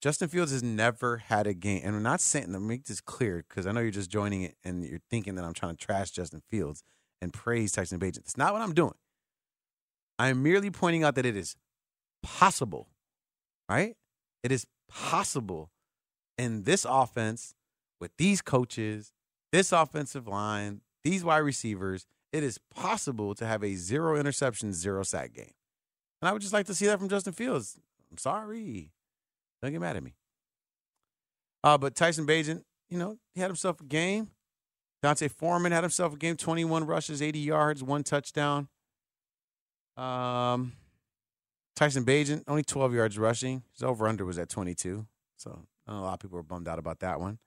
Justin 0.00 0.28
Fields 0.28 0.50
has 0.52 0.62
never 0.62 1.18
had 1.18 1.46
a 1.46 1.52
game, 1.52 1.82
and 1.84 1.94
I'm 1.94 2.02
not 2.02 2.20
saying 2.20 2.52
to 2.52 2.60
make 2.60 2.84
this 2.84 3.02
clear 3.02 3.44
because 3.46 3.66
I 3.66 3.72
know 3.72 3.80
you're 3.80 3.90
just 3.90 4.10
joining 4.10 4.42
it 4.42 4.56
and 4.64 4.82
you're 4.82 5.00
thinking 5.10 5.34
that 5.34 5.44
I'm 5.44 5.52
trying 5.52 5.76
to 5.76 5.84
trash 5.84 6.10
Justin 6.10 6.42
Fields 6.48 6.82
and 7.20 7.32
praise 7.32 7.72
Tyson 7.72 7.98
Bagent. 8.00 8.14
That's 8.16 8.36
not 8.38 8.54
what 8.54 8.62
I'm 8.62 8.72
doing. 8.72 8.94
I'm 10.18 10.42
merely 10.42 10.70
pointing 10.70 11.04
out 11.04 11.16
that 11.16 11.26
it 11.26 11.36
is 11.36 11.54
possible, 12.22 12.88
right? 13.68 13.94
It 14.42 14.52
is 14.52 14.66
possible 14.88 15.70
in 16.38 16.62
this 16.62 16.86
offense 16.88 17.54
with 18.00 18.10
these 18.16 18.40
coaches, 18.40 19.12
this 19.52 19.72
offensive 19.72 20.26
line, 20.26 20.80
these 21.04 21.22
wide 21.22 21.38
receivers, 21.38 22.06
it 22.32 22.42
is 22.42 22.58
possible 22.74 23.34
to 23.34 23.46
have 23.46 23.62
a 23.62 23.74
zero 23.74 24.18
interception, 24.18 24.72
zero 24.72 25.02
sack 25.02 25.34
game. 25.34 25.52
And 26.22 26.28
I 26.28 26.32
would 26.32 26.42
just 26.42 26.54
like 26.54 26.66
to 26.66 26.74
see 26.74 26.86
that 26.86 26.98
from 26.98 27.08
Justin 27.08 27.32
Fields. 27.32 27.78
I'm 28.10 28.18
sorry. 28.18 28.92
Don't 29.62 29.72
get 29.72 29.80
mad 29.80 29.96
at 29.96 30.02
me. 30.02 30.14
Uh, 31.62 31.76
but 31.76 31.94
Tyson 31.94 32.26
Bagent, 32.26 32.62
you 32.88 32.98
know, 32.98 33.18
he 33.34 33.40
had 33.40 33.48
himself 33.48 33.80
a 33.80 33.84
game. 33.84 34.30
D'Onta 35.02 35.30
Foreman 35.30 35.72
had 35.72 35.84
himself 35.84 36.14
a 36.14 36.16
game, 36.16 36.36
21 36.36 36.84
rushes, 36.84 37.22
80 37.22 37.38
yards, 37.38 37.82
one 37.82 38.02
touchdown. 38.02 38.68
Um, 39.96 40.72
Tyson 41.74 42.04
Bagent, 42.04 42.44
only 42.46 42.62
12 42.62 42.94
yards 42.94 43.18
rushing. 43.18 43.62
His 43.72 43.82
over 43.82 44.06
under 44.06 44.24
was 44.24 44.38
at 44.38 44.48
22. 44.48 45.06
So 45.36 45.62
a 45.86 45.94
lot 45.94 46.14
of 46.14 46.20
people 46.20 46.36
were 46.36 46.42
bummed 46.42 46.68
out 46.68 46.78
about 46.78 47.00
that 47.00 47.20
one. 47.20 47.38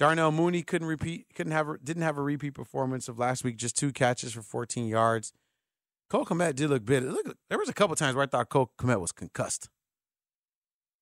Darnell 0.00 0.32
Mooney 0.32 0.62
couldn't 0.62 0.88
repeat, 0.88 1.26
couldn't 1.34 1.52
have, 1.52 1.68
didn't 1.84 2.02
have 2.02 2.18
a 2.18 2.22
repeat 2.22 2.50
performance 2.50 3.08
of 3.08 3.18
last 3.18 3.44
week. 3.44 3.56
Just 3.56 3.76
two 3.76 3.92
catches 3.92 4.32
for 4.32 4.42
14 4.42 4.88
yards. 4.88 5.32
Cole 6.10 6.24
Kmet 6.24 6.56
did 6.56 6.70
look 6.70 6.84
bit. 6.84 7.04
Look, 7.04 7.36
there 7.48 7.58
was 7.58 7.68
a 7.68 7.74
couple 7.74 7.94
times 7.94 8.16
where 8.16 8.24
I 8.24 8.26
thought 8.26 8.48
Cole 8.48 8.72
Kmet 8.78 9.00
was 9.00 9.12
concussed. 9.12 9.68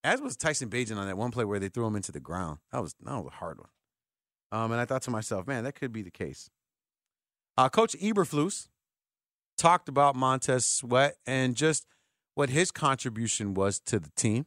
As 0.05 0.20
was 0.20 0.36
Tyson 0.36 0.68
Bagent 0.68 0.96
on 0.96 1.07
that 1.07 1.16
one 1.16 1.30
play 1.30 1.44
where 1.44 1.61
they 1.61 1.68
threw 1.68 1.86
him 1.86 1.96
into 1.96 2.12
the 2.12 2.20
ground. 2.20 2.59
That 2.72 2.82
was 2.82 2.94
that 3.03 3.14
was 3.14 3.26
a 3.32 3.36
hard 3.36 3.59
one. 3.59 3.68
Um, 4.50 4.72
and 4.72 4.80
I 4.80 4.84
thought 4.84 5.03
to 5.03 5.11
myself, 5.11 5.46
man, 5.46 5.64
that 5.64 5.74
could 5.74 5.92
be 5.92 6.03
the 6.03 6.11
case. 6.11 6.50
Uh, 7.57 7.68
Coach 7.68 7.94
Eberflus 7.98 8.68
talked 9.57 9.88
about 9.88 10.16
Montez 10.16 10.66
Sweat 10.66 11.16
and 11.26 11.55
just 11.55 11.86
what 12.34 12.50
his 12.50 12.70
contribution 12.70 13.55
was 13.55 13.78
to 13.80 13.98
the 13.98 14.11
team. 14.16 14.46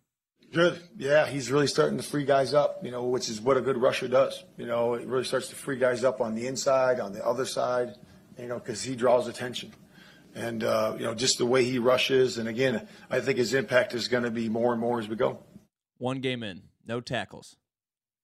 Good. 0.53 0.79
Yeah, 0.97 1.27
he's 1.27 1.51
really 1.51 1.67
starting 1.67 1.97
to 1.97 2.03
free 2.03 2.23
guys 2.23 2.53
up, 2.53 2.83
you 2.83 2.91
know, 2.91 3.03
which 3.05 3.29
is 3.29 3.41
what 3.41 3.57
a 3.57 3.61
good 3.61 3.77
rusher 3.77 4.07
does. 4.07 4.43
You 4.57 4.65
know, 4.65 4.93
it 4.93 5.07
really 5.07 5.23
starts 5.23 5.49
to 5.49 5.55
free 5.55 5.77
guys 5.77 6.03
up 6.03 6.21
on 6.21 6.35
the 6.35 6.47
inside, 6.47 6.99
on 6.99 7.13
the 7.13 7.25
other 7.25 7.45
side, 7.45 7.95
you 8.37 8.47
know, 8.47 8.59
because 8.59 8.83
he 8.83 8.95
draws 8.95 9.27
attention. 9.27 9.73
And, 10.35 10.63
uh, 10.65 10.95
you 10.99 11.05
know, 11.05 11.15
just 11.15 11.37
the 11.37 11.45
way 11.45 11.63
he 11.63 11.79
rushes. 11.79 12.37
And 12.37 12.47
again, 12.49 12.87
I 13.09 13.21
think 13.21 13.37
his 13.37 13.53
impact 13.53 13.93
is 13.93 14.07
going 14.09 14.23
to 14.23 14.31
be 14.31 14.49
more 14.49 14.73
and 14.73 14.81
more 14.81 14.99
as 14.99 15.07
we 15.07 15.15
go. 15.15 15.39
One 15.97 16.19
game 16.19 16.43
in, 16.43 16.63
no 16.85 16.99
tackles. 16.99 17.55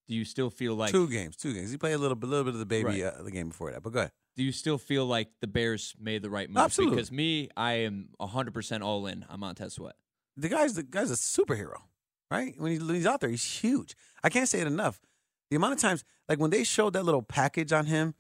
Do 0.10 0.16
you 0.16 0.26
still 0.26 0.50
feel 0.50 0.76
like 0.76 0.92
two 0.92 1.08
games? 1.08 1.38
Two 1.38 1.54
games. 1.54 1.72
He 1.72 1.78
played 1.78 1.94
a 1.94 1.98
little, 1.98 2.18
a 2.22 2.26
little 2.26 2.44
bit 2.44 2.54
of 2.54 2.60
the 2.60 2.66
baby 2.66 3.02
Right. 3.02 3.04
uh, 3.04 3.24
the 3.24 3.32
game 3.32 3.48
before 3.48 3.72
that. 3.72 3.82
But 3.82 3.94
go 3.94 4.00
ahead. 4.00 4.12
Do 4.36 4.44
you 4.44 4.52
still 4.52 4.78
feel 4.78 5.06
like 5.06 5.30
the 5.40 5.48
Bears 5.48 5.96
made 6.00 6.22
the 6.22 6.30
right 6.30 6.50
move? 6.50 6.58
Absolutely. 6.58 6.98
Because 6.98 7.12
me, 7.14 7.50
I 7.56 7.74
am 7.74 8.10
100% 8.20 8.82
all 8.82 9.06
in 9.08 9.26
on 9.30 9.40
Montez 9.40 9.74
Sweat. 9.76 9.96
the 10.36 10.50
guy's 10.50 10.74
the 10.76 10.84
guy's 10.84 11.12
a 11.12 11.16
superhero, 11.16 11.78
right? 12.30 12.54
When, 12.58 12.74
he, 12.74 12.78
when 12.80 12.96
he's 12.96 13.06
out 13.06 13.22
there, 13.22 13.30
he's 13.30 13.44
huge. 13.62 13.96
I 14.22 14.30
can't 14.30 14.50
say 14.50 14.60
it 14.60 14.68
enough. 14.68 15.00
The 15.50 15.56
amount 15.56 15.74
of 15.74 15.80
times, 15.80 16.04
like 16.28 16.40
when 16.40 16.50
they 16.50 16.64
showed 16.66 16.92
that 16.94 17.04
little 17.04 17.22
package 17.22 17.72
on 17.72 17.86
him, 17.86 18.16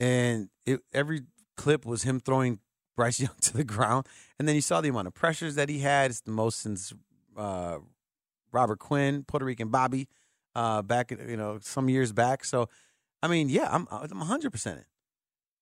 and 0.00 0.48
it, 0.66 0.80
every 0.92 1.22
clip 1.56 1.84
was 1.86 2.02
him 2.02 2.18
throwing 2.20 2.58
Bryce 2.96 3.20
Young 3.20 3.36
to 3.42 3.56
the 3.56 3.64
ground, 3.64 4.06
and 4.38 4.48
then 4.48 4.54
you 4.54 4.60
saw 4.60 4.80
the 4.80 4.88
amount 4.88 5.08
of 5.08 5.14
pressures 5.14 5.54
that 5.54 5.68
he 5.68 5.80
had. 5.80 6.10
It's 6.10 6.20
the 6.20 6.30
most 6.30 6.60
since 6.60 6.92
uh, 7.36 7.78
Robert 8.52 8.78
Quinn, 8.78 9.24
Puerto 9.24 9.44
Rican 9.44 9.68
Bobby, 9.68 10.08
uh, 10.54 10.82
back 10.82 11.10
you 11.10 11.36
know 11.36 11.58
some 11.60 11.88
years 11.88 12.12
back. 12.12 12.44
So, 12.44 12.68
I 13.22 13.28
mean, 13.28 13.48
yeah, 13.48 13.68
I'm 13.70 13.86
I'm 13.90 14.18
100 14.18 14.50
percent 14.50 14.78
in. 14.78 14.84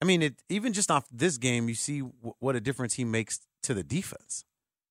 I 0.03 0.05
mean, 0.05 0.23
it 0.23 0.43
even 0.49 0.73
just 0.73 0.91
off 0.91 1.07
this 1.11 1.39
game, 1.39 1.69
you 1.69 1.75
see 1.75 2.01
w- 2.01 2.35
what 2.39 2.57
a 2.57 2.61
difference 2.61 2.95
he 2.95 3.05
makes 3.05 3.41
to 3.63 3.75
the 3.75 3.83
defense 3.83 4.45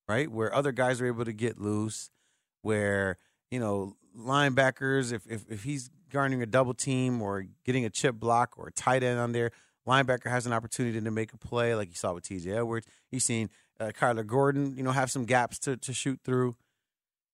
right? 0.07 0.29
Where 0.31 0.53
other 0.53 0.71
guys 0.71 1.01
are 1.01 1.05
able 1.05 1.25
to 1.25 1.33
get 1.33 1.59
loose, 1.59 2.09
where, 2.61 3.17
you 3.51 3.59
know, 3.59 3.95
linebackers, 4.17 5.11
if, 5.13 5.25
if, 5.27 5.45
if 5.49 5.63
he's 5.63 5.89
garnering 6.11 6.41
a 6.41 6.45
double 6.45 6.73
team 6.73 7.21
or 7.21 7.45
getting 7.65 7.85
a 7.85 7.89
chip 7.89 8.15
block 8.15 8.53
or 8.57 8.67
a 8.67 8.71
tight 8.71 9.03
end 9.03 9.19
on 9.19 9.31
there, 9.31 9.51
linebacker 9.87 10.29
has 10.29 10.45
an 10.45 10.53
opportunity 10.53 10.99
to 10.99 11.11
make 11.11 11.33
a 11.33 11.37
play 11.37 11.75
like 11.75 11.89
you 11.89 11.95
saw 11.95 12.13
with 12.13 12.23
TJ 12.23 12.55
Edwards. 12.55 12.87
You've 13.11 13.23
seen 13.23 13.49
uh, 13.79 13.91
Kyler 13.97 14.25
Gordon, 14.25 14.75
you 14.75 14.83
know, 14.83 14.91
have 14.91 15.11
some 15.11 15.25
gaps 15.25 15.59
to, 15.59 15.77
to 15.77 15.93
shoot 15.93 16.19
through. 16.23 16.55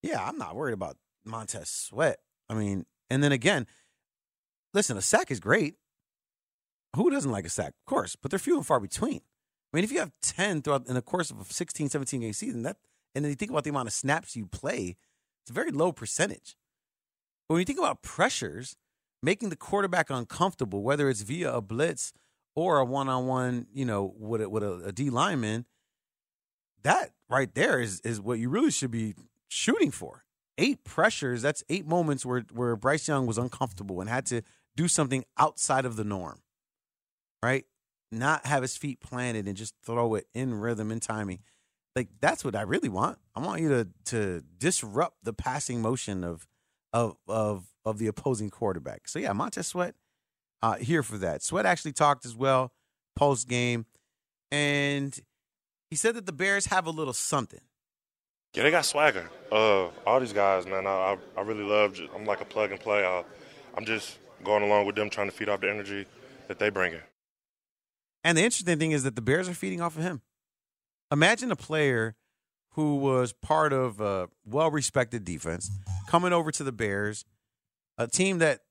Yeah, 0.01 0.23
I'm 0.25 0.37
not 0.37 0.55
worried 0.55 0.73
about 0.73 0.97
Montez 1.25 1.69
Sweat. 1.69 2.19
I 2.49 2.53
mean, 2.53 2.85
and 3.09 3.23
then 3.23 3.31
again, 3.31 3.67
listen, 4.73 4.97
a 4.97 5.01
sack 5.01 5.31
is 5.31 5.39
great. 5.39 5.75
Who 6.95 7.11
doesn't 7.11 7.31
like 7.31 7.45
a 7.45 7.49
sack? 7.49 7.73
Of 7.79 7.85
course, 7.85 8.15
but 8.15 8.31
they're 8.31 8.39
few 8.39 8.57
and 8.57 8.65
far 8.65 8.79
between. 8.79 9.21
I 9.71 9.77
mean, 9.77 9.83
if 9.83 9.91
you 9.91 9.99
have 9.99 10.11
10 10.21 10.63
throughout 10.63 10.87
in 10.87 10.95
the 10.95 11.01
course 11.01 11.29
of 11.29 11.39
a 11.39 11.45
16, 11.45 11.89
17 11.89 12.21
game 12.21 12.33
season, 12.33 12.63
that 12.63 12.77
and 13.15 13.23
then 13.25 13.29
you 13.29 13.35
think 13.35 13.51
about 13.51 13.63
the 13.63 13.69
amount 13.69 13.87
of 13.87 13.93
snaps 13.93 14.35
you 14.35 14.45
play, 14.45 14.95
it's 15.43 15.51
a 15.51 15.53
very 15.53 15.71
low 15.71 15.91
percentage. 15.91 16.55
But 17.47 17.55
when 17.55 17.61
you 17.61 17.65
think 17.65 17.79
about 17.79 18.01
pressures, 18.01 18.75
making 19.21 19.49
the 19.49 19.55
quarterback 19.55 20.09
uncomfortable, 20.09 20.83
whether 20.83 21.09
it's 21.09 21.21
via 21.21 21.51
a 21.53 21.61
blitz 21.61 22.13
or 22.55 22.79
a 22.79 22.85
one-on-one, 22.85 23.67
you 23.73 23.85
know, 23.85 24.13
with 24.17 24.41
a, 24.41 24.49
with 24.49 24.63
a, 24.63 24.73
a 24.85 24.91
D 24.91 25.09
lineman, 25.09 25.65
that 26.83 27.11
right 27.29 27.53
there 27.53 27.79
is 27.79 27.99
is 28.01 28.19
what 28.21 28.39
you 28.39 28.49
really 28.49 28.71
should 28.71 28.91
be 28.91 29.15
shooting 29.47 29.91
for. 29.91 30.23
Eight 30.57 30.83
pressures, 30.83 31.41
that's 31.41 31.63
eight 31.69 31.87
moments 31.87 32.25
where 32.25 32.43
where 32.51 32.75
Bryce 32.75 33.07
Young 33.07 33.25
was 33.25 33.37
uncomfortable 33.37 34.01
and 34.01 34.09
had 34.09 34.25
to 34.27 34.41
do 34.75 34.87
something 34.87 35.23
outside 35.37 35.85
of 35.85 35.95
the 35.95 36.03
norm. 36.03 36.41
Right? 37.41 37.65
Not 38.11 38.45
have 38.45 38.61
his 38.63 38.75
feet 38.75 38.99
planted 38.99 39.47
and 39.47 39.55
just 39.55 39.75
throw 39.85 40.15
it 40.15 40.27
in 40.33 40.53
rhythm 40.55 40.91
and 40.91 41.01
timing. 41.01 41.39
Like 41.95 42.09
that's 42.19 42.43
what 42.43 42.55
I 42.55 42.61
really 42.61 42.89
want. 42.89 43.19
I 43.35 43.39
want 43.39 43.61
you 43.61 43.69
to 43.69 43.87
to 44.05 44.43
disrupt 44.57 45.23
the 45.23 45.33
passing 45.33 45.81
motion 45.81 46.23
of 46.23 46.47
of 46.91 47.17
of 47.27 47.67
of 47.85 47.97
the 47.97 48.07
opposing 48.07 48.49
quarterback. 48.49 49.07
So 49.07 49.19
yeah, 49.19 49.33
Montez 49.33 49.67
Sweat 49.67 49.95
uh 50.61 50.75
here 50.75 51.03
for 51.03 51.17
that. 51.17 51.43
Sweat 51.43 51.65
actually 51.65 51.93
talked 51.93 52.25
as 52.25 52.35
well 52.35 52.71
post 53.15 53.47
game 53.47 53.85
and 54.51 55.19
he 55.89 55.95
said 55.95 56.15
that 56.15 56.25
the 56.25 56.31
Bears 56.31 56.67
have 56.67 56.85
a 56.85 56.91
little 56.91 57.13
something. 57.13 57.61
Yeah, 58.53 58.63
they 58.63 58.71
got 58.71 58.85
swagger. 58.85 59.29
Uh, 59.51 59.89
all 60.05 60.19
these 60.19 60.33
guys, 60.33 60.65
man, 60.65 60.87
I, 60.87 61.17
I, 61.37 61.41
really 61.41 61.63
love. 61.63 61.99
I'm 62.15 62.25
like 62.25 62.41
a 62.41 62.45
plug 62.45 62.71
and 62.71 62.79
play. 62.79 63.05
I, 63.05 63.23
I'm 63.75 63.85
just 63.85 64.17
going 64.43 64.63
along 64.63 64.87
with 64.87 64.95
them, 64.95 65.09
trying 65.09 65.29
to 65.29 65.35
feed 65.35 65.49
off 65.49 65.61
the 65.61 65.69
energy 65.69 66.05
that 66.47 66.57
they 66.57 66.69
bring 66.69 66.93
in. 66.93 67.01
And 68.23 68.37
the 68.37 68.43
interesting 68.43 68.79
thing 68.79 68.91
is 68.91 69.03
that 69.03 69.15
the 69.15 69.21
Bears 69.21 69.47
are 69.47 69.53
feeding 69.53 69.81
off 69.81 69.97
of 69.97 70.03
him. 70.03 70.21
Imagine 71.11 71.51
a 71.51 71.55
player 71.55 72.15
who 72.73 72.97
was 72.97 73.33
part 73.33 73.71
of 73.71 73.99
a 73.99 74.29
well 74.45 74.71
respected 74.71 75.23
defense 75.25 75.69
coming 76.07 76.33
over 76.33 76.51
to 76.51 76.63
the 76.63 76.71
Bears, 76.71 77.25
a 77.97 78.07
team 78.07 78.39
that 78.39 78.61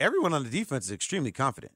everyone 0.00 0.32
on 0.32 0.42
the 0.42 0.50
defense 0.50 0.86
is 0.86 0.92
extremely 0.92 1.30
confident. 1.30 1.72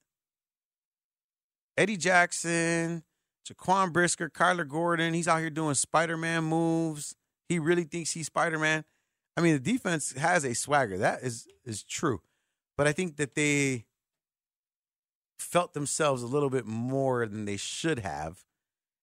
Eddie 1.77 1.97
Jackson, 1.97 3.05
Jaquan 3.47 3.93
Brisker, 3.93 4.31
Kyler 4.31 4.67
Gordon, 4.67 5.13
he's 5.15 5.29
out 5.29 5.41
here 5.41 5.51
doing 5.51 5.75
Spider 5.75 6.17
Man 6.17 6.45
moves. 6.45 7.15
He 7.49 7.59
really 7.59 7.85
thinks 7.85 8.13
he's 8.13 8.27
Spider 8.27 8.59
Man. 8.59 8.85
I 9.37 9.41
mean, 9.41 9.55
the 9.55 9.73
defense 9.73 10.13
has 10.13 10.45
a 10.45 10.55
swagger. 10.55 10.99
That 10.99 11.23
is 11.23 11.47
is 11.65 11.83
true. 11.83 12.23
But 12.77 12.87
I 12.87 12.93
think 12.93 13.17
that 13.17 13.35
they 13.35 13.85
felt 15.39 15.75
themselves 15.75 16.23
a 16.23 16.27
little 16.27 16.51
bit 16.51 16.67
more 16.67 17.27
than 17.27 17.45
they 17.45 17.57
should 17.57 17.99
have. 18.01 18.45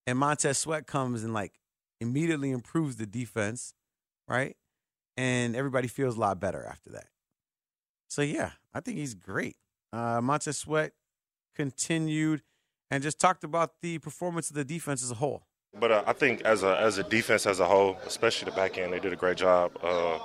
And 0.08 0.18
Montez 0.18 0.58
Sweat 0.58 0.88
comes 0.88 1.24
and 1.24 1.34
like 1.34 1.60
immediately 2.00 2.52
improves 2.52 2.96
the 2.96 3.06
defense, 3.06 3.74
right? 4.28 4.56
And 5.18 5.56
everybody 5.56 5.88
feels 5.88 6.18
a 6.18 6.20
lot 6.20 6.40
better 6.40 6.66
after 6.66 6.90
that. 6.92 7.08
So 8.12 8.22
yeah, 8.22 8.52
I 8.74 8.82
think 8.82 8.98
he's 8.98 9.14
great. 9.14 9.56
Uh, 9.94 10.20
Montez 10.20 10.58
Sweat 10.58 10.92
continued 11.56 12.42
and 12.90 13.02
just 13.02 13.20
talked 13.20 13.46
about 13.46 13.76
the 13.82 14.00
performance 14.00 14.50
of 14.50 14.58
the 14.58 14.66
defense 14.66 15.02
as 15.02 15.12
a 15.12 15.16
whole. 15.16 15.44
But 15.80 15.94
uh, 15.94 16.04
I 16.06 16.12
think 16.12 16.42
as 16.42 16.62
a 16.64 16.78
as 16.78 16.98
a 16.98 17.04
defense 17.04 17.46
as 17.46 17.62
a 17.62 17.66
whole, 17.66 17.98
especially 18.06 18.50
the 18.50 18.56
back 18.58 18.78
end, 18.78 18.92
they 18.92 19.00
did 19.00 19.14
a 19.14 19.16
great 19.16 19.38
job. 19.38 19.72
Uh, 19.82 20.20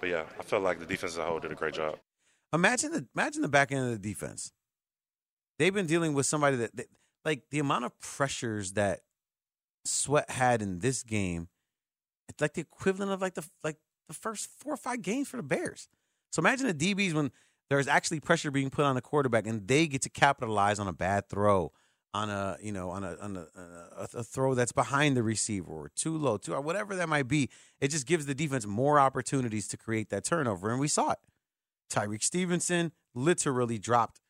but 0.00 0.08
yeah, 0.08 0.24
I 0.40 0.42
felt 0.42 0.64
like 0.64 0.80
the 0.80 0.86
defense 0.86 1.12
as 1.12 1.18
a 1.18 1.24
whole 1.24 1.38
did 1.38 1.52
a 1.52 1.54
great 1.54 1.72
job. 1.72 2.00
Imagine 2.52 2.90
the 2.90 3.06
imagine 3.14 3.42
the 3.42 3.48
back 3.48 3.70
end 3.70 3.84
of 3.84 3.92
the 3.92 4.08
defense. 4.08 4.50
They've 5.60 5.72
been 5.72 5.86
dealing 5.86 6.14
with 6.14 6.26
somebody 6.26 6.56
that, 6.56 6.74
that 6.74 6.86
like 7.24 7.44
the 7.52 7.60
amount 7.60 7.84
of 7.84 7.96
pressures 8.00 8.72
that 8.72 9.02
Sweat 9.84 10.30
had 10.30 10.62
in 10.62 10.80
this 10.80 11.04
game. 11.04 11.46
It's 12.28 12.40
like 12.40 12.54
the 12.54 12.62
equivalent 12.62 13.12
of 13.12 13.20
like 13.20 13.34
the 13.34 13.48
like 13.62 13.76
the 14.08 14.14
first 14.14 14.48
four 14.58 14.74
or 14.74 14.76
five 14.76 15.00
games 15.00 15.28
for 15.28 15.36
the 15.36 15.44
Bears. 15.44 15.86
So 16.30 16.40
imagine 16.40 16.66
the 16.66 16.74
DBs 16.74 17.12
when 17.12 17.30
there's 17.68 17.88
actually 17.88 18.20
pressure 18.20 18.50
being 18.50 18.70
put 18.70 18.84
on 18.84 18.94
the 18.94 19.00
quarterback 19.00 19.46
and 19.46 19.66
they 19.66 19.86
get 19.86 20.02
to 20.02 20.10
capitalize 20.10 20.78
on 20.78 20.88
a 20.88 20.92
bad 20.92 21.28
throw, 21.28 21.72
on 22.12 22.28
a 22.28 22.56
you 22.60 22.72
know 22.72 22.90
on 22.90 23.04
a 23.04 23.16
on 23.20 23.36
a, 23.36 23.40
uh, 23.40 24.06
a, 24.14 24.18
a 24.18 24.22
throw 24.24 24.54
that's 24.54 24.72
behind 24.72 25.16
the 25.16 25.22
receiver 25.22 25.70
or 25.70 25.90
too 25.94 26.16
low, 26.16 26.36
too 26.36 26.54
or 26.54 26.60
whatever 26.60 26.96
that 26.96 27.08
might 27.08 27.28
be. 27.28 27.48
It 27.80 27.88
just 27.88 28.06
gives 28.06 28.26
the 28.26 28.34
defense 28.34 28.66
more 28.66 28.98
opportunities 28.98 29.68
to 29.68 29.76
create 29.76 30.10
that 30.10 30.24
turnover, 30.24 30.70
and 30.70 30.80
we 30.80 30.88
saw 30.88 31.12
it. 31.12 31.18
Tyrique 31.90 32.22
Stevenson 32.22 32.92
literally 33.14 33.78
dropped 33.78 34.20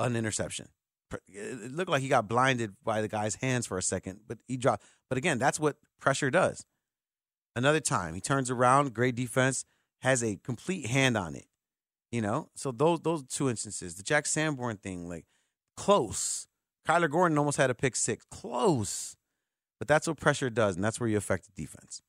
an 0.00 0.16
interception. 0.16 0.68
It 1.28 1.72
looked 1.72 1.90
like 1.90 2.02
he 2.02 2.08
got 2.08 2.28
blinded 2.28 2.74
by 2.84 3.00
the 3.00 3.08
guy's 3.08 3.36
hands 3.36 3.66
for 3.66 3.78
a 3.78 3.82
second, 3.82 4.20
but 4.26 4.38
he 4.48 4.56
dropped. 4.56 4.84
But 5.08 5.18
again, 5.18 5.38
that's 5.38 5.60
what 5.60 5.76
pressure 6.00 6.30
does. 6.30 6.64
Another 7.54 7.80
time, 7.80 8.14
he 8.14 8.20
turns 8.20 8.50
around, 8.50 8.92
great 8.92 9.14
defense, 9.14 9.64
has 10.00 10.22
a 10.22 10.36
complete 10.36 10.86
hand 10.86 11.16
on 11.16 11.34
it. 11.34 11.46
You 12.12 12.22
know, 12.22 12.48
so 12.54 12.70
those 12.70 13.00
those 13.00 13.24
two 13.24 13.50
instances, 13.50 13.96
the 13.96 14.02
Jack 14.02 14.26
Sanborn 14.26 14.76
thing, 14.76 15.08
like 15.08 15.26
close. 15.76 16.46
Kyler 16.86 17.10
Gordon 17.10 17.36
almost 17.36 17.58
had 17.58 17.68
a 17.68 17.74
pick 17.74 17.96
six, 17.96 18.24
close. 18.30 19.16
But 19.78 19.88
that's 19.88 20.06
what 20.06 20.18
pressure 20.18 20.48
does, 20.48 20.76
and 20.76 20.84
that's 20.84 21.00
where 21.00 21.08
you 21.08 21.16
affect 21.16 21.46
the 21.46 21.62
defense. 21.62 22.00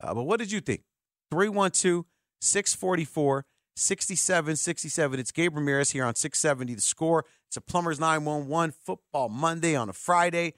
Uh, 0.00 0.14
but 0.14 0.24
what 0.24 0.38
did 0.38 0.52
you 0.52 0.60
think? 0.60 0.82
312 1.30 2.04
644 2.40 3.46
6767. 3.76 5.20
It's 5.20 5.32
Gabe 5.32 5.56
Ramirez 5.56 5.90
here 5.90 6.04
on 6.04 6.14
670 6.14 6.74
The 6.74 6.80
Score. 6.80 7.24
It's 7.48 7.56
a 7.56 7.60
Plumbers 7.60 7.98
911 7.98 8.74
Football 8.84 9.28
Monday 9.30 9.74
on 9.74 9.88
a 9.88 9.92
Friday. 9.92 10.54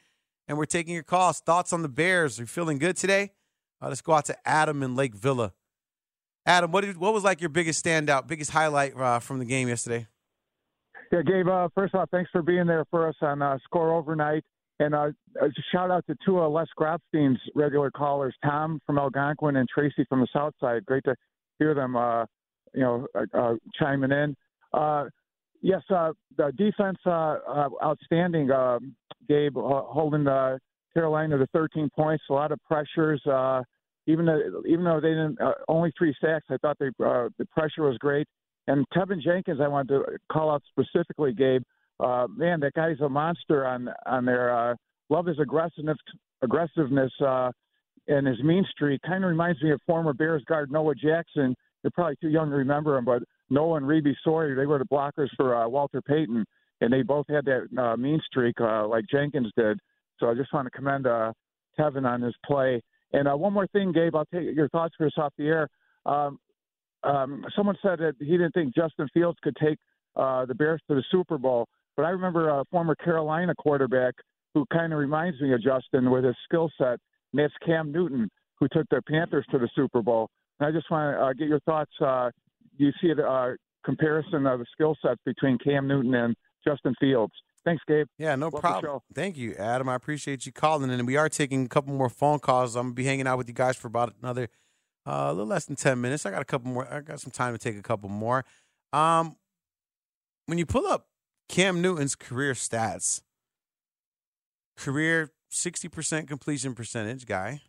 And 0.49 0.59
we're 0.59 0.67
taking 0.67 0.95
your 0.95 1.03
calls. 1.03 1.41
Thoughts 1.41 1.73
on 1.73 1.83
the 1.83 1.89
Bears? 1.89 2.39
Are 2.39 2.43
you 2.43 2.47
feeling 2.47 2.79
good 2.79 2.97
today? 2.97 3.33
Uh, 3.81 3.89
let's 3.89 4.03
go 4.03 4.13
out 4.13 4.27
to 4.27 4.49
Adam 4.49 4.83
in 4.83 4.95
Lake 4.95 5.15
Villa. 5.15 5.53
Adam, 6.47 6.71
what 6.71 6.85
did, 6.85 6.97
what 6.97 7.13
was 7.13 7.25
like 7.25 7.41
your 7.41 7.51
biggest 7.51 7.85
standout, 7.85 8.29
biggest 8.29 8.53
highlight 8.53 8.97
uh, 8.97 9.19
from 9.19 9.39
the 9.41 9.45
game 9.45 9.69
yesterday? 9.69 10.07
Yeah, 11.13 11.23
Gabe. 11.23 11.49
Uh, 11.49 11.69
first 11.75 11.95
off, 11.95 12.09
thanks 12.11 12.31
for 12.31 12.43
being 12.43 12.67
there 12.67 12.85
for 12.91 13.09
us 13.09 13.17
on 13.21 13.43
uh, 13.43 13.59
Score 13.65 13.93
Overnight, 13.93 14.45
and 14.79 14.95
uh, 14.95 15.11
uh, 15.41 15.49
shout 15.73 15.91
out 15.91 16.05
to 16.07 16.17
two 16.25 16.39
of 16.39 16.53
Les 16.53 16.67
Grobstein's 16.79 17.41
regular 17.55 17.91
callers, 17.91 18.35
Tom 18.45 18.81
from 18.87 18.99
Algonquin 18.99 19.57
and 19.57 19.69
Tracy 19.69 20.05
from 20.09 20.21
the 20.21 20.29
South 20.33 20.55
Side. 20.61 20.85
Great 20.87 21.05
to 21.05 21.15
hear 21.59 21.75
them, 21.75 21.97
uh, 21.97 22.23
you 22.75 22.81
know, 22.81 23.07
uh, 23.15 23.25
uh, 23.37 23.55
chiming 23.79 24.13
in. 24.13 24.37
Uh, 24.73 25.07
yes, 25.63 25.83
uh, 25.91 26.13
the 26.37 26.53
defense 26.57 26.99
uh, 27.07 27.39
uh, 27.49 27.69
outstanding. 27.83 28.51
Uh, 28.51 28.79
Gabe 29.29 29.57
uh, 29.57 29.83
holding 29.83 30.27
uh, 30.27 30.59
Carolina 30.95 31.39
to 31.39 31.47
13 31.49 31.91
points, 31.95 32.25
a 32.31 32.33
lot 32.33 32.53
of 32.53 32.61
pressures. 32.65 33.21
Even 34.07 34.27
though, 34.27 34.63
even 34.67 34.85
though 34.85 35.01
they 35.01 35.09
didn't 35.09 35.41
uh, 35.41 35.53
only 35.69 35.93
three 35.99 36.15
sacks, 36.21 36.47
I 36.51 36.57
thought 36.59 36.79
they, 36.79 36.89
uh, 37.05 37.29
the 37.39 37.47
pressure 37.51 37.83
was 37.83 37.99
great. 37.99 38.27
And 38.69 38.85
Teven 38.95 39.21
Jenkins, 39.21 39.61
I 39.61 39.69
wanted 39.69 39.89
to 39.89 40.05
call 40.31 40.51
out 40.51 40.63
specifically, 40.69 41.33
Gabe. 41.33 41.63
Uh, 41.99 42.27
man, 42.35 42.61
that 42.61 42.75
guy's 42.75 43.01
a 43.01 43.09
monster 43.09 43.67
on 43.67 43.89
on 44.07 44.25
there. 44.25 44.57
Uh, 44.57 44.75
love 45.09 45.27
his 45.27 45.39
aggressiveness, 45.39 45.97
aggressiveness, 46.43 47.13
uh, 47.25 47.51
and 48.09 48.27
his 48.27 48.43
mean 48.43 48.65
streak. 48.71 49.01
Kind 49.03 49.25
of 49.25 49.31
reminds 49.31 49.63
me 49.63 49.71
of 49.73 49.81
former 49.87 50.13
Bears 50.13 50.45
guard 50.47 50.71
Noah 50.71 50.95
Jackson. 50.95 51.55
You're 51.83 51.91
probably 51.93 52.17
too 52.21 52.29
young 52.29 52.51
to 52.51 52.57
remember 52.57 52.97
him, 52.97 53.05
but 53.05 53.23
Noah 53.51 53.77
and 53.77 53.87
Revie 53.87 54.15
Sorey, 54.25 54.55
they 54.55 54.67
were 54.67 54.79
the 54.79 54.85
blockers 54.85 55.29
for 55.37 55.55
uh, 55.55 55.69
Walter 55.69 56.03
Payton, 56.03 56.45
and 56.81 56.93
they 56.93 57.03
both 57.03 57.27
had 57.29 57.45
that 57.45 57.69
uh, 57.79 57.97
mean 57.97 58.21
streak 58.27 58.61
uh, 58.61 58.87
like 58.87 59.05
Jenkins 59.11 59.53
did. 59.57 59.79
So 60.19 60.29
I 60.29 60.35
just 60.35 60.53
want 60.53 60.67
to 60.67 60.71
commend 60.71 61.07
uh, 61.07 61.33
Teven 61.79 62.07
on 62.07 62.23
his 62.23 62.35
play. 62.45 62.83
And 63.13 63.29
uh, 63.29 63.37
one 63.37 63.53
more 63.53 63.67
thing, 63.69 63.93
Gabe, 63.93 64.15
I'll 64.15 64.27
take 64.27 64.55
your 64.55 64.69
thoughts 64.69 64.95
for 64.97 65.07
us 65.07 65.13
off 65.17 65.33
the 65.39 65.47
air. 65.47 65.69
Um, 66.05 66.39
um, 67.03 67.45
someone 67.55 67.77
said 67.83 67.99
that 68.01 68.15
he 68.19 68.33
didn't 68.33 68.53
think 68.53 68.75
Justin 68.75 69.09
Fields 69.15 69.39
could 69.43 69.57
take 69.63 69.79
uh, 70.17 70.45
the 70.47 70.55
Bears 70.55 70.81
to 70.89 70.95
the 70.95 71.05
Super 71.11 71.39
Bowl, 71.39 71.69
but 71.97 72.05
I 72.05 72.11
remember 72.11 72.49
a 72.49 72.65
former 72.71 72.95
Carolina 72.95 73.55
quarterback 73.57 74.15
who 74.55 74.65
kind 74.73 74.93
of 74.93 74.99
reminds 74.99 75.41
me 75.41 75.53
of 75.53 75.63
Justin 75.63 76.11
with 76.11 76.25
his 76.25 76.35
skill 76.45 76.71
set, 76.79 76.99
and 77.33 77.35
that's 77.35 77.53
Cam 77.65 77.93
Newton, 77.93 78.29
who 78.59 78.67
took 78.73 78.87
the 78.91 79.03
Panthers 79.09 79.45
to 79.51 79.59
the 79.59 79.69
Super 79.77 80.03
Bowl. 80.03 80.29
And 80.59 80.67
I 80.67 80.73
just 80.73 80.91
want 80.91 81.15
to 81.15 81.23
uh, 81.23 81.33
get 81.35 81.49
your 81.49 81.61
thoughts. 81.61 81.91
Uh, 82.01 82.31
do 82.79 82.85
you 82.87 82.93
see 83.01 83.11
a 83.11 83.23
uh, 83.23 83.55
comparison 83.85 84.47
of 84.47 84.59
the 84.59 84.67
skill 84.73 84.97
sets 85.03 85.21
between 85.25 85.59
Cam 85.59 85.87
Newton 85.87 86.15
and 86.15 86.35
Justin 86.67 86.95
Fields? 86.99 87.35
Thanks, 87.67 87.83
Gabe. 87.89 88.07
Yeah, 88.17 88.37
no 88.37 88.47
Love 88.47 88.61
problem. 88.61 89.01
Thank 89.13 89.37
you, 89.37 89.57
Adam. 89.57 89.89
I 89.89 89.97
appreciate 89.97 90.47
you 90.47 90.53
calling, 90.53 90.89
and 90.89 91.05
we 91.05 91.17
are 91.17 91.29
taking 91.29 91.65
a 91.65 91.69
couple 91.69 91.93
more 91.93 92.09
phone 92.09 92.39
calls. 92.39 92.77
I'm 92.77 92.87
gonna 92.87 92.95
be 92.95 93.05
hanging 93.05 93.27
out 93.27 93.39
with 93.39 93.49
you 93.49 93.55
guys 93.55 93.77
for 93.77 93.89
about 93.89 94.15
another 94.23 94.49
uh, 95.05 95.27
a 95.27 95.33
little 95.33 95.47
less 95.47 95.65
than 95.65 95.75
ten 95.75 96.01
minutes. 96.01 96.25
I 96.25 96.31
got 96.31 96.41
a 96.41 96.45
couple 96.45 96.71
more. 96.71 96.87
I 96.89 97.01
got 97.01 97.21
some 97.21 97.33
time 97.33 97.55
to 97.55 97.59
take 97.59 97.77
a 97.77 97.83
couple 97.83 98.09
more. 98.09 98.45
Um, 98.93 99.35
when 100.47 100.59
you 100.59 100.65
pull 100.65 100.87
up 100.87 101.09
Cam 101.49 101.83
Newton's 101.83 102.15
career 102.15 102.53
stats, 102.53 103.21
career 104.77 105.33
sixty 105.49 105.89
percent 105.89 106.29
completion 106.29 106.73
percentage 106.73 107.27
guy, 107.27 107.63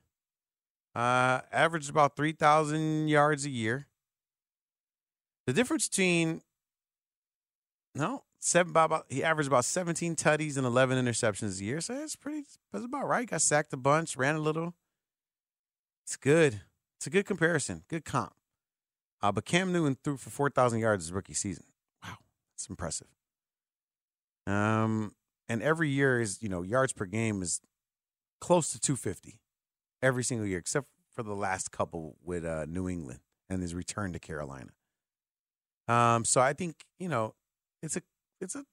uh, 0.94 1.42
averaged 1.52 1.90
about 1.90 2.16
three 2.16 2.34
thousand 2.34 3.08
yards 3.08 3.46
a 3.46 3.50
year. 3.50 3.88
The 5.48 5.54
difference 5.54 5.88
between 5.88 6.42
no 7.96 8.22
seven 8.48 8.72
about, 8.72 9.06
he 9.10 9.24
averaged 9.24 9.48
about 9.48 9.66
seventeen 9.66 10.16
tutties 10.16 10.58
and 10.58 10.66
eleven 10.66 11.04
interceptions 11.04 11.60
a 11.60 11.64
year. 11.64 11.82
So 11.82 11.94
that's 11.94 12.16
pretty. 12.16 12.44
That's 12.72 12.86
about 12.86 13.08
right. 13.08 13.30
Got 13.30 13.42
sacked 13.42 13.74
a 13.74 13.78
bunch, 13.78 14.18
ran 14.18 14.36
a 14.36 14.40
little. 14.40 14.74
It's 16.06 16.16
good. 16.16 16.62
It's 16.98 17.08
a 17.08 17.10
good 17.10 17.26
comparison. 17.26 17.84
Good 17.90 18.06
comp. 18.06 18.34
Uh, 19.22 19.32
but 19.32 19.46
Cam 19.46 19.72
Newton 19.72 19.98
threw 20.04 20.18
for 20.18 20.30
four 20.30 20.50
thousand 20.50 20.80
yards 20.80 21.06
his 21.06 21.12
rookie 21.12 21.34
season. 21.34 21.66
Wow, 22.04 22.18
that's 22.54 22.68
impressive. 22.70 23.08
Um, 24.46 25.14
and 25.50 25.62
every 25.62 25.90
year 25.90 26.22
is 26.22 26.42
you 26.42 26.50
know 26.50 26.62
yards 26.62 26.94
per 26.94 27.06
game 27.06 27.42
is 27.42 27.62
close 28.40 28.72
to 28.72 28.80
two 28.80 28.96
fifty 28.96 29.42
every 30.02 30.24
single 30.24 30.48
year, 30.48 30.60
except 30.60 30.88
for 31.14 31.24
the 31.24 31.34
last 31.34 31.72
couple 31.72 32.16
with 32.24 32.46
uh, 32.46 32.66
New 32.68 32.88
England 32.88 33.20
and 33.50 33.62
his 33.62 33.74
return 33.76 34.14
to 34.14 34.20
Carolina. 34.20 34.72
Um, 35.88 36.24
so 36.26 36.42
I 36.42 36.54
think 36.54 36.86
you 37.00 37.10
know 37.10 37.34
it's 37.82 37.98
a 37.98 38.02
it's 38.42 38.56
a 38.56 38.64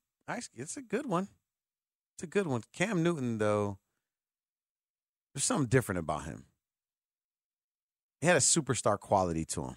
it's 0.55 0.77
a 0.77 0.83
good 0.83 1.07
one. 1.07 1.29
It's 2.17 2.23
a 2.23 2.27
good 2.27 2.47
one. 2.47 2.62
Cam 2.73 3.03
Newton 3.03 3.39
though, 3.39 3.79
there's 5.35 5.45
something 5.45 5.67
different 5.69 5.99
about 5.99 6.25
him. 6.25 6.45
He 8.21 8.27
had 8.27 8.37
a 8.37 8.41
superstar 8.41 8.99
quality 8.99 9.45
to 9.47 9.65
him. 9.65 9.77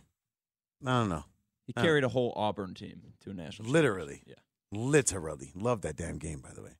I 0.86 1.00
don't 1.00 1.10
know. 1.10 1.24
He 1.66 1.74
don't- 1.74 1.84
carried 1.84 2.04
a 2.04 2.10
whole 2.10 2.34
Auburn 2.36 2.74
team 2.74 3.14
to 3.22 3.32
a 3.32 3.34
national. 3.34 3.70
literally, 3.70 4.24
yeah, 4.26 4.36
literally. 4.72 5.52
Love 5.56 5.82
that 5.82 5.96
damn 5.98 6.18
game, 6.18 6.40
by 6.40 6.54
the 6.54 6.62
way. 6.62 6.78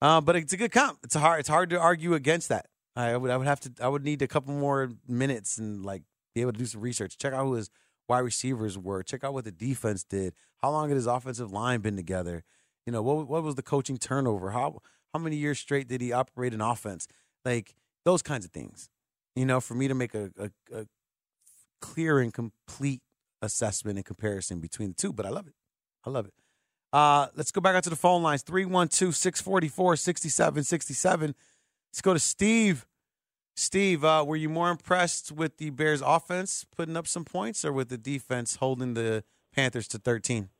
Uh, 0.00 0.20
but 0.20 0.36
it's 0.36 0.52
a 0.52 0.56
good 0.56 0.70
comp. 0.70 0.98
It's 1.02 1.16
a 1.16 1.20
hard. 1.20 1.40
It's 1.40 1.48
hard 1.48 1.70
to 1.70 1.80
argue 1.80 2.14
against 2.14 2.48
that. 2.50 2.66
I 2.94 3.16
would. 3.16 3.30
I 3.30 3.36
would 3.36 3.46
have 3.48 3.60
to. 3.60 3.72
I 3.80 3.88
would 3.88 4.04
need 4.04 4.22
a 4.22 4.28
couple 4.28 4.54
more 4.54 4.90
minutes 5.08 5.58
and 5.58 5.84
like 5.84 6.02
be 6.34 6.42
able 6.42 6.52
to 6.52 6.58
do 6.58 6.66
some 6.66 6.80
research. 6.80 7.18
Check 7.18 7.32
out 7.32 7.44
who 7.46 7.54
his 7.54 7.70
wide 8.08 8.20
receivers 8.20 8.78
were. 8.78 9.02
Check 9.02 9.24
out 9.24 9.34
what 9.34 9.44
the 9.44 9.52
defense 9.52 10.04
did. 10.04 10.34
How 10.58 10.70
long 10.70 10.88
had 10.88 10.96
his 10.96 11.06
offensive 11.06 11.52
line 11.52 11.80
been 11.80 11.96
together? 11.96 12.44
You 12.86 12.92
know 12.92 13.02
what? 13.02 13.28
What 13.28 13.42
was 13.42 13.54
the 13.54 13.62
coaching 13.62 13.98
turnover? 13.98 14.50
How 14.50 14.80
how 15.12 15.20
many 15.20 15.36
years 15.36 15.58
straight 15.58 15.88
did 15.88 16.00
he 16.00 16.12
operate 16.12 16.54
an 16.54 16.60
offense? 16.60 17.06
Like 17.44 17.74
those 18.04 18.22
kinds 18.22 18.44
of 18.44 18.50
things. 18.50 18.88
You 19.36 19.46
know, 19.46 19.60
for 19.60 19.74
me 19.74 19.88
to 19.88 19.94
make 19.94 20.14
a, 20.14 20.30
a, 20.38 20.50
a 20.74 20.86
clear 21.80 22.18
and 22.18 22.32
complete 22.32 23.02
assessment 23.42 23.98
and 23.98 24.04
comparison 24.04 24.58
between 24.58 24.90
the 24.90 24.94
two. 24.94 25.12
But 25.12 25.26
I 25.26 25.30
love 25.30 25.46
it. 25.46 25.54
I 26.04 26.10
love 26.10 26.26
it. 26.26 26.34
Uh, 26.92 27.26
let's 27.36 27.52
go 27.52 27.60
back 27.60 27.76
out 27.76 27.84
to 27.84 27.90
the 27.90 27.96
phone 27.96 28.22
lines 28.22 28.42
312 28.42 29.14
644 29.14 29.96
6767. 29.96 31.34
Let's 31.90 32.00
go 32.00 32.14
to 32.14 32.18
Steve. 32.18 32.86
Steve, 33.58 34.04
uh, 34.04 34.24
were 34.26 34.36
you 34.36 34.48
more 34.48 34.70
impressed 34.70 35.32
with 35.32 35.56
the 35.58 35.70
Bears 35.70 36.00
offense 36.00 36.64
putting 36.76 36.96
up 36.96 37.06
some 37.06 37.24
points 37.24 37.64
or 37.64 37.72
with 37.72 37.88
the 37.88 37.98
defense 37.98 38.56
holding 38.56 38.94
the 38.94 39.24
Panthers 39.52 39.88
to 39.88 39.98
13? 39.98 40.50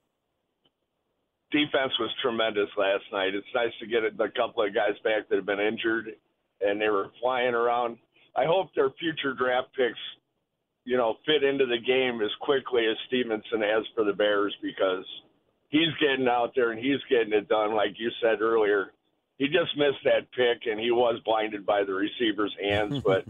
defense 1.50 1.92
was 1.98 2.10
tremendous 2.20 2.68
last 2.76 3.04
night. 3.12 3.34
It's 3.34 3.46
nice 3.54 3.72
to 3.80 3.86
get 3.86 4.04
a 4.04 4.30
couple 4.32 4.64
of 4.64 4.74
guys 4.74 4.96
back 5.04 5.28
that 5.28 5.36
have 5.36 5.46
been 5.46 5.60
injured 5.60 6.10
and 6.60 6.80
they 6.80 6.88
were 6.88 7.10
flying 7.20 7.54
around. 7.54 7.98
I 8.36 8.44
hope 8.44 8.74
their 8.74 8.90
future 8.98 9.34
draft 9.34 9.68
picks, 9.76 9.98
you 10.84 10.96
know, 10.96 11.16
fit 11.26 11.42
into 11.42 11.66
the 11.66 11.78
game 11.78 12.20
as 12.20 12.30
quickly 12.40 12.86
as 12.86 12.96
Stevenson 13.06 13.62
has 13.62 13.84
for 13.94 14.04
the 14.04 14.12
Bears 14.12 14.54
because 14.62 15.04
he's 15.70 15.92
getting 16.00 16.28
out 16.28 16.52
there 16.54 16.72
and 16.72 16.80
he's 16.80 17.00
getting 17.08 17.32
it 17.32 17.48
done. 17.48 17.74
Like 17.74 17.94
you 17.96 18.10
said 18.22 18.40
earlier, 18.40 18.92
he 19.38 19.46
just 19.46 19.76
missed 19.76 20.04
that 20.04 20.30
pick 20.32 20.66
and 20.70 20.78
he 20.78 20.90
was 20.90 21.20
blinded 21.24 21.64
by 21.64 21.84
the 21.84 21.94
receiver's 21.94 22.54
hands. 22.60 23.02
But, 23.04 23.24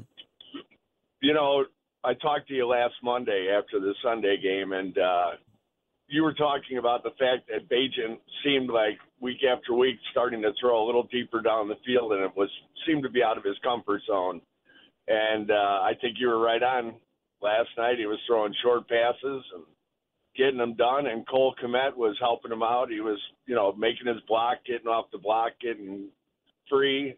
you 1.20 1.34
know, 1.34 1.64
I 2.04 2.14
talked 2.14 2.48
to 2.48 2.54
you 2.54 2.66
last 2.66 2.94
Monday 3.02 3.48
after 3.56 3.80
the 3.80 3.94
Sunday 4.02 4.36
game 4.40 4.72
and, 4.72 4.96
uh, 4.98 5.30
you 6.08 6.22
were 6.22 6.32
talking 6.32 6.78
about 6.78 7.02
the 7.02 7.10
fact 7.10 7.48
that 7.48 7.68
Bagent 7.68 8.18
seemed 8.42 8.70
like 8.70 8.98
week 9.20 9.44
after 9.44 9.74
week 9.74 9.96
starting 10.10 10.40
to 10.42 10.52
throw 10.58 10.82
a 10.82 10.86
little 10.86 11.06
deeper 11.12 11.42
down 11.42 11.68
the 11.68 11.76
field, 11.84 12.12
and 12.12 12.24
it 12.24 12.34
was 12.34 12.48
seemed 12.86 13.02
to 13.02 13.10
be 13.10 13.22
out 13.22 13.36
of 13.36 13.44
his 13.44 13.56
comfort 13.62 14.00
zone. 14.06 14.40
And 15.06 15.50
uh, 15.50 15.80
I 15.82 15.92
think 16.00 16.16
you 16.18 16.28
were 16.28 16.40
right 16.40 16.62
on. 16.62 16.94
Last 17.40 17.68
night 17.76 17.98
he 17.98 18.06
was 18.06 18.18
throwing 18.26 18.54
short 18.62 18.88
passes 18.88 19.44
and 19.54 19.64
getting 20.38 20.56
them 20.56 20.74
done, 20.74 21.06
and 21.06 21.26
Cole 21.28 21.54
Kmet 21.62 21.96
was 21.96 22.16
helping 22.20 22.52
him 22.52 22.62
out. 22.62 22.88
He 22.90 23.00
was, 23.00 23.18
you 23.46 23.54
know, 23.54 23.72
making 23.72 24.06
his 24.06 24.22
block, 24.28 24.58
getting 24.64 24.86
off 24.86 25.06
the 25.12 25.18
block, 25.18 25.52
getting 25.60 26.06
free. 26.70 27.16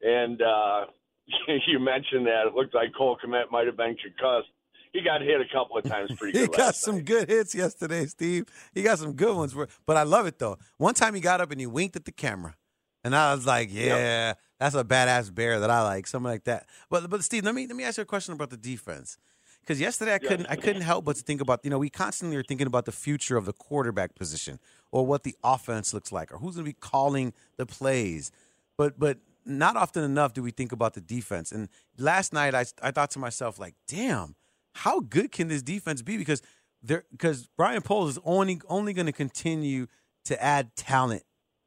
And 0.00 0.40
uh, 0.40 0.84
you 1.66 1.80
mentioned 1.80 2.26
that 2.26 2.46
it 2.46 2.54
looked 2.54 2.74
like 2.74 2.94
Cole 2.96 3.18
Kmet 3.22 3.50
might 3.50 3.66
have 3.66 3.76
been 3.76 3.96
concussed. 3.96 4.48
He 4.92 5.02
got 5.02 5.20
hit 5.20 5.40
a 5.40 5.52
couple 5.52 5.76
of 5.76 5.84
times 5.84 6.10
pretty 6.16 6.38
He 6.40 6.46
got 6.46 6.74
some 6.74 7.02
good 7.02 7.28
hits 7.28 7.54
yesterday, 7.54 8.06
Steve. 8.06 8.46
He 8.72 8.82
got 8.82 8.98
some 8.98 9.12
good 9.12 9.36
ones. 9.36 9.54
But 9.84 9.96
I 9.96 10.04
love 10.04 10.26
it, 10.26 10.38
though. 10.38 10.56
One 10.78 10.94
time 10.94 11.14
he 11.14 11.20
got 11.20 11.40
up 11.40 11.50
and 11.50 11.60
he 11.60 11.66
winked 11.66 11.96
at 11.96 12.06
the 12.06 12.12
camera. 12.12 12.56
And 13.04 13.14
I 13.14 13.34
was 13.34 13.46
like, 13.46 13.68
yeah, 13.72 14.34
that's 14.58 14.74
a 14.74 14.82
badass 14.82 15.34
bear 15.34 15.60
that 15.60 15.70
I 15.70 15.82
like, 15.82 16.06
something 16.06 16.30
like 16.30 16.44
that. 16.44 16.66
But 16.90 17.08
but 17.10 17.22
Steve, 17.22 17.44
let 17.44 17.54
me 17.54 17.66
let 17.66 17.76
me 17.76 17.84
ask 17.84 17.98
you 17.98 18.02
a 18.02 18.06
question 18.06 18.34
about 18.34 18.50
the 18.50 18.56
defense. 18.56 19.18
Because 19.66 19.80
yesterday 19.80 20.14
I 20.14 20.18
couldn't 20.18 20.46
I 20.46 20.54
couldn't 20.54 20.82
help 20.82 21.04
but 21.04 21.16
to 21.16 21.22
think 21.22 21.40
about, 21.40 21.60
you 21.64 21.70
know, 21.70 21.78
we 21.78 21.90
constantly 21.90 22.36
are 22.36 22.44
thinking 22.44 22.68
about 22.68 22.84
the 22.84 22.92
future 22.92 23.36
of 23.36 23.46
the 23.46 23.52
quarterback 23.52 24.14
position 24.14 24.60
or 24.92 25.04
what 25.04 25.24
the 25.24 25.34
offense 25.42 25.92
looks 25.92 26.12
like 26.12 26.32
or 26.32 26.38
who's 26.38 26.54
gonna 26.54 26.64
be 26.64 26.72
calling 26.72 27.32
the 27.56 27.66
plays. 27.66 28.30
But 28.78 28.98
but 28.98 29.18
not 29.44 29.76
often 29.76 30.04
enough 30.04 30.34
do 30.34 30.42
we 30.42 30.52
think 30.52 30.70
about 30.70 30.94
the 30.94 31.00
defense. 31.00 31.50
And 31.50 31.68
last 31.98 32.32
night 32.32 32.54
I 32.54 32.66
I 32.80 32.92
thought 32.92 33.10
to 33.12 33.18
myself, 33.18 33.58
like, 33.58 33.74
damn, 33.88 34.36
how 34.76 35.00
good 35.00 35.32
can 35.32 35.48
this 35.48 35.62
defense 35.62 36.00
be? 36.00 36.16
Because 36.16 36.42
there 36.82 37.04
because 37.10 37.48
Ryan 37.58 37.82
Poles 37.82 38.10
is 38.10 38.18
only 38.24 38.60
only 38.68 38.92
going 38.92 39.06
to 39.06 39.12
continue 39.12 39.88
to 40.26 40.40
add 40.42 40.76
talent 40.76 41.24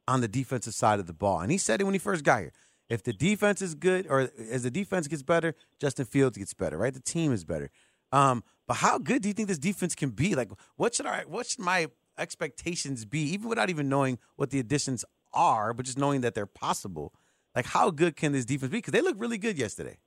on 0.08 0.22
the 0.22 0.28
defensive 0.28 0.74
side 0.74 1.00
of 1.00 1.06
the 1.06 1.12
ball, 1.12 1.40
and 1.40 1.52
he 1.52 1.58
said 1.58 1.80
it 1.80 1.84
when 1.84 1.94
he 1.94 1.98
first 1.98 2.24
got 2.24 2.40
here. 2.40 2.52
If 2.88 3.04
the 3.04 3.12
defense 3.12 3.62
is 3.62 3.76
good, 3.76 4.08
or 4.08 4.30
as 4.50 4.64
the 4.64 4.70
defense 4.70 5.06
gets 5.06 5.22
better, 5.22 5.54
Justin 5.80 6.06
Fields 6.06 6.36
gets 6.36 6.54
better, 6.54 6.76
right? 6.76 6.92
The 6.92 7.00
team 7.00 7.32
is 7.32 7.44
better. 7.44 7.70
Um, 8.12 8.42
but 8.66 8.74
how 8.74 8.98
good 8.98 9.22
do 9.22 9.28
you 9.28 9.34
think 9.34 9.48
this 9.48 9.58
defense 9.58 9.94
can 9.94 10.10
be? 10.10 10.34
Like, 10.34 10.50
what 10.76 10.94
should 10.94 11.06
I? 11.06 11.24
What 11.26 11.46
should 11.46 11.60
my 11.60 11.88
expectations 12.18 13.04
be, 13.04 13.20
even 13.32 13.48
without 13.48 13.70
even 13.70 13.88
knowing 13.88 14.18
what 14.36 14.50
the 14.50 14.60
additions 14.60 15.04
are, 15.32 15.72
but 15.72 15.86
just 15.86 15.98
knowing 15.98 16.20
that 16.20 16.34
they're 16.34 16.46
possible? 16.46 17.12
Like, 17.54 17.66
how 17.66 17.90
good 17.90 18.16
can 18.16 18.32
this 18.32 18.44
defense 18.44 18.70
be? 18.70 18.78
Because 18.78 18.92
they 18.92 19.00
look 19.00 19.16
really 19.18 19.38
good 19.38 19.58
yesterday. 19.58 19.98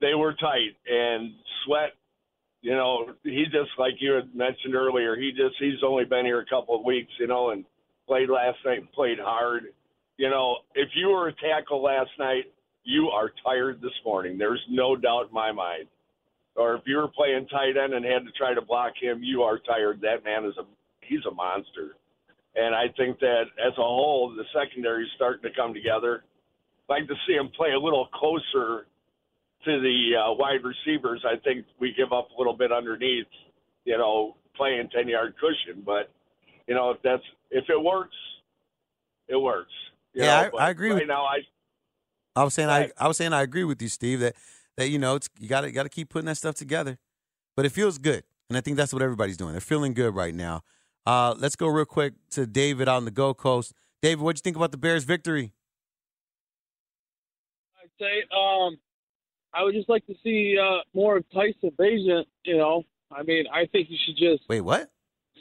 They 0.00 0.14
were 0.14 0.32
tight, 0.32 0.76
and 0.90 1.34
Sweat, 1.64 1.90
you 2.62 2.72
know, 2.72 3.12
he 3.22 3.44
just 3.44 3.70
like 3.78 3.94
you 4.00 4.12
had 4.12 4.34
mentioned 4.34 4.74
earlier. 4.74 5.14
He 5.14 5.30
just 5.30 5.56
he's 5.58 5.82
only 5.84 6.04
been 6.04 6.24
here 6.24 6.40
a 6.40 6.46
couple 6.46 6.74
of 6.74 6.84
weeks, 6.84 7.12
you 7.18 7.26
know, 7.26 7.50
and 7.50 7.64
played 8.06 8.28
last 8.28 8.58
night 8.64 8.80
played 8.92 9.18
hard. 9.18 9.64
You 10.16 10.28
know, 10.28 10.58
if 10.74 10.88
you 10.94 11.08
were 11.10 11.28
a 11.28 11.32
tackle 11.32 11.82
last 11.82 12.10
night, 12.18 12.44
you 12.82 13.08
are 13.08 13.30
tired 13.44 13.80
this 13.80 13.92
morning. 14.04 14.36
There's 14.36 14.62
no 14.68 14.96
doubt 14.96 15.28
in 15.28 15.34
my 15.34 15.52
mind. 15.52 15.86
Or 16.56 16.74
if 16.74 16.82
you 16.86 16.96
were 16.96 17.08
playing 17.08 17.46
tight 17.48 17.76
end 17.76 17.94
and 17.94 18.04
had 18.04 18.24
to 18.26 18.32
try 18.36 18.54
to 18.54 18.60
block 18.60 18.92
him, 19.00 19.22
you 19.22 19.42
are 19.42 19.58
tired. 19.58 20.00
That 20.02 20.24
man 20.24 20.44
is 20.44 20.54
a 20.58 20.64
he's 21.00 21.24
a 21.30 21.34
monster. 21.34 21.96
And 22.56 22.74
I 22.74 22.86
think 22.96 23.20
that 23.20 23.44
as 23.64 23.72
a 23.78 23.82
whole, 23.82 24.34
the 24.36 24.44
secondary 24.52 25.04
is 25.04 25.10
starting 25.14 25.42
to 25.42 25.56
come 25.56 25.72
together. 25.72 26.24
I'd 26.88 26.92
like 26.92 27.08
to 27.08 27.14
see 27.26 27.34
him 27.34 27.48
play 27.56 27.70
a 27.70 27.78
little 27.78 28.08
closer 28.12 28.86
to 29.64 29.80
the 29.80 30.16
uh, 30.16 30.32
wide 30.32 30.64
receivers. 30.64 31.24
I 31.24 31.36
think 31.44 31.66
we 31.78 31.94
give 31.96 32.12
up 32.12 32.28
a 32.34 32.38
little 32.38 32.56
bit 32.56 32.72
underneath, 32.72 33.30
you 33.84 33.96
know, 33.96 34.36
playing 34.56 34.88
ten 34.94 35.08
yard 35.08 35.34
cushion. 35.40 35.82
But 35.84 36.10
you 36.66 36.74
know, 36.74 36.90
if 36.90 36.98
that's 37.02 37.22
if 37.50 37.64
it 37.68 37.80
works, 37.80 38.16
it 39.28 39.36
works. 39.36 39.72
Yeah, 40.14 40.48
know, 40.52 40.58
I, 40.58 40.66
I 40.66 40.70
agree. 40.70 40.90
Right 40.90 41.00
with, 41.00 41.08
now, 41.08 41.24
I 41.24 41.38
I 42.34 42.44
was 42.44 42.54
saying 42.54 42.68
I, 42.68 42.90
I 42.98 43.06
was 43.06 43.16
saying 43.16 43.32
I 43.32 43.42
agree 43.42 43.64
with 43.64 43.80
you, 43.80 43.88
Steve. 43.88 44.20
That 44.20 44.34
that 44.80 44.88
you 44.88 44.98
know 44.98 45.14
it's 45.14 45.28
you 45.38 45.48
got 45.48 45.62
to 45.62 45.70
got 45.70 45.84
to 45.84 45.88
keep 45.88 46.08
putting 46.08 46.26
that 46.26 46.36
stuff 46.36 46.54
together, 46.54 46.98
but 47.56 47.66
it 47.66 47.70
feels 47.70 47.98
good, 47.98 48.24
and 48.48 48.56
I 48.56 48.60
think 48.60 48.76
that's 48.76 48.92
what 48.92 49.02
everybody's 49.02 49.36
doing. 49.36 49.52
They're 49.52 49.60
feeling 49.60 49.94
good 49.94 50.14
right 50.14 50.34
now. 50.34 50.62
Uh, 51.06 51.34
let's 51.38 51.56
go 51.56 51.66
real 51.66 51.84
quick 51.84 52.14
to 52.32 52.46
David 52.46 52.88
on 52.88 53.04
the 53.04 53.10
Gold 53.10 53.36
Coast. 53.36 53.72
David, 54.02 54.22
what 54.22 54.36
do 54.36 54.38
you 54.38 54.42
think 54.42 54.56
about 54.56 54.70
the 54.70 54.78
Bears' 54.78 55.04
victory? 55.04 55.52
I'd 57.82 57.90
say 57.98 58.22
um, 58.34 58.78
I 59.52 59.62
would 59.62 59.74
just 59.74 59.88
like 59.88 60.06
to 60.06 60.14
see 60.22 60.56
uh, 60.58 60.78
more 60.94 61.18
of 61.18 61.24
Tyson 61.30 61.72
Bagent. 61.78 62.24
You 62.44 62.56
know, 62.56 62.84
I 63.12 63.22
mean, 63.22 63.44
I 63.52 63.66
think 63.66 63.88
you 63.90 63.98
should 64.04 64.16
just 64.16 64.48
wait. 64.48 64.62
What? 64.62 64.90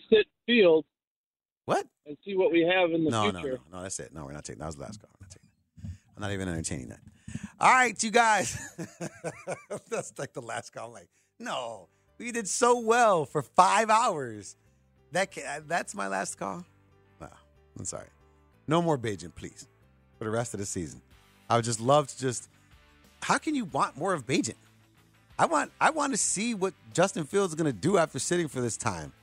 Sit 0.10 0.26
field. 0.46 0.86
What? 1.66 1.86
And 2.06 2.18
see 2.26 2.36
what 2.36 2.52
we 2.52 2.62
have 2.62 2.92
in 2.92 3.04
the 3.04 3.12
no, 3.12 3.30
no, 3.30 3.40
future. 3.40 3.60
no, 3.72 3.78
no. 3.78 3.84
That's 3.84 4.00
it. 4.00 4.14
No, 4.14 4.26
we're 4.26 4.34
not 4.34 4.44
taking. 4.44 4.60
That 4.60 4.66
was 4.66 4.76
the 4.76 4.82
last 4.82 5.00
call. 5.00 5.10
I'm 5.14 5.22
not 5.22 5.30
taking. 5.30 5.50
That. 5.84 5.90
I'm 6.18 6.22
not 6.22 6.32
even 6.32 6.50
entertaining 6.50 6.90
that. 6.90 7.00
All 7.60 7.72
right, 7.72 8.02
you 8.02 8.12
guys. 8.12 8.58
that's 9.90 10.14
like 10.18 10.34
the 10.34 10.42
last 10.42 10.72
call. 10.72 10.88
I'm 10.88 10.94
like, 10.94 11.10
no, 11.40 11.88
we 12.18 12.32
did 12.32 12.48
so 12.48 12.80
well 12.80 13.26
for 13.26 13.42
five 13.42 13.90
hours. 13.90 14.56
That 15.12 15.32
can, 15.32 15.64
that's 15.68 15.96
my 15.96 16.08
last 16.08 16.36
call. 16.38 16.66
No, 17.20 17.30
I'm 17.78 17.86
sorry. 17.86 18.08
No 18.68 18.82
more 18.82 18.98
Bagent, 18.98 19.36
please, 19.36 19.68
for 20.18 20.26
the 20.26 20.30
rest 20.30 20.54
of 20.54 20.60
the 20.60 20.66
season. 20.66 21.02
I 21.50 21.56
would 21.56 21.66
just 21.66 21.80
love 21.80 22.08
to 22.08 22.20
just. 22.20 22.50
How 23.24 23.38
can 23.38 23.56
you 23.56 23.66
want 23.66 23.98
more 23.98 24.14
of 24.14 24.26
Bagent? 24.26 24.56
I 25.40 25.46
want 25.46 25.72
I 25.80 25.90
want 25.90 26.14
to 26.14 26.18
see 26.18 26.54
what 26.54 26.74
Justin 26.94 27.24
Fields 27.24 27.54
is 27.54 27.56
going 27.56 27.74
to 27.74 27.78
do 27.78 27.98
after 27.98 28.20
sitting 28.20 28.48
for 28.48 28.62
this 28.62 28.78
time. 28.78 29.14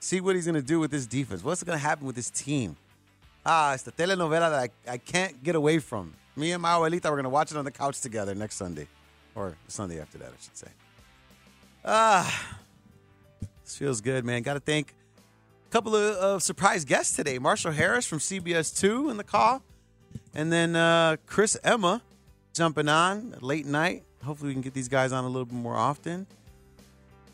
See 0.00 0.20
what 0.20 0.36
he's 0.36 0.46
going 0.46 0.54
to 0.54 0.62
do 0.62 0.78
with 0.78 0.90
this 0.90 1.06
defense. 1.06 1.42
What's 1.42 1.62
going 1.64 1.76
to 1.76 1.82
happen 1.82 2.06
with 2.06 2.14
this 2.14 2.30
team? 2.30 2.76
Ah, 3.44 3.74
it's 3.74 3.82
the 3.82 3.92
telenovela 3.92 4.50
that 4.50 4.70
I, 4.86 4.92
I 4.92 4.98
can't 4.98 5.42
get 5.42 5.56
away 5.56 5.80
from. 5.80 6.14
Me 6.38 6.52
and 6.52 6.62
my 6.62 6.70
abuelita, 6.70 7.04
we're 7.06 7.10
going 7.10 7.24
to 7.24 7.30
watch 7.30 7.50
it 7.50 7.56
on 7.56 7.64
the 7.64 7.70
couch 7.72 8.00
together 8.00 8.32
next 8.32 8.54
Sunday. 8.54 8.86
Or 9.34 9.56
Sunday 9.66 10.00
after 10.00 10.18
that, 10.18 10.28
I 10.28 10.40
should 10.40 10.56
say. 10.56 10.68
Ah, 11.84 12.56
this 13.64 13.76
feels 13.76 14.00
good, 14.00 14.24
man. 14.24 14.42
Got 14.42 14.54
to 14.54 14.60
thank 14.60 14.94
a 15.66 15.70
couple 15.70 15.96
of, 15.96 16.14
of 16.16 16.42
surprise 16.44 16.84
guests 16.84 17.16
today. 17.16 17.40
Marshall 17.40 17.72
Harris 17.72 18.06
from 18.06 18.20
CBS 18.20 18.78
2 18.78 19.10
in 19.10 19.16
the 19.16 19.24
call. 19.24 19.62
And 20.32 20.52
then 20.52 20.76
uh, 20.76 21.16
Chris 21.26 21.56
Emma 21.64 22.02
jumping 22.52 22.88
on 22.88 23.34
late 23.40 23.66
night. 23.66 24.04
Hopefully, 24.24 24.48
we 24.48 24.54
can 24.54 24.62
get 24.62 24.74
these 24.74 24.88
guys 24.88 25.10
on 25.10 25.24
a 25.24 25.28
little 25.28 25.44
bit 25.44 25.54
more 25.54 25.76
often. 25.76 26.26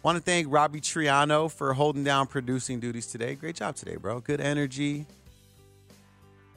Want 0.03 0.17
to 0.17 0.23
thank 0.23 0.47
Robbie 0.51 0.81
Triano 0.81 1.51
for 1.51 1.75
holding 1.75 2.05
down 2.05 2.27
producing 2.27 2.81
duties 2.81 3.07
today. 3.07 3.35
Great 3.35 3.57
job 3.57 3.77
today, 3.77 3.97
bro. 3.97 4.21
Good 4.21 4.41
energy. 4.41 5.07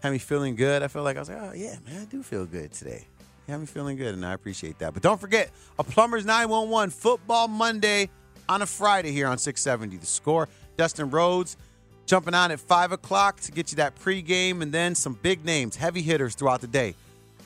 Had 0.08 0.14
me 0.14 0.20
feeling 0.20 0.56
good. 0.56 0.84
I 0.84 0.88
felt 0.88 1.04
like 1.04 1.18
I 1.18 1.20
was 1.20 1.28
like, 1.28 1.38
oh, 1.42 1.52
yeah, 1.54 1.76
man, 1.86 2.04
I 2.04 2.06
do 2.06 2.24
feel 2.24 2.46
good 2.46 2.72
today. 2.72 3.06
You 3.46 3.52
have 3.52 3.60
me 3.60 3.68
feeling 3.68 3.98
good, 3.98 4.14
and 4.14 4.26
I 4.26 4.32
appreciate 4.32 4.80
that. 4.80 4.94
But 4.94 5.04
don't 5.04 5.20
forget, 5.20 5.52
a 5.78 5.84
Plumbers 5.84 6.26
911 6.26 6.92
Football 6.92 7.50
Monday 7.50 8.10
on 8.48 8.62
a 8.62 8.66
Friday 8.66 9.12
here 9.12 9.28
on 9.28 9.38
670. 9.38 9.98
The 9.98 10.06
score. 10.06 10.48
Dustin 10.78 11.10
Rhodes 11.10 11.58
jumping 12.06 12.34
on 12.34 12.52
at 12.52 12.62
5 12.62 12.94
o'clock 12.94 13.42
to 13.42 13.52
get 13.52 13.74
you 13.74 13.76
that 13.76 13.96
pregame, 14.00 14.62
and 14.62 14.72
then 14.72 14.96
some 14.96 15.20
big 15.22 15.44
names, 15.44 15.76
heavy 15.76 16.02
hitters 16.02 16.36
throughout 16.36 16.62
the 16.62 16.68
day. 16.68 16.96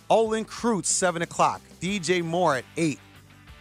Olin 0.07 0.45
Kreutz, 0.45 0.85
7 0.85 1.23
o'clock. 1.23 1.61
DJ 1.81 2.23
Moore 2.23 2.57
at 2.57 2.65
8. 2.77 2.99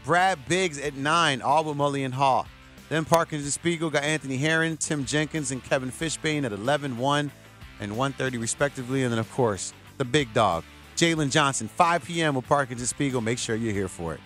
Brad 0.05 0.46
Biggs 0.46 0.78
at 0.78 0.94
9, 0.94 1.40
all 1.40 1.64
with 1.64 1.78
Mully 1.78 2.05
and 2.05 2.12
Haugh. 2.12 2.44
Then 2.90 3.07
Parkins 3.07 3.44
and 3.44 3.53
Spiegel 3.53 3.88
got 3.88 4.03
Anthony 4.03 4.36
Herron, 4.36 4.76
Tim 4.76 5.07
Jenkins, 5.07 5.53
and 5.53 5.64
Kevin 5.64 5.90
Fishbain 5.90 6.44
at 6.44 6.53
11, 6.53 6.98
1, 6.98 7.32
and 7.81 7.93
1.30 7.93 8.41
respectively. 8.41 9.03
And 9.03 9.12
then, 9.12 9.18
of 9.18 9.31
course, 9.33 9.72
the 9.99 10.05
big 10.05 10.33
dog, 10.33 10.64
Jaylon 10.97 11.31
Johnson, 11.31 11.68
5 11.68 12.05
p.m. 12.05 12.35
with 12.35 12.47
Parkins 12.47 12.81
and 12.81 12.89
Spiegel. 12.89 13.20
Make 13.20 13.39
sure 13.39 13.57
you're 13.57 13.72
here 13.72 13.89
for 13.89 14.14
it. 14.14 14.20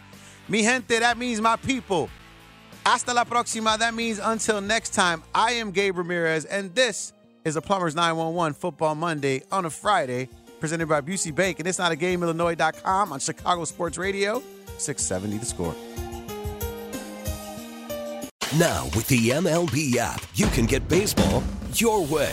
Mi 0.48 0.62
gente, 0.62 0.98
that 0.98 1.16
means 1.16 1.40
my 1.40 1.56
people. 1.56 2.10
Hasta 2.84 3.14
la 3.14 3.24
próxima. 3.24 3.78
That 3.78 3.94
means 3.94 4.18
until 4.22 4.60
next 4.60 4.90
time, 4.92 5.22
I 5.34 5.52
am 5.52 5.70
Gabe 5.70 5.96
Ramirez, 5.96 6.44
and 6.44 6.74
this 6.74 7.14
is 7.44 7.56
a 7.56 7.62
Plumbers 7.62 7.94
911 7.94 8.54
Football 8.54 8.94
Monday 8.94 9.42
on 9.50 9.64
a 9.64 9.70
Friday, 9.70 10.28
presented 10.60 10.88
by 10.88 11.00
Busey 11.00 11.34
Bank. 11.34 11.58
And 11.60 11.68
it's 11.68 11.78
not 11.78 11.92
a 11.92 11.96
game, 11.96 12.22
Illinois.com 12.22 13.12
on 13.12 13.20
Chicago 13.20 13.64
Sports 13.64 13.96
Radio. 13.96 14.42
670 14.78 15.38
the 15.38 15.46
score. 15.46 15.74
Now, 18.58 18.84
with 18.94 19.06
the 19.08 19.30
MLB 19.30 19.96
app, 19.96 20.22
you 20.34 20.46
can 20.48 20.66
get 20.66 20.86
baseball 20.88 21.42
your 21.72 22.04
way. 22.06 22.32